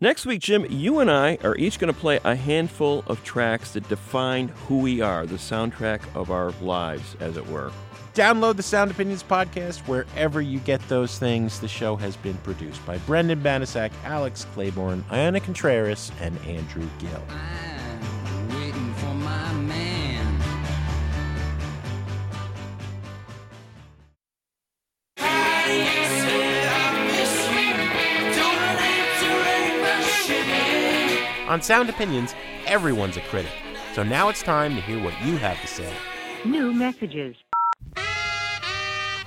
Next 0.01 0.25
week, 0.25 0.41
Jim, 0.41 0.65
you 0.69 0.99
and 0.99 1.09
I 1.09 1.37
are 1.41 1.55
each 1.55 1.79
going 1.79 1.93
to 1.93 1.97
play 1.97 2.19
a 2.25 2.35
handful 2.35 3.05
of 3.07 3.23
tracks 3.23 3.71
that 3.71 3.87
define 3.87 4.49
who 4.67 4.79
we 4.79 4.99
are, 4.99 5.25
the 5.25 5.35
soundtrack 5.35 6.01
of 6.13 6.31
our 6.31 6.51
lives, 6.61 7.15
as 7.21 7.37
it 7.37 7.47
were. 7.47 7.71
Download 8.13 8.57
the 8.57 8.63
Sound 8.63 8.91
Opinions 8.91 9.23
podcast 9.23 9.87
wherever 9.87 10.41
you 10.41 10.59
get 10.59 10.85
those 10.89 11.17
things. 11.17 11.61
The 11.61 11.69
show 11.69 11.95
has 11.95 12.17
been 12.17 12.37
produced 12.39 12.85
by 12.85 12.97
Brendan 12.99 13.41
Banaszak, 13.41 13.91
Alex 14.03 14.45
Claiborne, 14.53 15.01
Ayana 15.11 15.41
Contreras, 15.41 16.11
and 16.19 16.37
Andrew 16.45 16.87
Gill. 16.99 17.23
On 31.55 31.61
Sound 31.61 31.89
Opinions, 31.89 32.35
everyone's 32.65 33.15
a 33.15 33.21
critic. 33.21 33.53
So 33.93 34.03
now 34.03 34.27
it's 34.27 34.43
time 34.43 34.75
to 34.75 34.81
hear 34.81 35.01
what 35.01 35.13
you 35.23 35.37
have 35.37 35.57
to 35.61 35.67
say. 35.67 35.89
New 36.43 36.73
messages. 36.73 37.37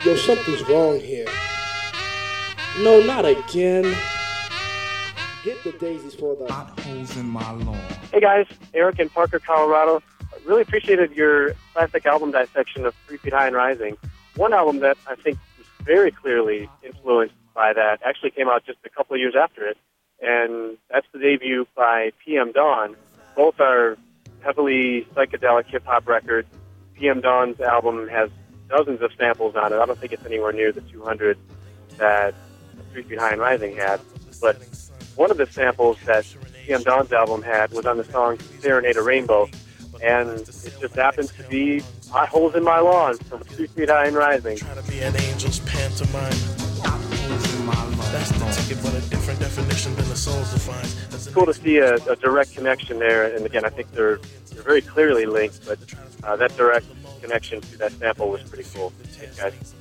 Yo, 0.04 0.14
something's 0.14 0.62
wrong 0.68 1.00
here. 1.00 1.24
No, 2.80 3.00
not 3.00 3.24
again. 3.24 3.96
Get 5.42 5.64
the 5.64 5.72
daisies 5.80 6.16
for 6.16 6.36
the 6.36 6.44
potholes 6.44 7.16
in 7.16 7.26
my 7.26 7.50
lawn. 7.50 7.80
Hey 8.12 8.20
guys, 8.20 8.44
Eric 8.74 8.98
in 8.98 9.08
Parker, 9.08 9.38
Colorado. 9.38 10.02
I 10.20 10.36
really 10.44 10.60
appreciated 10.60 11.12
your 11.12 11.54
classic 11.72 12.04
album 12.04 12.32
dissection 12.32 12.84
of 12.84 12.94
Three 13.06 13.16
Feet 13.16 13.32
High 13.32 13.46
and 13.46 13.56
Rising. 13.56 13.96
One 14.36 14.52
album 14.52 14.80
that 14.80 14.98
I 15.06 15.14
think 15.14 15.38
was 15.56 15.66
very 15.82 16.10
clearly 16.10 16.68
influenced 16.82 17.36
by 17.54 17.72
that 17.72 18.00
actually 18.04 18.32
came 18.32 18.48
out 18.48 18.66
just 18.66 18.80
a 18.84 18.90
couple 18.90 19.14
of 19.14 19.20
years 19.20 19.34
after 19.34 19.66
it, 19.66 19.78
and 20.20 20.76
that's 20.90 21.06
the 21.12 21.18
debut 21.18 21.66
by 21.76 22.12
PM 22.24 22.52
Dawn. 22.52 22.96
Both 23.36 23.60
are 23.60 23.96
heavily 24.40 25.06
psychedelic 25.14 25.66
hip 25.66 25.84
hop 25.84 26.08
records. 26.08 26.48
PM 26.94 27.20
Dawn's 27.20 27.60
album 27.60 28.08
has 28.08 28.30
dozens 28.68 29.00
of 29.00 29.12
samples 29.16 29.54
on 29.56 29.72
it. 29.72 29.76
I 29.76 29.86
don't 29.86 29.98
think 29.98 30.12
it's 30.12 30.24
anywhere 30.26 30.52
near 30.52 30.72
the 30.72 30.80
200 30.82 31.38
that 31.98 32.34
Three 32.92 33.02
Feet 33.02 33.18
High 33.18 33.32
and 33.32 33.40
Rising 33.40 33.76
had. 33.76 34.00
But 34.40 34.56
one 35.16 35.30
of 35.30 35.36
the 35.36 35.46
samples 35.46 35.98
that 36.04 36.26
PM 36.64 36.82
Dawn's 36.82 37.12
album 37.12 37.42
had 37.42 37.72
was 37.72 37.86
on 37.86 37.96
the 37.96 38.04
song 38.04 38.38
Serenade 38.60 38.96
a 38.96 39.02
Rainbow. 39.02 39.48
And 40.02 40.28
it 40.40 40.74
just 40.80 40.94
happens 40.94 41.32
to 41.32 41.42
be 41.48 41.82
Potholes 42.10 42.54
in 42.54 42.62
My 42.62 42.78
Lawn 42.78 43.16
from 43.18 43.40
Three 43.40 43.66
Feet 43.66 43.88
High 43.88 44.06
and 44.06 44.16
Rising. 44.16 44.58
That's 47.68 48.30
the 48.30 48.62
ticket, 48.62 48.82
but 48.82 48.94
a 48.94 49.00
different 49.10 49.40
definition 49.40 49.94
than 49.94 50.08
the 50.08 50.16
soul's 50.16 50.52
defines. 50.52 50.96
It's 51.14 51.28
cool 51.28 51.46
to 51.46 51.52
see 51.54 51.78
a, 51.78 51.94
a 51.94 52.16
direct 52.16 52.54
connection 52.54 52.98
there. 52.98 53.34
And 53.34 53.44
again, 53.44 53.64
I 53.64 53.68
think 53.68 53.92
they're, 53.92 54.18
they're 54.52 54.62
very 54.62 54.80
clearly 54.80 55.26
linked, 55.26 55.66
but 55.66 55.78
uh, 56.24 56.36
that 56.36 56.56
direct 56.56 56.86
connection 57.20 57.60
to 57.60 57.78
that 57.78 57.92
sample 57.92 58.30
was 58.30 58.42
pretty 58.42 58.68
cool. 58.74 58.90
Thanks, 58.90 59.38
guys. 59.38 59.74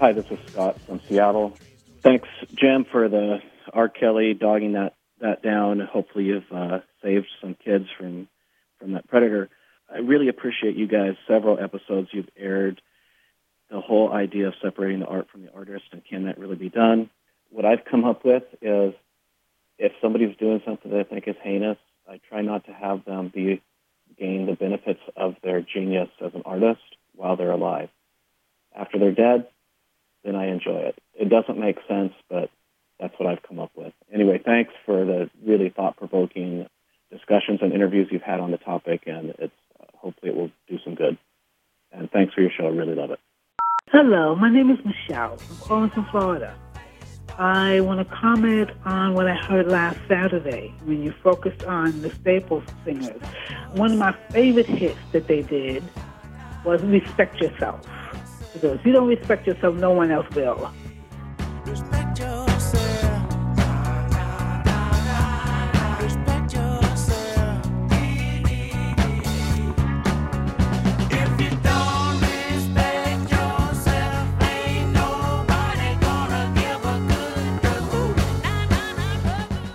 Hi, 0.00 0.12
this 0.12 0.26
is 0.30 0.38
Scott 0.50 0.80
from 0.82 1.00
Seattle. 1.08 1.56
Thanks, 2.02 2.28
Jim, 2.54 2.84
for 2.84 3.08
the 3.08 3.38
R. 3.72 3.88
Kelly 3.88 4.34
dogging 4.34 4.72
that, 4.72 4.96
that 5.20 5.42
down. 5.42 5.80
Hopefully, 5.80 6.24
you've 6.24 6.50
uh, 6.52 6.80
saved 7.02 7.28
some 7.40 7.54
kids 7.54 7.86
from 7.96 8.28
from 8.80 8.92
that 8.92 9.06
predator. 9.08 9.48
I 9.92 9.98
really 9.98 10.28
appreciate 10.28 10.74
you 10.76 10.88
guys. 10.88 11.14
Several 11.28 11.60
episodes 11.60 12.08
you've 12.12 12.28
aired 12.36 12.82
the 13.70 13.80
whole 13.80 14.12
idea 14.12 14.48
of 14.48 14.54
separating 14.62 15.00
the 15.00 15.06
art 15.06 15.28
from 15.30 15.42
the 15.44 15.52
artist, 15.52 15.84
and 15.92 16.04
can 16.04 16.24
that 16.24 16.38
really 16.38 16.56
be 16.56 16.68
done? 16.68 17.10
What 17.50 17.64
I've 17.64 17.84
come 17.84 18.04
up 18.04 18.24
with 18.24 18.44
is 18.60 18.94
if 19.78 19.92
somebody's 20.00 20.36
doing 20.36 20.60
something 20.64 20.90
that 20.90 21.00
I 21.00 21.04
think 21.04 21.26
is 21.26 21.36
heinous, 21.42 21.78
I 22.08 22.20
try 22.28 22.42
not 22.42 22.66
to 22.66 22.72
have 22.72 23.04
them 23.04 23.30
be 23.34 23.62
gain 24.18 24.46
the 24.46 24.54
benefits 24.54 25.00
of 25.16 25.34
their 25.42 25.60
genius 25.60 26.08
as 26.24 26.34
an 26.34 26.42
artist 26.44 26.82
while 27.16 27.36
they're 27.36 27.50
alive. 27.50 27.88
After 28.76 28.98
they're 28.98 29.12
dead, 29.12 29.48
then 30.24 30.36
I 30.36 30.48
enjoy 30.48 30.78
it. 30.78 30.96
It 31.14 31.28
doesn't 31.28 31.58
make 31.58 31.78
sense, 31.88 32.12
but 32.28 32.50
that's 33.00 33.14
what 33.18 33.28
I've 33.28 33.42
come 33.42 33.58
up 33.58 33.72
with. 33.74 33.92
Anyway, 34.12 34.40
thanks 34.44 34.72
for 34.84 35.04
the 35.04 35.30
really 35.44 35.70
thought-provoking 35.70 36.66
discussions 37.10 37.60
and 37.62 37.72
interviews 37.72 38.08
you've 38.10 38.22
had 38.22 38.40
on 38.40 38.50
the 38.50 38.58
topic, 38.58 39.04
and 39.06 39.34
it's 39.38 39.52
hopefully 39.94 40.32
it 40.32 40.36
will 40.36 40.50
do 40.68 40.78
some 40.84 40.94
good. 40.94 41.18
And 41.92 42.10
thanks 42.10 42.34
for 42.34 42.40
your 42.40 42.50
show. 42.50 42.66
I 42.66 42.70
really 42.70 42.94
love 42.94 43.10
it. 43.10 43.20
Hello, 43.96 44.34
my 44.34 44.50
name 44.50 44.72
is 44.72 44.84
Michelle. 44.84 45.38
I'm 45.48 45.56
calling 45.58 45.90
from 45.90 46.04
Florida. 46.06 46.52
I 47.38 47.78
want 47.78 48.00
to 48.00 48.16
comment 48.16 48.70
on 48.84 49.14
what 49.14 49.28
I 49.28 49.36
heard 49.36 49.68
last 49.68 50.00
Saturday 50.08 50.74
when 50.82 51.00
you 51.04 51.14
focused 51.22 51.62
on 51.62 52.02
the 52.02 52.10
Staples 52.10 52.64
singers. 52.84 53.22
One 53.74 53.92
of 53.92 53.98
my 53.98 54.10
favorite 54.30 54.66
hits 54.66 54.98
that 55.12 55.28
they 55.28 55.42
did 55.42 55.84
was 56.64 56.82
Respect 56.82 57.40
Yourself. 57.40 57.86
Because 58.52 58.80
if 58.80 58.84
you 58.84 58.92
don't 58.92 59.06
respect 59.06 59.46
yourself, 59.46 59.76
no 59.76 59.92
one 59.92 60.10
else 60.10 60.28
will. 60.34 60.72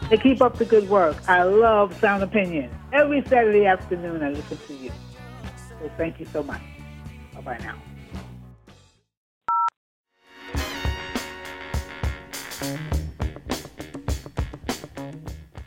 They 0.10 0.18
keep 0.18 0.41
up 0.41 0.57
the 0.57 0.66
good 0.66 0.89
work. 0.89 1.18
I 1.28 1.43
love 1.43 1.95
Sound 1.99 2.24
Opinion. 2.24 2.72
Every 2.91 3.22
Saturday 3.28 3.68
afternoon, 3.68 4.24
I 4.24 4.30
listen 4.32 4.57
to 4.57 4.74
you. 4.74 4.91
So 5.80 5.91
thank 5.97 6.20
you 6.20 6.26
so 6.26 6.41
much. 6.41 6.62
Bye 7.36 7.41
bye 7.41 7.57
now. 7.60 7.76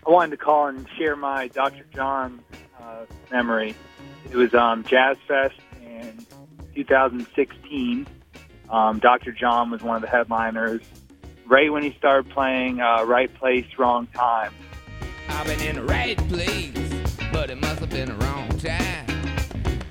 I 0.04 0.10
wanted 0.10 0.32
to 0.32 0.36
call 0.36 0.66
and 0.66 0.88
share 0.98 1.14
my 1.14 1.46
Dr. 1.46 1.84
John 1.94 2.42
uh, 2.80 3.04
memory. 3.30 3.76
It 4.28 4.34
was 4.34 4.52
um, 4.54 4.82
Jazz 4.82 5.18
Fest 5.28 5.54
in 5.80 6.26
2016. 6.74 8.08
Um, 8.68 8.98
Dr. 8.98 9.30
John 9.30 9.70
was 9.70 9.82
one 9.82 9.94
of 9.94 10.02
the 10.02 10.08
headliners. 10.08 10.82
Right 11.52 11.70
when 11.70 11.82
he 11.82 11.92
started 11.98 12.32
playing 12.32 12.80
uh, 12.80 13.04
Right 13.04 13.30
Place, 13.34 13.66
Wrong 13.76 14.06
Time. 14.06 14.54
I've 15.28 15.46
been 15.46 15.60
in 15.60 15.76
the 15.76 15.82
right 15.82 16.16
place, 16.30 16.72
but 17.30 17.50
it 17.50 17.60
must 17.60 17.80
have 17.80 17.90
been 17.90 18.08
the 18.08 18.14
wrong 18.24 18.48
time. 18.56 19.04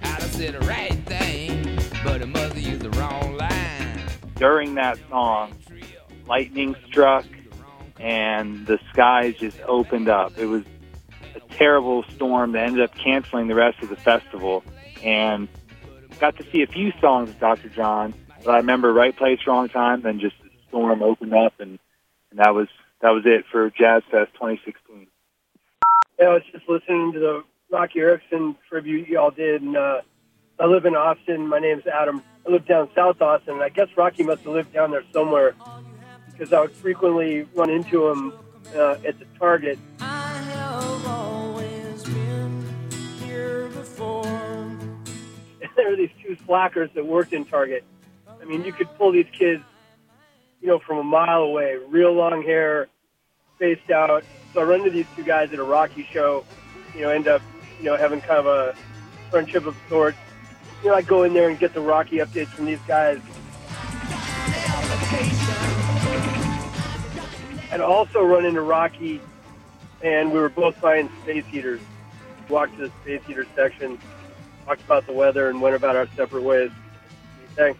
I 0.01 0.19
done 0.19 0.29
said 0.29 0.55
the 0.55 0.65
right 0.65 0.95
thing, 1.05 1.77
but 2.03 2.19
it 2.23 2.25
must 2.25 2.55
have 2.55 2.63
used 2.63 2.81
the 2.81 2.89
wrong 2.89 3.37
line. 3.37 3.99
During 4.37 4.73
that 4.73 4.97
song, 5.07 5.53
lightning 6.25 6.75
struck 6.87 7.25
and 7.99 8.65
the 8.65 8.79
skies 8.91 9.35
just 9.35 9.61
opened 9.67 10.09
up. 10.09 10.35
It 10.39 10.47
was 10.47 10.63
a 11.35 11.41
terrible 11.53 12.01
storm 12.15 12.53
that 12.53 12.63
ended 12.63 12.81
up 12.81 12.95
canceling 12.95 13.49
the 13.49 13.55
rest 13.55 13.83
of 13.83 13.89
the 13.89 13.97
festival. 13.97 14.63
And 15.03 15.47
got 16.19 16.37
to 16.37 16.43
see 16.51 16.63
a 16.63 16.67
few 16.67 16.91
songs 16.99 17.29
of 17.29 17.39
Dr. 17.39 17.69
John, 17.69 18.15
but 18.43 18.55
I 18.55 18.57
remember 18.57 18.91
Right 18.91 19.15
Place, 19.15 19.41
Wrong 19.45 19.69
Time, 19.69 20.01
then 20.01 20.19
just 20.19 20.40
storm 20.71 21.03
opened 21.03 21.33
up, 21.33 21.59
and, 21.59 21.77
and 22.31 22.39
that 22.39 22.55
was 22.55 22.67
that 23.01 23.09
was 23.09 23.23
it 23.25 23.45
for 23.51 23.69
Jazz 23.69 24.03
Fest 24.09 24.31
2016. 24.33 25.07
Yeah, 26.17 26.25
I 26.25 26.33
was 26.33 26.43
just 26.51 26.67
listening 26.69 27.11
to 27.13 27.19
the 27.19 27.43
Roky 27.69 27.99
Erickson 27.99 28.55
tribute 28.69 29.09
y'all 29.09 29.31
did, 29.31 29.61
and 29.61 29.75
uh, 29.75 30.01
I 30.59 30.65
live 30.65 30.85
in 30.85 30.95
Austin. 30.95 31.47
My 31.47 31.59
name's 31.59 31.85
Adam. 31.87 32.23
I 32.47 32.51
live 32.51 32.65
down 32.65 32.89
South 32.95 33.21
Austin, 33.21 33.55
and 33.55 33.63
I 33.63 33.69
guess 33.69 33.87
Roky 33.97 34.23
must 34.23 34.43
have 34.43 34.53
lived 34.53 34.73
down 34.73 34.91
there 34.91 35.03
somewhere 35.11 35.55
because 36.31 36.53
I 36.53 36.61
would 36.61 36.71
frequently 36.71 37.43
run 37.53 37.69
into 37.69 38.07
him 38.07 38.33
uh, 38.75 38.97
at 39.05 39.19
the 39.19 39.25
Target. 39.37 39.77
have 39.99 41.05
always 41.07 42.03
been 42.03 42.65
here 43.23 43.67
before. 43.69 44.23
there 45.75 45.89
were 45.89 45.95
these 45.95 46.09
two 46.23 46.37
slackers 46.45 46.89
that 46.95 47.05
worked 47.05 47.33
in 47.33 47.45
Target. 47.45 47.83
I 48.41 48.45
mean, 48.45 48.63
you 48.63 48.73
could 48.73 48.87
pull 48.97 49.11
these 49.11 49.27
kids, 49.31 49.63
you 50.61 50.67
know, 50.67 50.79
from 50.79 50.99
a 50.99 51.03
mile 51.03 51.41
away, 51.41 51.77
real 51.89 52.13
long 52.13 52.43
hair, 52.43 52.87
spaced 53.55 53.89
out. 53.89 54.23
So 54.53 54.61
I 54.61 54.63
run 54.63 54.79
into 54.79 54.91
these 54.91 55.07
two 55.15 55.23
guys 55.23 55.51
at 55.51 55.59
a 55.59 55.63
Roky 55.63 56.07
show, 56.11 56.45
you 56.95 57.01
know, 57.01 57.09
end 57.09 57.27
up, 57.27 57.41
you 57.79 57.85
know, 57.85 57.97
having 57.97 58.21
kind 58.21 58.39
of 58.39 58.45
a 58.45 58.75
friendship 59.29 59.65
of 59.65 59.75
sorts. 59.89 60.17
You 60.83 60.89
know, 60.89 60.95
I 60.95 61.01
go 61.01 61.23
in 61.23 61.33
there 61.33 61.49
and 61.49 61.57
get 61.57 61.73
the 61.73 61.81
Roky 61.81 62.17
updates 62.17 62.47
from 62.47 62.65
these 62.65 62.79
guys. 62.87 63.19
And 67.71 67.81
also 67.81 68.21
run 68.21 68.45
into 68.45 68.61
Roky, 68.61 69.21
and 70.03 70.31
we 70.31 70.39
were 70.39 70.49
both 70.49 70.79
buying 70.81 71.09
space 71.23 71.45
heaters. 71.45 71.81
Walked 72.49 72.75
to 72.75 72.87
the 72.87 72.91
space 73.01 73.21
heater 73.25 73.47
section, 73.55 73.97
talked 74.65 74.81
about 74.81 75.07
the 75.07 75.13
weather, 75.13 75.49
and 75.49 75.61
went 75.61 75.75
about 75.75 75.95
our 75.95 76.07
separate 76.17 76.43
ways. 76.43 76.69
Thanks. 77.55 77.79